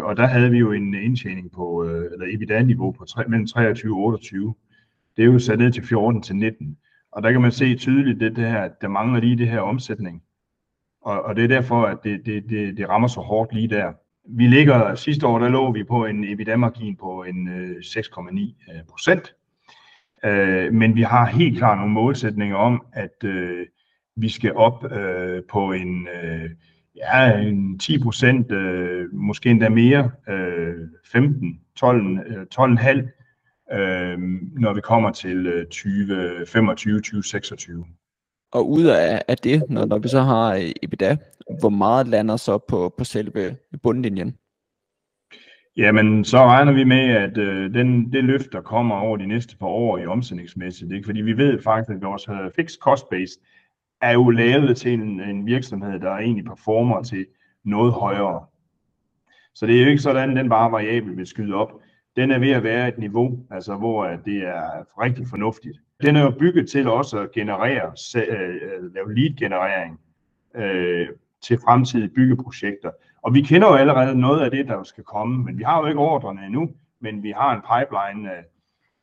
Og 0.02 0.16
der 0.16 0.26
havde 0.26 0.50
vi 0.50 0.58
jo 0.58 0.72
en 0.72 0.94
indtjening 0.94 1.50
på, 1.52 1.82
eller 1.82 2.26
EBITDA-niveau 2.26 2.92
på 2.92 3.04
mellem 3.28 3.46
23 3.46 3.94
og 3.94 4.00
28. 4.00 4.54
Det 5.16 5.22
er 5.22 5.26
jo 5.26 5.38
sat 5.38 5.58
ned 5.58 5.72
til 5.72 5.86
14 5.86 6.22
til 6.22 6.36
19. 6.36 6.76
Og 7.12 7.22
der 7.22 7.32
kan 7.32 7.40
man 7.40 7.52
se 7.52 7.74
tydeligt, 7.74 8.20
det, 8.20 8.36
det 8.36 8.46
her, 8.46 8.68
der 8.80 8.88
mangler 8.88 9.20
lige 9.20 9.38
det 9.38 9.48
her 9.48 9.60
omsætning. 9.60 10.22
Og, 11.02 11.22
og 11.22 11.36
det 11.36 11.44
er 11.44 11.48
derfor, 11.48 11.82
at 11.82 11.98
det, 12.04 12.26
det, 12.26 12.44
det, 12.48 12.76
det 12.76 12.88
rammer 12.88 13.08
så 13.08 13.20
hårdt 13.20 13.54
lige 13.54 13.68
der. 13.68 13.92
Vi 14.30 14.46
ligger, 14.46 14.94
sidste 14.94 15.26
år, 15.26 15.38
der 15.38 15.48
lå 15.48 15.72
vi 15.72 15.84
på 15.84 16.06
en 16.06 16.24
EBITDA-margin 16.24 16.96
på 16.96 17.22
en 17.22 17.48
øh, 17.48 17.76
6,9 17.76 18.72
øh, 18.72 18.84
procent. 18.90 19.34
Øh, 20.24 20.72
men 20.74 20.94
vi 20.94 21.02
har 21.02 21.26
helt 21.26 21.58
klart 21.58 21.78
nogle 21.78 21.92
målsætninger 21.92 22.56
om, 22.56 22.86
at 22.92 23.24
øh, 23.24 23.66
vi 24.16 24.28
skal 24.28 24.54
op 24.54 24.92
øh, 24.92 25.42
på 25.50 25.72
en, 25.72 26.08
øh, 26.22 26.50
ja, 26.96 27.38
en 27.38 27.78
10 27.78 27.98
procent, 27.98 28.52
øh, 28.52 29.14
måske 29.14 29.50
endda 29.50 29.68
mere, 29.68 30.10
øh, 30.28 30.74
15, 31.12 31.60
12, 31.76 32.18
øh, 32.26 32.46
12,5 32.54 33.17
øh, 33.72 34.18
når 34.60 34.72
vi 34.72 34.80
kommer 34.80 35.10
til 35.10 35.66
2025, 35.70 36.94
øh, 36.94 37.02
2026. 37.02 37.84
Og 38.52 38.70
ud 38.70 38.84
af, 38.84 39.22
af 39.28 39.36
det, 39.36 39.62
når, 39.68 39.86
når 39.86 39.98
vi 39.98 40.08
så 40.08 40.20
har 40.20 40.54
øh, 40.54 40.70
EBITDA, 40.82 41.16
hvor 41.60 41.68
meget 41.68 42.08
lander 42.08 42.36
så 42.36 42.58
på, 42.58 42.94
på 42.98 43.04
selve 43.04 43.56
bundlinjen? 43.82 44.36
Jamen, 45.76 46.24
så 46.24 46.38
regner 46.38 46.72
vi 46.72 46.84
med, 46.84 47.10
at 47.10 47.38
øh, 47.38 47.74
den, 47.74 48.12
det 48.12 48.24
løft, 48.24 48.52
der 48.52 48.60
kommer 48.60 48.96
over 48.96 49.16
de 49.16 49.26
næste 49.26 49.56
par 49.56 49.66
år 49.66 49.98
i 49.98 50.06
omsætningsmæssigt, 50.06 50.92
ikke? 50.92 51.06
fordi 51.06 51.20
vi 51.20 51.36
ved 51.36 51.62
faktisk, 51.62 51.96
at 51.96 52.02
vores 52.02 52.28
uh, 52.28 52.36
fixed 52.56 52.78
cost 52.80 53.08
base, 53.10 53.38
er 54.02 54.12
jo 54.12 54.30
lavet 54.30 54.76
til 54.76 54.92
en, 54.92 55.20
en 55.20 55.46
virksomhed, 55.46 56.00
der 56.00 56.10
egentlig 56.10 56.44
performer 56.44 57.02
til 57.02 57.26
noget 57.64 57.92
højere. 57.92 58.46
Så 59.54 59.66
det 59.66 59.76
er 59.76 59.82
jo 59.82 59.88
ikke 59.88 60.02
sådan, 60.02 60.30
at 60.30 60.36
den 60.36 60.48
bare 60.48 60.72
variabel 60.72 61.16
vil 61.16 61.26
skyde 61.26 61.54
op. 61.54 61.72
Den 62.18 62.30
er 62.30 62.38
ved 62.38 62.50
at 62.50 62.62
være 62.62 62.88
et 62.88 62.98
niveau, 62.98 63.38
altså 63.50 63.74
hvor 63.74 64.06
det 64.06 64.36
er 64.36 65.00
rigtig 65.02 65.26
fornuftigt. 65.26 65.78
Den 66.02 66.16
er 66.16 66.22
jo 66.22 66.30
bygget 66.30 66.70
til 66.70 66.88
også 66.88 67.18
at 67.18 67.32
generere, 67.32 67.92
øh, 68.16 68.48
øh, 68.48 68.94
lave 68.94 69.14
lead-generering 69.14 70.00
øh, 70.54 71.08
til 71.42 71.58
fremtidige 71.58 72.08
byggeprojekter. 72.08 72.90
Og 73.22 73.34
vi 73.34 73.40
kender 73.40 73.68
jo 73.68 73.74
allerede 73.74 74.20
noget 74.20 74.40
af 74.40 74.50
det, 74.50 74.68
der 74.68 74.82
skal 74.82 75.04
komme, 75.04 75.44
men 75.44 75.58
vi 75.58 75.62
har 75.62 75.80
jo 75.80 75.86
ikke 75.86 76.00
ordrene 76.00 76.46
endnu, 76.46 76.70
men 77.00 77.22
vi 77.22 77.30
har 77.30 77.54
en 77.54 77.62
pipeline 77.70 78.32
øh, 78.32 78.42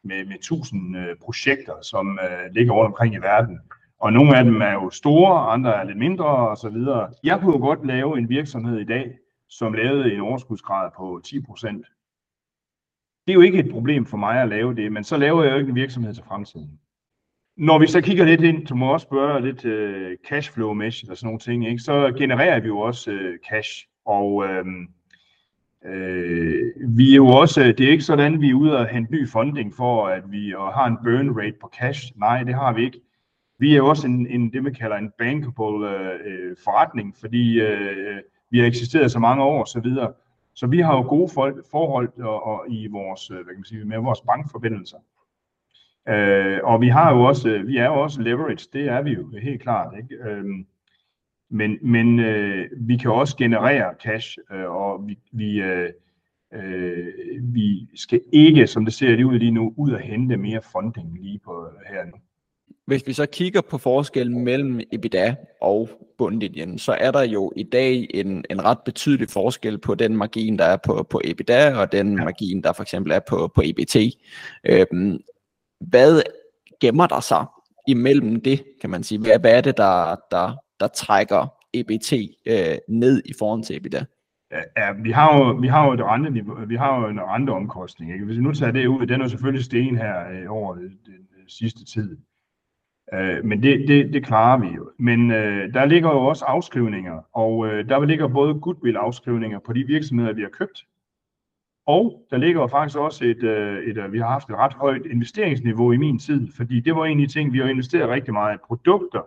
med, 0.04 0.25
med 0.25 0.36
1000 0.36 0.97
øh, 0.97 1.15
projekter, 1.21 1.73
som 1.82 2.19
øh, 2.23 2.54
ligger 2.54 2.73
rundt 2.73 2.88
omkring 2.88 3.13
i 3.13 3.17
verden. 3.17 3.60
Og 3.99 4.13
nogle 4.13 4.38
af 4.38 4.43
dem 4.43 4.62
er 4.62 4.73
jo 4.73 4.89
store, 4.89 5.51
andre 5.51 5.75
er 5.75 5.84
lidt 5.84 5.97
mindre 5.97 6.25
og 6.25 6.58
så 6.58 6.69
videre. 6.69 7.10
Jeg 7.23 7.39
kunne 7.39 7.54
jo 7.54 7.60
godt 7.60 7.86
lave 7.86 8.17
en 8.17 8.30
virksomhed 8.30 8.80
i 8.80 8.86
dag, 8.86 9.17
som 9.49 9.73
lavede 9.73 10.13
en 10.13 10.21
overskudsgrad 10.21 10.89
på 10.97 11.21
10 11.23 11.41
procent. 11.41 11.86
Det 13.25 13.31
er 13.31 13.35
jo 13.35 13.41
ikke 13.41 13.59
et 13.59 13.71
problem 13.71 14.05
for 14.05 14.17
mig 14.17 14.41
at 14.41 14.49
lave 14.49 14.75
det, 14.75 14.91
men 14.91 15.03
så 15.03 15.17
laver 15.17 15.43
jeg 15.43 15.51
jo 15.51 15.57
ikke 15.57 15.69
en 15.69 15.75
virksomhed 15.75 16.13
til 16.13 16.23
fremtiden. 16.23 16.79
Når 17.57 17.79
vi 17.79 17.88
så 17.88 18.01
kigger 18.01 18.25
lidt 18.25 18.41
ind, 18.41 18.65
du 18.65 18.75
må 18.75 18.93
også 18.93 19.03
spørge 19.03 19.41
lidt 19.41 19.65
øh, 19.65 20.17
cashflow-mæssigt 20.27 21.11
og 21.11 21.17
sådan 21.17 21.27
nogle 21.27 21.39
ting, 21.39 21.67
ikke? 21.67 21.79
så 21.79 22.13
genererer 22.17 22.59
vi 22.59 22.67
jo 22.67 22.79
også 22.79 23.11
øh, 23.11 23.39
cash. 23.49 23.88
Og 24.05 24.45
øh, 24.45 24.65
øh, 25.85 26.63
vi 26.97 27.11
er 27.11 27.15
jo 27.15 27.27
også, 27.27 27.61
øh, 27.61 27.67
det 27.67 27.79
er 27.79 27.91
ikke 27.91 28.03
sådan, 28.03 28.33
at 28.33 28.41
vi 28.41 28.49
er 28.49 28.53
ude 28.53 28.77
og 28.77 28.88
hente 28.88 29.11
ny 29.11 29.29
funding 29.29 29.73
for, 29.75 30.07
at 30.07 30.31
vi 30.31 30.53
og 30.53 30.73
har 30.73 30.85
en 30.85 30.97
burn 31.03 31.38
rate 31.38 31.57
på 31.61 31.71
cash. 31.79 32.11
Nej, 32.15 32.43
det 32.43 32.55
har 32.55 32.73
vi 32.73 32.83
ikke. 32.85 33.01
Vi 33.59 33.73
er 33.73 33.77
jo 33.77 33.88
også 33.88 34.07
en, 34.07 34.27
en 34.27 34.53
det, 34.53 34.63
man 34.63 34.73
kalder 34.73 34.97
en 34.97 35.11
bankable 35.17 35.89
øh, 35.89 36.19
øh 36.25 36.55
forretning, 36.63 37.15
fordi 37.19 37.59
øh, 37.59 38.21
vi 38.51 38.59
har 38.59 38.65
eksisteret 38.65 39.11
så 39.11 39.19
mange 39.19 39.43
år 39.43 39.59
og 39.59 39.67
Så, 39.67 39.79
videre 39.79 40.13
så 40.55 40.67
vi 40.67 40.79
har 40.79 40.95
jo 40.95 41.01
gode 41.09 41.29
forhold 41.71 42.19
og, 42.19 42.43
og 42.43 42.65
i 42.69 42.87
vores, 42.87 43.31
øh, 43.31 43.35
hvad 43.35 43.45
kan 43.45 43.55
man 43.55 43.65
sige, 43.65 43.85
med 43.85 43.97
vores 43.97 44.21
bankforbindelser. 44.21 44.97
Øh, 46.07 46.59
og 46.63 46.81
vi 46.81 46.87
har 46.87 47.15
jo 47.15 47.23
også, 47.23 47.49
øh, 47.49 47.67
vi 47.67 47.77
er 47.77 47.85
jo 47.85 48.01
også 48.01 48.21
leverage, 48.21 48.69
det 48.73 48.87
er 48.87 49.01
vi 49.01 49.11
jo 49.11 49.29
helt 49.41 49.61
klart. 49.61 49.97
Ikke? 49.97 50.23
Øh, 50.23 50.45
men 51.49 51.77
men 51.81 52.19
øh, 52.19 52.69
vi 52.77 52.97
kan 52.97 53.11
også 53.11 53.37
generere 53.37 53.93
cash, 54.03 54.37
øh, 54.51 54.69
og 54.69 55.07
vi, 55.07 55.19
vi, 55.31 55.61
øh, 55.61 55.89
øh, 56.53 57.07
vi 57.41 57.89
skal 57.95 58.21
ikke, 58.33 58.67
som 58.67 58.85
det 58.85 58.93
ser 58.93 59.25
ud 59.25 59.39
lige 59.39 59.51
nu, 59.51 59.73
ud 59.77 59.91
og 59.91 59.99
hente 59.99 60.37
mere 60.37 60.61
funding 60.71 61.17
lige 61.21 61.39
på 61.39 61.67
øh, 61.67 61.95
her 61.95 62.05
nu. 62.05 62.17
Hvis 62.86 63.08
vi 63.08 63.13
så 63.13 63.26
kigger 63.26 63.62
på 63.62 63.78
forskellen 63.78 64.43
mellem 64.43 64.80
EBITDA 64.91 65.36
og 65.62 65.89
bundlinjen, 66.17 66.80
så 66.80 66.91
er 66.91 67.12
der 67.12 67.21
jo 67.24 67.52
i 67.56 67.63
dag 67.63 68.08
en, 68.13 68.45
en 68.50 68.65
ret 68.65 68.78
betydelig 68.86 69.30
forskel 69.30 69.78
på 69.78 69.95
den 69.95 70.17
margin, 70.17 70.60
der 70.60 70.65
er 70.65 70.78
på, 70.78 71.08
på 71.10 71.21
EBITDA, 71.24 71.76
og 71.76 71.91
den 71.91 72.15
margin, 72.15 72.62
der 72.62 72.74
for 72.74 72.82
eksempel 72.82 73.12
er 73.12 73.19
på, 73.19 73.52
på 73.56 73.62
EBT. 73.65 73.95
Øhm, 74.65 75.19
hvad 75.80 76.21
gemmer 76.82 77.08
der 77.08 77.19
sig 77.19 77.45
imellem 77.88 78.41
det, 78.41 78.63
kan 78.82 78.89
man 78.89 79.04
sige? 79.04 79.19
Hvad, 79.19 79.39
hvad 79.39 79.58
er 79.58 79.62
det, 79.62 79.78
der, 79.78 80.15
der, 80.32 80.56
der 80.80 80.88
trækker 80.88 81.48
EBT 81.74 82.13
øh, 82.45 82.78
ned 82.89 83.21
i 83.26 83.34
forhold 83.39 83.63
til 83.63 83.76
EBITDA? 83.76 84.06
Ja, 84.78 84.91
vi 85.04 85.12
har 85.12 85.38
jo, 85.38 85.52
vi 85.52 85.67
har 85.67 85.86
jo 85.86 85.93
et 85.93 86.02
rente, 86.04 86.45
vi 86.67 86.76
har 86.76 87.02
jo 87.02 87.08
en 87.08 87.21
renteomkostning. 87.21 88.13
Ikke? 88.13 88.26
Hvis 88.26 88.38
vi 88.38 88.41
nu 88.41 88.54
tager 88.54 88.71
det 88.71 88.88
ud, 88.88 89.06
den 89.06 89.21
er 89.21 89.28
selvfølgelig 89.28 89.65
sten 89.65 89.98
her 89.98 90.30
øh, 90.30 90.52
over 90.52 90.76
den 90.76 90.98
sidste 91.48 91.86
tid. 91.86 92.17
Øh, 93.13 93.45
men 93.45 93.63
det, 93.63 93.87
det, 93.87 94.13
det 94.13 94.25
klarer 94.25 94.59
vi 94.59 94.67
jo. 94.67 94.91
Men 94.99 95.31
øh, 95.31 95.73
der 95.73 95.85
ligger 95.85 96.09
jo 96.09 96.19
også 96.19 96.45
afskrivninger, 96.45 97.21
og 97.33 97.67
øh, 97.67 97.89
der 97.89 98.05
ligger 98.05 98.27
både 98.27 98.53
goodwill-afskrivninger 98.53 99.59
på 99.59 99.73
de 99.73 99.83
virksomheder, 99.83 100.33
vi 100.33 100.41
har 100.41 100.49
købt, 100.49 100.85
og 101.85 102.25
der 102.31 102.37
ligger 102.37 102.61
jo 102.61 102.67
faktisk 102.67 102.97
også 102.97 103.25
et, 103.25 103.43
øh, 103.43 103.77
et, 103.77 103.89
et, 103.89 103.97
øh, 103.97 104.13
vi 104.13 104.19
har 104.19 104.27
haft 104.27 104.49
et 104.49 104.55
ret 104.55 104.73
højt 104.73 105.05
investeringsniveau 105.05 105.91
i 105.91 105.97
min 105.97 106.19
tid, 106.19 106.47
fordi 106.55 106.79
det 106.79 106.95
var 106.95 107.05
en 107.05 107.21
af 107.21 107.27
de 107.27 107.33
ting, 107.33 107.53
vi 107.53 107.59
har 107.59 107.67
investeret 107.67 108.09
rigtig 108.09 108.33
meget 108.33 108.55
i 108.55 108.59
produkter, 108.67 109.21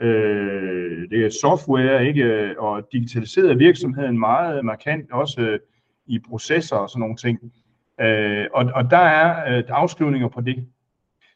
øh, 0.00 1.10
det 1.10 1.26
er 1.26 1.30
software, 1.42 2.06
ikke, 2.06 2.54
og 2.60 2.88
digitaliseret 2.92 3.58
virksomheden 3.58 4.18
meget 4.18 4.64
markant, 4.64 5.12
også 5.12 5.40
øh, 5.40 5.58
i 6.06 6.18
processer 6.28 6.76
og 6.76 6.90
sådan 6.90 7.00
nogle 7.00 7.16
ting. 7.16 7.52
Øh, 8.00 8.46
og, 8.54 8.64
og 8.74 8.90
der 8.90 8.98
er 8.98 9.58
øh, 9.58 9.64
afskrivninger 9.68 10.28
på 10.28 10.40
det. 10.40 10.66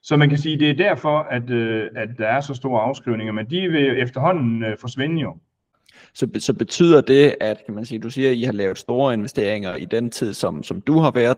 Så 0.08 0.16
man 0.16 0.28
kan 0.28 0.38
sige, 0.38 0.58
det 0.58 0.70
er 0.70 0.74
derfor, 0.74 1.18
at, 1.18 1.50
øh, 1.50 1.90
at 1.96 2.08
der 2.18 2.26
er 2.26 2.40
så 2.40 2.54
store 2.54 2.82
afskrivninger, 2.82 3.32
men 3.32 3.50
de 3.50 3.68
vil 3.68 4.02
efterhånden 4.02 4.64
øh, 4.64 4.78
forsvinde 4.78 5.20
jo 5.22 5.36
så, 6.14 6.28
så 6.38 6.52
betyder 6.52 7.00
det, 7.00 7.34
at 7.40 7.64
kan 7.66 7.74
man 7.74 7.84
sige, 7.84 7.98
du 7.98 8.10
siger, 8.10 8.30
at 8.30 8.36
I 8.36 8.42
har 8.42 8.52
lavet 8.52 8.78
store 8.78 9.14
investeringer 9.14 9.76
i 9.76 9.84
den 9.84 10.10
tid, 10.10 10.34
som, 10.34 10.62
som 10.62 10.80
du 10.80 10.98
har 10.98 11.10
været. 11.10 11.36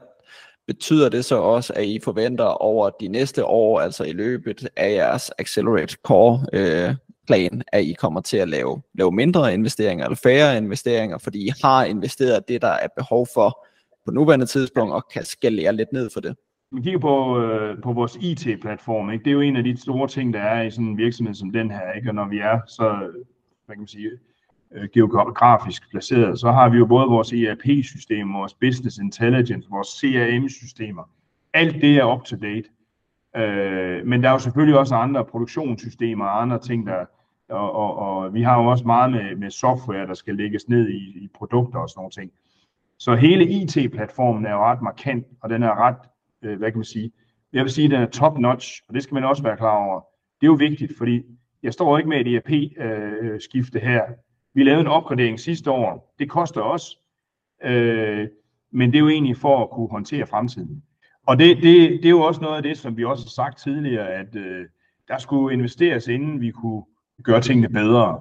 Betyder 0.67 1.09
det 1.09 1.25
så 1.25 1.37
også, 1.37 1.73
at 1.77 1.85
I 1.85 2.01
forventer 2.05 2.45
over 2.45 2.91
de 2.91 3.09
næste 3.09 3.45
år, 3.45 3.81
altså 3.81 4.05
i 4.05 4.13
løbet 4.13 4.69
af 4.77 4.93
jeres 4.93 5.31
Accelerate 5.39 5.97
Core 6.03 6.47
øh, 6.53 6.95
plan, 7.27 7.63
at 7.73 7.85
I 7.85 7.93
kommer 7.93 8.21
til 8.21 8.37
at 8.37 8.49
lave, 8.49 8.83
lave 8.95 9.13
mindre 9.13 9.55
investeringer 9.55 10.05
eller 10.05 10.17
færre 10.23 10.57
investeringer, 10.57 11.19
fordi 11.19 11.47
I 11.47 11.53
har 11.63 11.85
investeret 11.85 12.49
det, 12.49 12.63
der 12.63 12.69
er 12.69 12.89
behov 12.97 13.27
for 13.35 13.67
på 14.05 14.11
nuværende 14.11 14.47
tidspunkt, 14.47 14.95
og 14.95 15.05
kan 15.13 15.25
skalere 15.25 15.77
lidt 15.77 15.93
ned 15.93 16.11
for 16.11 16.21
det? 16.21 16.37
Man 16.73 16.83
kigger 16.83 16.99
på, 16.99 17.41
øh, 17.41 17.83
på 17.83 17.93
vores 17.93 18.17
IT-platform, 18.21 19.11
ikke? 19.11 19.25
det 19.25 19.31
er 19.31 19.35
jo 19.35 19.41
en 19.41 19.57
af 19.57 19.65
de 19.65 19.77
store 19.77 20.09
ting, 20.09 20.35
der 20.35 20.41
er 20.41 20.63
i 20.63 20.71
sådan 20.71 20.87
en 20.87 20.99
virksomhed 20.99 21.35
som 21.35 21.53
den 21.53 21.71
her, 21.71 21.93
ikke? 21.93 22.11
og 22.11 22.15
når 22.15 22.29
vi 22.29 22.39
er 22.39 22.61
så, 22.67 23.11
hvad 23.67 23.77
kan 23.77 23.81
man 23.81 23.89
sige, 23.89 24.11
øh, 24.73 24.89
geografisk 24.95 25.91
placeret, 25.91 26.41
så 26.41 26.51
har 26.51 26.69
vi 26.69 26.79
jo 26.79 26.87
både 26.87 27.07
vores 27.07 27.33
ERP-system, 27.33 28.35
vores 28.35 28.55
Business 28.55 28.99
Intelligence, 28.99 29.69
vores 29.71 29.89
CRM-systemer. 29.89 31.03
Alt 31.55 31.83
det 31.83 31.97
er 31.97 32.15
up 32.15 32.25
to 32.25 32.37
date. 32.37 32.69
Øh, 33.37 34.07
men 34.07 34.23
der 34.23 34.29
er 34.29 34.33
jo 34.33 34.39
selvfølgelig 34.39 34.79
også 34.79 34.95
andre 34.95 35.25
produktionssystemer 35.25 36.25
og 36.25 36.43
andre 36.43 36.59
ting, 36.59 36.87
der, 36.87 37.05
og, 37.49 37.73
og, 37.73 37.99
og 37.99 38.35
vi 38.35 38.43
har 38.43 38.63
jo 38.63 38.67
også 38.67 38.85
meget 38.85 39.13
med, 39.13 39.37
med 39.37 39.51
software, 39.51 40.07
der 40.07 40.15
skal 40.15 40.37
lægges 40.37 40.69
ned 40.69 40.89
i, 40.89 41.25
i 41.25 41.31
produkter 41.35 41.79
og 41.79 41.89
sådan 41.89 42.01
nogle 42.01 42.11
ting. 42.11 42.31
Så 42.99 43.15
hele 43.15 43.45
IT-platformen 43.45 44.47
er 44.47 44.53
jo 44.53 44.65
ret 44.65 44.83
markant, 44.83 45.27
og 45.43 45.51
den 45.51 45.63
er 45.63 45.75
ret, 45.75 45.97
øh, 46.43 46.59
hvad 46.59 46.71
kan 46.71 46.79
man 46.79 46.85
sige, 46.85 47.13
jeg 47.53 47.65
vil 47.65 47.73
sige, 47.73 47.85
at 47.85 47.91
den 47.91 48.01
er 48.01 48.07
top 48.07 48.39
notch, 48.39 48.83
og 48.89 48.95
det 48.95 49.03
skal 49.03 49.15
man 49.15 49.25
også 49.25 49.43
være 49.43 49.57
klar 49.57 49.77
over. 49.77 50.01
Det 50.41 50.47
er 50.47 50.51
jo 50.51 50.53
vigtigt, 50.53 50.99
fordi 50.99 51.23
jeg 51.63 51.73
står 51.73 51.99
ikke 51.99 52.09
med 52.09 52.21
et 52.21 52.35
ERP-skifte 52.35 53.79
øh, 53.79 53.85
her 53.85 54.03
vi 54.55 54.65
lavede 54.65 54.81
en 54.81 54.87
opgradering 54.87 55.41
sidste 55.41 55.71
år. 55.71 56.15
Det 56.19 56.31
koster 56.31 56.61
også, 56.61 56.99
øh, 57.65 58.29
men 58.73 58.91
det 58.91 58.97
er 58.97 59.01
jo 59.01 59.09
egentlig 59.09 59.37
for 59.37 59.63
at 59.63 59.71
kunne 59.71 59.91
håndtere 59.91 60.27
fremtiden. 60.27 60.83
Og 61.27 61.39
det, 61.39 61.57
det, 61.57 61.91
det 61.91 62.05
er 62.05 62.11
jo 62.11 62.21
også 62.21 62.41
noget 62.41 62.57
af 62.57 62.63
det, 62.63 62.79
som 62.79 62.97
vi 62.97 63.05
også 63.05 63.25
har 63.25 63.31
sagt 63.31 63.59
tidligere, 63.59 64.09
at 64.09 64.37
øh, 64.37 64.67
der 65.09 65.19
skulle 65.19 65.55
investeres, 65.55 66.09
inden 66.09 66.41
vi 66.41 66.51
kunne 66.51 66.83
gøre 67.23 67.41
tingene 67.41 67.69
bedre. 67.69 68.21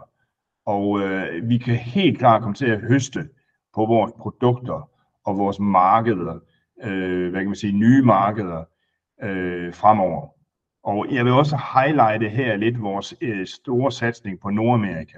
Og 0.66 1.00
øh, 1.00 1.50
vi 1.50 1.58
kan 1.58 1.76
helt 1.76 2.18
klart 2.18 2.42
komme 2.42 2.56
til 2.56 2.66
at 2.66 2.82
høste 2.82 3.30
på 3.76 3.86
vores 3.86 4.12
produkter 4.20 4.90
og 5.26 5.38
vores 5.38 5.60
markeder, 5.60 6.40
øh, 6.84 7.30
hvad 7.30 7.42
kan 7.42 7.50
man 7.50 7.56
sige, 7.56 7.74
nye 7.74 8.02
markeder 8.02 8.64
øh, 9.24 9.74
fremover. 9.74 10.28
Og 10.84 11.08
jeg 11.12 11.26
vil 11.26 11.34
også 11.34 11.60
highlighte 11.74 12.30
her 12.30 12.56
lidt 12.56 12.82
vores 12.82 13.16
øh, 13.22 13.48
store 13.48 13.92
satsning 13.92 14.40
på 14.40 14.50
Nordamerika. 14.50 15.18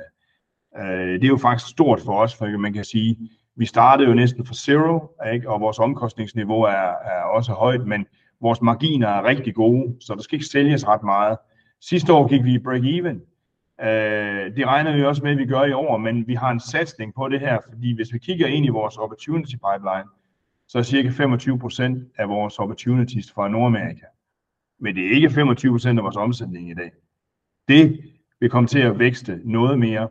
Øh, 0.77 1.13
det 1.13 1.23
er 1.23 1.27
jo 1.27 1.37
faktisk 1.37 1.71
stort 1.71 2.01
for 2.05 2.13
os, 2.13 2.35
for 2.35 2.57
man 2.57 2.73
kan 2.73 2.83
sige, 2.83 3.17
vi 3.55 3.65
startede 3.65 4.09
jo 4.09 4.15
næsten 4.15 4.45
fra 4.45 4.53
zero, 4.53 5.15
ikke? 5.33 5.49
og 5.49 5.61
vores 5.61 5.79
omkostningsniveau 5.79 6.61
er, 6.61 6.91
er 7.05 7.23
også 7.23 7.53
højt, 7.53 7.87
men 7.87 8.05
vores 8.41 8.61
marginer 8.61 9.07
er 9.07 9.23
rigtig 9.23 9.55
gode, 9.55 9.95
så 9.99 10.15
der 10.15 10.21
skal 10.21 10.35
ikke 10.35 10.45
sælges 10.45 10.87
ret 10.87 11.03
meget. 11.03 11.37
Sidste 11.81 12.13
år 12.13 12.27
gik 12.27 12.43
vi 12.43 12.53
i 12.53 12.57
break-even. 12.57 13.17
Øh, 13.85 14.55
det 14.55 14.67
regner 14.67 14.95
vi 14.95 15.03
også 15.03 15.23
med, 15.23 15.31
at 15.31 15.37
vi 15.37 15.45
gør 15.45 15.63
i 15.63 15.73
år, 15.73 15.97
men 15.97 16.27
vi 16.27 16.33
har 16.33 16.51
en 16.51 16.59
satsning 16.59 17.13
på 17.13 17.29
det 17.29 17.39
her, 17.39 17.59
fordi 17.69 17.95
hvis 17.95 18.13
vi 18.13 18.19
kigger 18.19 18.47
ind 18.47 18.65
i 18.65 18.69
vores 18.69 18.97
opportunity 18.97 19.53
pipeline, 19.53 20.09
så 20.71 20.77
er 20.77 20.83
cirka 20.83 21.09
25% 21.09 22.13
af 22.17 22.29
vores 22.29 22.59
opportunities 22.59 23.31
fra 23.31 23.47
Nordamerika. 23.47 24.05
Men 24.79 24.95
det 24.95 25.05
er 25.05 25.11
ikke 25.11 25.27
25% 25.27 25.97
af 25.97 26.03
vores 26.03 26.15
omsætning 26.15 26.69
i 26.69 26.73
dag. 26.73 26.91
Det 27.67 28.03
vil 28.39 28.49
komme 28.49 28.67
til 28.67 28.79
at 28.79 28.99
vækste 28.99 29.41
noget 29.43 29.79
mere, 29.79 30.09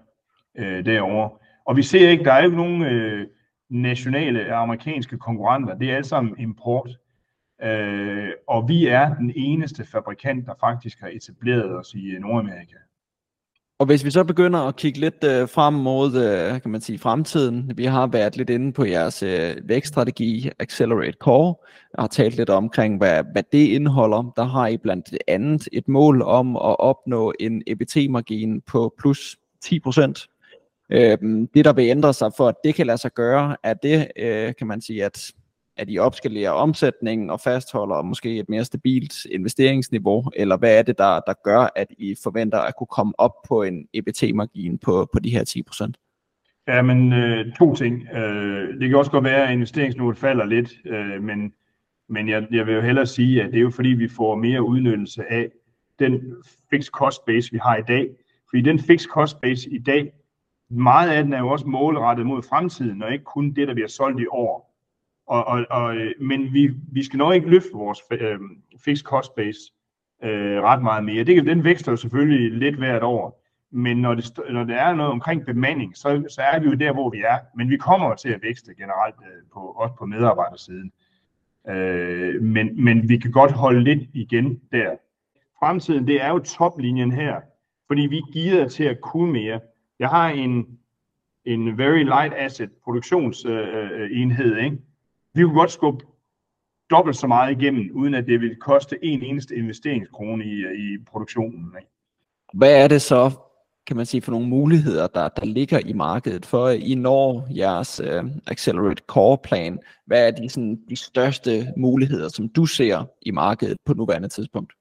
øh, 0.59 0.85
derovre. 0.85 1.31
Og 1.67 1.77
vi 1.77 1.83
ser 1.83 2.11
ikke, 2.11 2.25
der 2.25 2.33
er 2.33 2.45
ikke 2.45 2.57
nogen 2.57 2.83
øh, 2.83 3.27
nationale 3.71 4.55
amerikanske 4.55 5.19
konkurrenter. 5.19 5.79
Det 5.79 5.91
er 5.91 5.97
alt 5.97 6.07
sammen 6.07 6.39
import. 6.39 6.91
Øh, 7.63 8.33
og 8.49 8.69
vi 8.69 8.87
er 8.87 9.15
den 9.15 9.33
eneste 9.37 9.85
fabrikant, 9.85 10.47
der 10.47 10.55
faktisk 10.61 11.01
har 11.01 11.09
etableret 11.09 11.77
os 11.77 11.95
i 11.95 12.17
Nordamerika. 12.19 12.77
Og 13.81 13.87
hvis 13.87 14.05
vi 14.05 14.11
så 14.11 14.24
begynder 14.24 14.61
at 14.61 14.76
kigge 14.76 15.01
lidt 15.01 15.24
øh, 15.24 15.49
frem 15.49 15.74
mod, 15.74 16.14
øh, 16.14 16.62
kan 16.62 16.70
man 16.70 16.81
sige, 16.81 16.99
fremtiden. 16.99 17.72
Vi 17.76 17.85
har 17.85 18.07
været 18.07 18.37
lidt 18.37 18.51
inde 18.51 18.72
på 18.72 18.85
jeres 18.85 19.22
øh, 19.22 19.57
vækststrategi, 19.64 20.51
Accelerate 20.59 21.16
Core. 21.20 21.55
Jeg 21.97 22.03
har 22.03 22.09
talt 22.09 22.37
lidt 22.37 22.51
omkring, 22.51 22.99
hvad, 22.99 23.24
hvad 23.33 23.43
det 23.53 23.66
indeholder. 23.66 24.33
Der 24.37 24.45
har 24.45 24.66
I 24.66 24.76
blandt 24.76 25.09
andet 25.28 25.68
et 25.72 25.89
mål 25.89 26.22
om 26.22 26.57
at 26.57 26.81
opnå 26.81 27.33
en 27.41 27.62
EBT-margin 27.66 28.61
på 28.61 28.95
plus 28.99 29.37
10 29.62 29.81
procent. 29.81 30.26
Øh, 30.91 31.18
det, 31.55 31.64
der 31.64 31.72
vil 31.72 31.89
ændre 31.89 32.14
sig 32.14 32.31
for, 32.37 32.49
at 32.49 32.55
det 32.64 32.74
kan 32.74 32.87
lade 32.87 32.99
sig 32.99 33.12
gøre, 33.12 33.57
er 33.62 33.74
det, 33.74 34.09
øh, 34.16 34.55
kan 34.59 34.66
man 34.66 34.81
sige, 34.81 35.05
at 35.05 35.33
at 35.81 35.87
I 35.91 35.99
opskalerer 35.99 36.51
omsætningen 36.51 37.31
og 37.31 37.41
fastholder 37.41 38.03
måske 38.03 38.39
et 38.39 38.49
mere 38.49 38.64
stabilt 38.64 39.24
investeringsniveau, 39.24 40.24
eller 40.37 40.57
hvad 40.57 40.78
er 40.78 40.83
det, 40.83 40.99
der, 40.99 41.20
der 41.26 41.33
gør, 41.45 41.68
at 41.76 41.87
I 41.99 42.14
forventer 42.22 42.59
at 42.59 42.76
kunne 42.78 42.87
komme 42.87 43.12
op 43.18 43.35
på 43.49 43.62
en 43.62 43.87
EBT-margin 43.95 44.78
på, 44.78 45.09
på 45.12 45.18
de 45.18 45.31
her 45.31 45.64
10%? 45.70 45.93
Ja, 46.68 46.83
men 46.83 47.12
øh, 47.12 47.53
to 47.59 47.74
ting. 47.74 48.09
Øh, 48.14 48.81
det 48.81 48.89
kan 48.89 48.99
også 48.99 49.11
godt 49.11 49.24
være, 49.24 49.47
at 49.47 49.53
investeringsniveauet 49.53 50.18
falder 50.18 50.45
lidt, 50.45 50.72
øh, 50.87 51.22
men, 51.22 51.53
men 52.09 52.28
jeg, 52.28 52.47
jeg 52.51 52.66
vil 52.66 52.74
jo 52.74 52.81
hellere 52.81 53.07
sige, 53.07 53.43
at 53.43 53.51
det 53.51 53.57
er 53.57 53.62
jo 53.62 53.70
fordi, 53.70 53.89
vi 53.89 54.09
får 54.09 54.35
mere 54.35 54.62
udnyttelse 54.62 55.33
af 55.33 55.51
den 55.99 56.35
fixed 56.70 56.91
cost 56.91 57.24
base, 57.26 57.53
vi 57.53 57.59
har 57.62 57.76
i 57.76 57.83
dag. 57.89 58.09
Fordi 58.51 58.62
den 58.62 58.78
fixed 58.78 59.09
cost 59.09 59.41
base 59.41 59.70
i 59.70 59.78
dag, 59.78 60.12
meget 60.70 61.11
af 61.11 61.24
den 61.24 61.33
er 61.33 61.39
jo 61.39 61.49
også 61.49 61.66
målrettet 61.66 62.26
mod 62.26 62.43
fremtiden, 62.43 63.03
og 63.03 63.12
ikke 63.12 63.24
kun 63.24 63.53
det, 63.53 63.68
der 63.68 63.74
bliver 63.74 63.89
solgt 63.89 64.20
i 64.20 64.26
år. 64.31 64.70
Og, 65.31 65.47
og, 65.47 65.66
og, 65.70 65.97
men 66.20 66.53
vi, 66.55 66.70
vi 66.93 67.05
skal 67.05 67.16
nok 67.16 67.35
ikke 67.35 67.51
løfte 67.51 67.72
vores 67.72 68.01
øh, 68.11 68.39
fixed 68.85 69.05
cost 69.05 69.35
base 69.35 69.59
øh, 70.24 70.62
ret 70.62 70.83
meget 70.83 71.05
mere. 71.05 71.24
Det, 71.24 71.47
den 71.47 71.64
vækster 71.64 71.93
jo 71.93 71.97
selvfølgelig 71.97 72.53
lidt 72.53 72.76
hvert 72.76 73.03
år, 73.03 73.45
men 73.70 73.97
når 73.97 74.14
det, 74.14 74.41
når 74.51 74.64
det 74.64 74.74
er 74.74 74.95
noget 74.95 75.12
omkring 75.12 75.47
bemanding, 75.47 75.97
så, 75.97 76.24
så 76.28 76.43
er 76.43 76.59
vi 76.61 76.66
jo 76.66 76.74
der, 76.74 76.93
hvor 76.93 77.11
vi 77.11 77.20
er. 77.20 77.39
Men 77.57 77.70
vi 77.70 77.76
kommer 77.76 78.14
til 78.14 78.28
at 78.28 78.43
vækste 78.43 78.74
generelt, 78.74 79.14
øh, 79.22 79.43
på, 79.53 79.61
også 79.61 79.95
på 79.99 80.07
medarbejdersiden. 80.07 80.93
Øh, 81.68 82.43
men, 82.43 82.85
men 82.85 83.09
vi 83.09 83.18
kan 83.18 83.33
godt 83.33 83.53
holde 83.53 83.85
lidt 83.85 84.09
igen 84.12 84.61
der. 84.72 84.91
Fremtiden, 85.59 86.07
det 86.07 86.22
er 86.22 86.28
jo 86.28 86.39
toplinjen 86.39 87.12
her, 87.12 87.41
fordi 87.87 88.03
vi 88.03 88.22
gider 88.33 88.68
til 88.68 88.85
at 88.85 89.01
kunne 89.01 89.33
mere. 89.33 89.61
Jeg 89.99 90.09
har 90.09 90.28
en, 90.28 90.78
en 91.45 91.78
very 91.78 92.03
light 92.03 92.35
asset 92.37 92.70
produktionsenhed, 92.85 94.53
øh, 94.53 94.59
øh 94.59 94.64
ikke? 94.64 94.78
Vi 95.35 95.43
kunne 95.43 95.55
godt 95.55 95.70
skubbe 95.70 96.05
dobbelt 96.91 97.16
så 97.16 97.26
meget 97.26 97.61
igennem, 97.61 97.91
uden 97.95 98.14
at 98.14 98.26
det 98.26 98.41
ville 98.41 98.57
koste 98.57 99.05
en 99.05 99.22
eneste 99.22 99.57
investeringskrone 99.57 100.45
i, 100.45 100.61
i 100.61 100.99
produktionen. 101.07 101.74
Hvad 102.53 102.83
er 102.83 102.89
det 102.89 103.03
så, 103.03 103.31
kan 103.87 103.97
man 103.97 104.07
sige, 104.07 104.22
for 104.22 104.33
nogle 104.33 104.49
muligheder, 104.49 105.07
der, 105.07 105.28
der 105.28 105.45
ligger 105.45 105.78
i 105.78 105.93
markedet, 105.93 106.47
for 106.47 106.68
I 106.68 106.95
når 106.95 107.49
jeres 107.57 108.01
uh, 108.01 108.31
Accelerate 108.47 109.03
Core 109.07 109.39
plan? 109.39 109.78
Hvad 110.07 110.26
er 110.26 110.31
de, 110.31 110.49
sådan, 110.49 110.81
de 110.89 110.97
største 110.97 111.66
muligheder, 111.76 112.28
som 112.28 112.49
du 112.49 112.66
ser 112.66 113.05
i 113.22 113.31
markedet 113.31 113.76
på 113.87 113.95
nuværende 113.95 114.28
tidspunkt? 114.28 114.72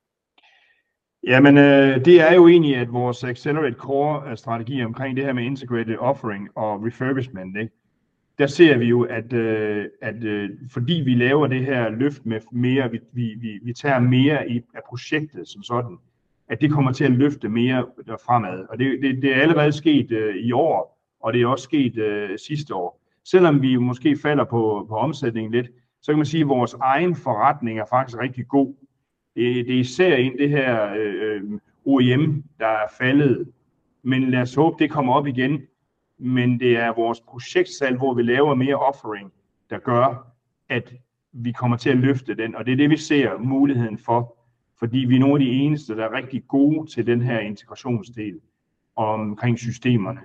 Jamen, 1.28 1.58
øh, 1.58 2.06
det 2.06 2.22
er 2.22 2.34
jo 2.34 2.48
egentlig, 2.48 2.76
at 2.76 2.94
vores 2.94 3.24
Accelerate 3.24 3.76
Core-strategi 3.76 4.84
omkring 4.84 5.18
det 5.18 5.26
her 5.26 5.34
med 5.34 5.44
integrated 5.44 5.98
offering 5.98 6.50
og 6.56 6.86
refurbishment, 6.86 7.58
ikke? 7.58 7.74
Der 8.40 8.48
ser 8.48 8.78
vi 8.78 8.86
jo, 8.86 9.02
at, 9.02 9.34
øh, 9.34 9.86
at 10.02 10.24
øh, 10.24 10.50
fordi 10.72 10.94
vi 10.94 11.14
laver 11.14 11.48
det 11.48 11.66
her 11.66 11.90
løft 11.90 12.26
med 12.26 12.40
mere, 12.52 12.92
vi, 12.92 13.00
vi, 13.14 13.36
vi 13.40 13.60
vi 13.64 13.74
tager 13.74 14.00
mere 14.00 14.50
i, 14.50 14.62
af 14.74 14.82
projektet 14.90 15.48
som 15.48 15.64
sådan, 15.64 15.98
at 16.48 16.62
det 16.62 16.72
kommer 16.72 16.92
til 16.92 17.04
at 17.04 17.12
løfte 17.12 17.50
mere 17.50 17.86
fremad. 18.26 18.66
Og 18.70 18.80
det, 18.80 19.00
det, 19.02 19.22
det 19.22 19.38
er 19.38 19.42
allerede 19.42 19.72
sket 19.72 20.12
øh, 20.12 20.36
i 20.36 20.52
år, 20.52 21.00
og 21.20 21.34
det 21.34 21.42
er 21.42 21.48
også 21.48 21.64
sket 21.64 21.98
øh, 21.98 22.38
sidste 22.48 22.76
år. 22.76 23.02
Selvom 23.26 23.62
vi 23.62 23.76
måske 23.76 24.18
falder 24.18 24.44
på, 24.44 24.86
på 24.90 24.96
omsætningen 24.96 25.52
lidt, 25.52 25.68
så 26.02 26.12
kan 26.12 26.18
man 26.18 26.26
sige, 26.26 26.42
at 26.42 26.48
vores 26.48 26.74
egen 26.74 27.16
forretning 27.16 27.80
er 27.80 27.86
faktisk 27.90 28.20
rigtig 28.20 28.48
god. 28.48 28.74
Det, 29.36 29.68
det 29.68 29.76
er 29.76 29.80
især 29.80 30.16
ind 30.16 30.38
det 30.38 30.50
her 30.50 30.94
øh, 30.94 31.16
øh 31.22 31.42
OEM, 31.86 32.44
der 32.60 32.68
er 32.68 32.88
faldet. 32.98 33.48
Men 34.04 34.30
lad 34.30 34.42
os 34.42 34.56
håbe, 34.56 34.76
det 34.84 34.92
kommer 34.92 35.14
op 35.14 35.28
igen 35.28 35.62
men 36.20 36.60
det 36.60 36.78
er 36.78 36.94
vores 36.94 37.22
projektsalg, 37.22 37.98
hvor 37.98 38.14
vi 38.14 38.22
laver 38.24 38.56
mere 38.56 38.76
offering, 38.76 39.32
der 39.70 39.80
gør, 39.80 40.28
at 40.70 40.94
vi 41.32 41.52
kommer 41.52 41.78
til 41.78 41.90
at 41.90 41.98
løfte 41.98 42.36
den, 42.36 42.56
og 42.56 42.66
det 42.66 42.72
er 42.72 42.78
det, 42.78 42.90
vi 42.90 42.98
ser 42.98 43.38
muligheden 43.38 43.98
for, 43.98 44.36
fordi 44.80 44.98
vi 44.98 45.16
er 45.16 45.20
nogle 45.20 45.34
af 45.34 45.40
de 45.40 45.52
eneste, 45.52 45.96
der 45.96 46.06
er 46.06 46.14
rigtig 46.14 46.48
gode 46.48 46.88
til 46.92 47.08
den 47.08 47.22
her 47.22 47.40
integrationsdel 47.40 48.40
omkring 48.96 49.60
systemerne 49.60 50.22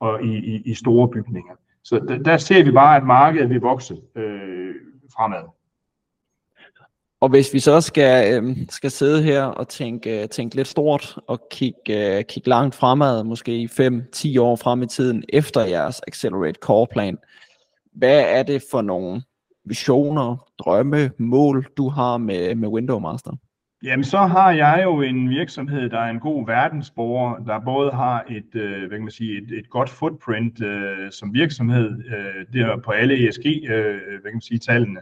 og 0.00 0.24
i, 0.24 0.36
i, 0.36 0.62
i 0.64 0.74
store 0.74 1.08
bygninger. 1.08 1.54
Så 1.82 1.98
der, 1.98 2.18
der 2.18 2.36
ser 2.36 2.64
vi 2.64 2.70
bare, 2.70 2.96
at 2.96 3.06
markedet 3.06 3.50
vil 3.50 3.60
vokse 3.60 3.96
øh, 4.14 4.74
fremad. 5.16 5.44
Og 7.24 7.30
hvis 7.30 7.54
vi 7.54 7.60
så 7.60 7.80
skal, 7.80 8.42
øh, 8.44 8.56
skal 8.70 8.90
sidde 8.90 9.22
her 9.22 9.42
og 9.42 9.68
tænke, 9.68 10.22
øh, 10.22 10.28
tænke 10.28 10.56
lidt 10.56 10.68
stort 10.68 11.18
og 11.28 11.40
kigge, 11.50 12.16
øh, 12.18 12.24
kigge 12.24 12.48
langt 12.48 12.74
fremad, 12.74 13.24
måske 13.24 13.68
5-10 13.72 14.40
år 14.40 14.56
frem 14.56 14.82
i 14.82 14.86
tiden 14.86 15.24
efter 15.28 15.64
jeres 15.64 16.00
Accelerate 16.08 16.58
Core 16.60 16.86
plan, 16.92 17.18
hvad 17.94 18.24
er 18.28 18.42
det 18.42 18.62
for 18.70 18.82
nogle 18.82 19.22
visioner, 19.64 20.48
drømme, 20.58 21.10
mål, 21.18 21.66
du 21.76 21.88
har 21.88 22.16
med, 22.16 22.54
med 22.54 22.68
Window 22.68 22.98
Master? 22.98 23.32
Jamen, 23.82 24.04
så 24.04 24.18
har 24.18 24.52
jeg 24.52 24.80
jo 24.84 25.02
en 25.02 25.30
virksomhed, 25.30 25.90
der 25.90 25.98
er 25.98 26.10
en 26.10 26.20
god 26.20 26.46
verdensborger, 26.46 27.44
der 27.44 27.60
både 27.64 27.90
har 27.90 28.24
et, 28.30 28.60
øh, 28.60 28.78
hvad 28.78 28.98
kan 28.98 29.02
man 29.02 29.10
sige, 29.10 29.42
et, 29.42 29.58
et 29.58 29.70
godt 29.70 29.90
footprint 29.90 30.62
øh, 30.62 31.10
som 31.10 31.34
virksomhed, 31.34 32.04
øh, 32.06 32.60
der 32.60 32.76
på 32.84 32.90
alle 32.90 33.28
ESG, 33.28 33.46
øh, 33.46 33.96
hvad 34.20 34.30
kan 34.30 34.34
man 34.34 34.40
sige, 34.40 34.58
tallene. 34.58 35.00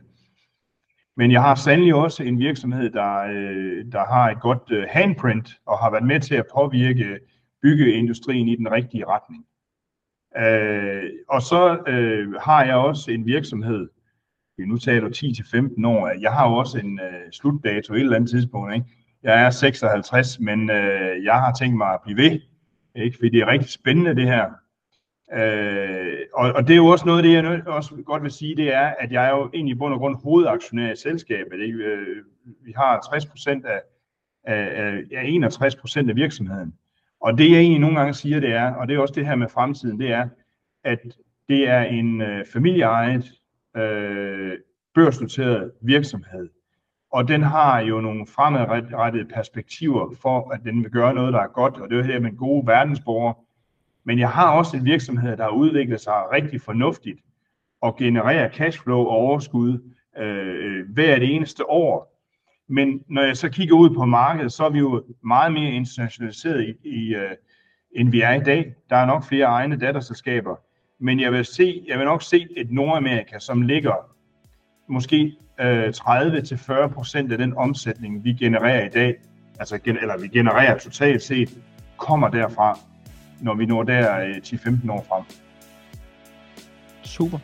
Men 1.16 1.32
jeg 1.32 1.42
har 1.42 1.54
sandelig 1.54 1.94
også 1.94 2.22
en 2.22 2.38
virksomhed, 2.38 2.90
der, 2.90 3.18
øh, 3.18 3.84
der 3.92 4.04
har 4.04 4.30
et 4.30 4.40
godt 4.40 4.70
øh, 4.70 4.86
handprint 4.90 5.48
og 5.66 5.78
har 5.78 5.90
været 5.90 6.06
med 6.06 6.20
til 6.20 6.34
at 6.34 6.46
påvirke 6.54 7.18
byggeindustrien 7.62 8.48
i 8.48 8.56
den 8.56 8.72
rigtige 8.72 9.04
retning. 9.06 9.44
Øh, 10.38 11.10
og 11.28 11.42
så 11.42 11.78
øh, 11.86 12.34
har 12.34 12.64
jeg 12.64 12.74
også 12.74 13.10
en 13.10 13.26
virksomhed, 13.26 13.88
nu 14.58 14.78
taler 14.78 15.08
du 15.08 15.14
10-15 15.16 15.86
år, 15.86 16.20
jeg 16.20 16.32
har 16.32 16.46
også 16.46 16.78
en 16.78 17.00
øh, 17.00 17.32
slutdato 17.32 17.94
et 17.94 18.00
eller 18.00 18.16
andet 18.16 18.30
tidspunkt. 18.30 18.74
Ikke? 18.74 18.86
Jeg 19.22 19.42
er 19.42 19.50
56, 19.50 20.40
men 20.40 20.70
øh, 20.70 21.24
jeg 21.24 21.34
har 21.34 21.52
tænkt 21.52 21.76
mig 21.76 21.94
at 21.94 22.00
blive 22.04 22.16
ved, 22.16 22.40
ikke? 22.96 23.16
fordi 23.16 23.28
det 23.28 23.40
er 23.40 23.46
rigtig 23.46 23.70
spændende 23.70 24.16
det 24.16 24.26
her. 24.26 24.50
Øh, 25.34 26.18
og, 26.34 26.52
og 26.52 26.68
det 26.68 26.72
er 26.72 26.76
jo 26.76 26.86
også 26.86 27.06
noget 27.06 27.18
af 27.18 27.22
det, 27.22 27.32
jeg 27.32 27.68
også 27.68 27.94
godt 28.06 28.22
vil 28.22 28.30
sige, 28.30 28.56
det 28.56 28.74
er, 28.74 28.94
at 28.98 29.12
jeg 29.12 29.26
er 29.26 29.30
jo 29.30 29.50
egentlig 29.54 29.74
i 29.74 29.78
bund 29.78 29.94
og 29.94 30.00
grund 30.00 30.16
hovedaktionær 30.16 30.92
i 30.92 30.96
selskabet. 30.96 31.60
Ikke? 31.60 31.78
Øh, 31.78 32.24
vi 32.64 32.72
har 32.76 33.00
60 33.10 33.26
procent 33.26 33.66
af, 33.66 33.80
af, 34.44 35.02
af 35.12 35.24
61 35.24 35.76
procent 35.76 36.10
af 36.10 36.16
virksomheden. 36.16 36.74
Og 37.20 37.38
det 37.38 37.50
jeg 37.50 37.58
egentlig 37.58 37.80
nogle 37.80 37.98
gange 37.98 38.14
siger, 38.14 38.40
det 38.40 38.52
er, 38.52 38.74
og 38.74 38.88
det 38.88 38.96
er 38.96 39.00
også 39.00 39.14
det 39.14 39.26
her 39.26 39.36
med 39.36 39.48
fremtiden, 39.48 40.00
det 40.00 40.12
er, 40.12 40.28
at 40.84 41.00
det 41.48 41.68
er 41.68 41.82
en 41.82 42.20
øh, 42.20 42.46
familieejet, 42.52 43.32
øh, 43.76 44.52
børsnoteret 44.94 45.72
virksomhed. 45.82 46.48
Og 47.12 47.28
den 47.28 47.42
har 47.42 47.80
jo 47.80 48.00
nogle 48.00 48.26
fremadrettede 48.26 49.24
perspektiver 49.24 50.14
for, 50.22 50.50
at 50.50 50.60
den 50.64 50.82
vil 50.82 50.90
gøre 50.90 51.14
noget, 51.14 51.32
der 51.32 51.40
er 51.40 51.52
godt, 51.52 51.74
og 51.74 51.88
det 51.90 51.94
er 51.94 52.00
jo 52.00 52.12
her 52.12 52.20
med 52.20 52.36
gode 52.36 52.66
verdensborgere, 52.66 53.34
men 54.04 54.18
jeg 54.18 54.30
har 54.30 54.52
også 54.52 54.76
en 54.76 54.84
virksomhed, 54.84 55.36
der 55.36 55.42
har 55.42 55.50
udviklet 55.50 56.00
sig 56.00 56.12
rigtig 56.32 56.60
fornuftigt 56.60 57.20
og 57.80 57.96
genererer 57.96 58.50
cashflow 58.50 58.98
og 58.98 59.08
overskud 59.08 59.92
øh, 60.18 60.78
øh 60.78 60.92
hvert 60.92 61.20
det 61.20 61.34
eneste 61.34 61.70
år. 61.70 62.12
Men 62.68 63.02
når 63.08 63.22
jeg 63.22 63.36
så 63.36 63.48
kigger 63.48 63.76
ud 63.76 63.94
på 63.94 64.04
markedet, 64.04 64.52
så 64.52 64.64
er 64.64 64.70
vi 64.70 64.78
jo 64.78 65.04
meget 65.24 65.52
mere 65.52 65.70
internationaliseret 65.70 66.76
i, 66.84 66.88
i 66.88 67.14
øh, 67.14 67.30
end 67.96 68.10
vi 68.10 68.20
er 68.20 68.32
i 68.32 68.40
dag. 68.40 68.74
Der 68.90 68.96
er 68.96 69.06
nok 69.06 69.24
flere 69.24 69.46
egne 69.46 69.76
datterselskaber. 69.76 70.56
Men 71.00 71.20
jeg 71.20 71.32
vil, 71.32 71.44
se, 71.44 71.84
jeg 71.88 71.98
vil 71.98 72.04
nok 72.04 72.22
se 72.22 72.46
et 72.56 72.70
Nordamerika, 72.70 73.38
som 73.38 73.62
ligger 73.62 73.94
måske 74.88 75.36
øh, 75.60 75.88
30-40 75.88 76.86
procent 76.86 77.32
af 77.32 77.38
den 77.38 77.56
omsætning, 77.56 78.24
vi 78.24 78.32
genererer 78.32 78.86
i 78.86 78.88
dag, 78.88 79.14
altså, 79.58 79.80
eller 79.84 80.18
vi 80.18 80.28
genererer 80.28 80.78
totalt 80.78 81.22
set, 81.22 81.58
kommer 81.96 82.28
derfra 82.28 82.78
når 83.42 83.54
vi 83.54 83.66
når 83.66 83.82
der 83.82 84.18
10-15 84.44 84.92
år 84.92 85.06
frem. 85.08 85.22
Super. 87.02 87.38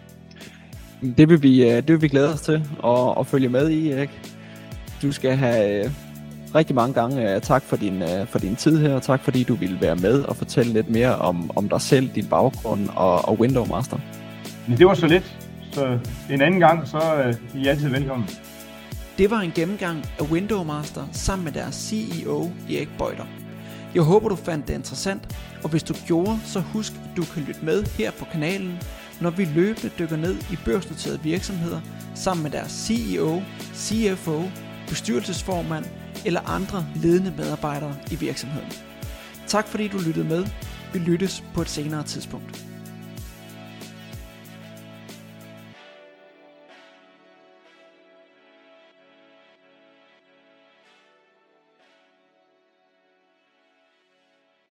Det 1.17 1.29
vil 1.29 1.43
vi, 1.43 1.71
øh, 1.71 1.77
det 1.77 1.89
vil 1.89 2.03
vi 2.03 2.09
glæde 2.09 2.33
os 2.33 2.41
til 2.41 2.63
at, 2.85 3.15
at 3.19 3.27
følge 3.27 3.49
med 3.49 3.71
i, 3.71 3.91
Erik. 3.91 4.35
Du 5.03 5.13
skal 5.13 5.37
have 5.37 5.85
øh, 5.85 5.91
rigtig 6.55 6.77
mange 6.77 6.95
gange 6.95 7.35
øh, 7.35 7.41
tak 7.41 7.63
for 7.63 7.77
din, 7.77 8.03
for 8.27 8.39
din 8.39 8.57
tid 8.57 8.79
her, 8.79 8.95
og 8.95 9.03
tak 9.03 9.21
fordi 9.21 9.43
du 9.43 9.55
ville 9.55 9.81
være 9.81 9.97
med 9.97 10.23
og 10.23 10.37
fortælle 10.37 10.73
lidt 10.73 10.91
mere 10.91 11.17
om, 11.17 11.51
om 11.57 11.69
dig 11.69 11.81
selv, 11.81 12.11
din 12.15 12.27
baggrund 12.27 12.89
og, 12.97 13.29
og 13.29 13.41
Window 13.41 13.67
Master. 13.67 13.99
Men 14.69 14.79
det 14.79 14.87
var 14.87 14.95
så 14.95 15.07
lidt, 15.07 15.39
så 15.73 15.99
en 16.31 16.43
anden 16.43 16.61
gang, 16.61 16.89
så 16.89 16.97
er 16.99 17.35
I 17.55 17.67
altid 17.67 17.89
velkommen. 17.89 18.29
Det 19.19 19.31
var 19.31 19.41
en 19.41 19.53
gennemgang 19.55 20.05
af 20.19 20.33
Window 20.33 20.65
Master 20.65 21.03
sammen 21.13 21.45
med 21.45 21.53
deres 21.53 21.75
CEO, 21.75 22.51
Erik 22.71 22.89
Bøjder. 22.99 23.38
Jeg 23.99 24.05
håber, 24.05 24.29
du 24.29 24.37
fandt 24.37 24.69
det 24.69 24.75
interessant, 24.75 25.37
og 25.63 25.71
hvis 25.71 25.83
du 25.83 25.95
gjorde, 26.07 26.41
så 26.45 26.61
husk, 26.61 26.93
at 26.93 27.17
du 27.17 27.25
kan 27.35 27.43
lytte 27.43 27.65
med 27.65 27.85
her 27.85 28.11
på 28.11 28.25
kanalen, 28.25 28.79
når 29.21 29.31
vi 29.31 29.45
løbende 29.45 29.91
dykker 29.99 30.17
ned 30.17 30.37
i 30.53 30.59
børsnoterede 30.65 31.21
virksomheder 31.23 31.81
sammen 32.15 32.43
med 32.43 32.51
deres 32.51 32.73
CEO, 32.73 33.43
CFO, 33.75 34.43
bestyrelsesformand 34.89 35.85
eller 36.27 36.41
andre 36.41 36.87
ledende 36.97 37.35
medarbejdere 37.37 37.95
i 38.11 38.15
virksomheden. 38.15 38.73
Tak 39.47 39.69
fordi 39.69 39.89
du 39.89 39.99
lyttede 39.99 40.29
med. 40.29 40.47
Vi 40.93 40.99
lyttes 40.99 41.45
på 41.55 41.63
et 41.63 41.69
senere 41.69 42.03
tidspunkt. 42.03 42.68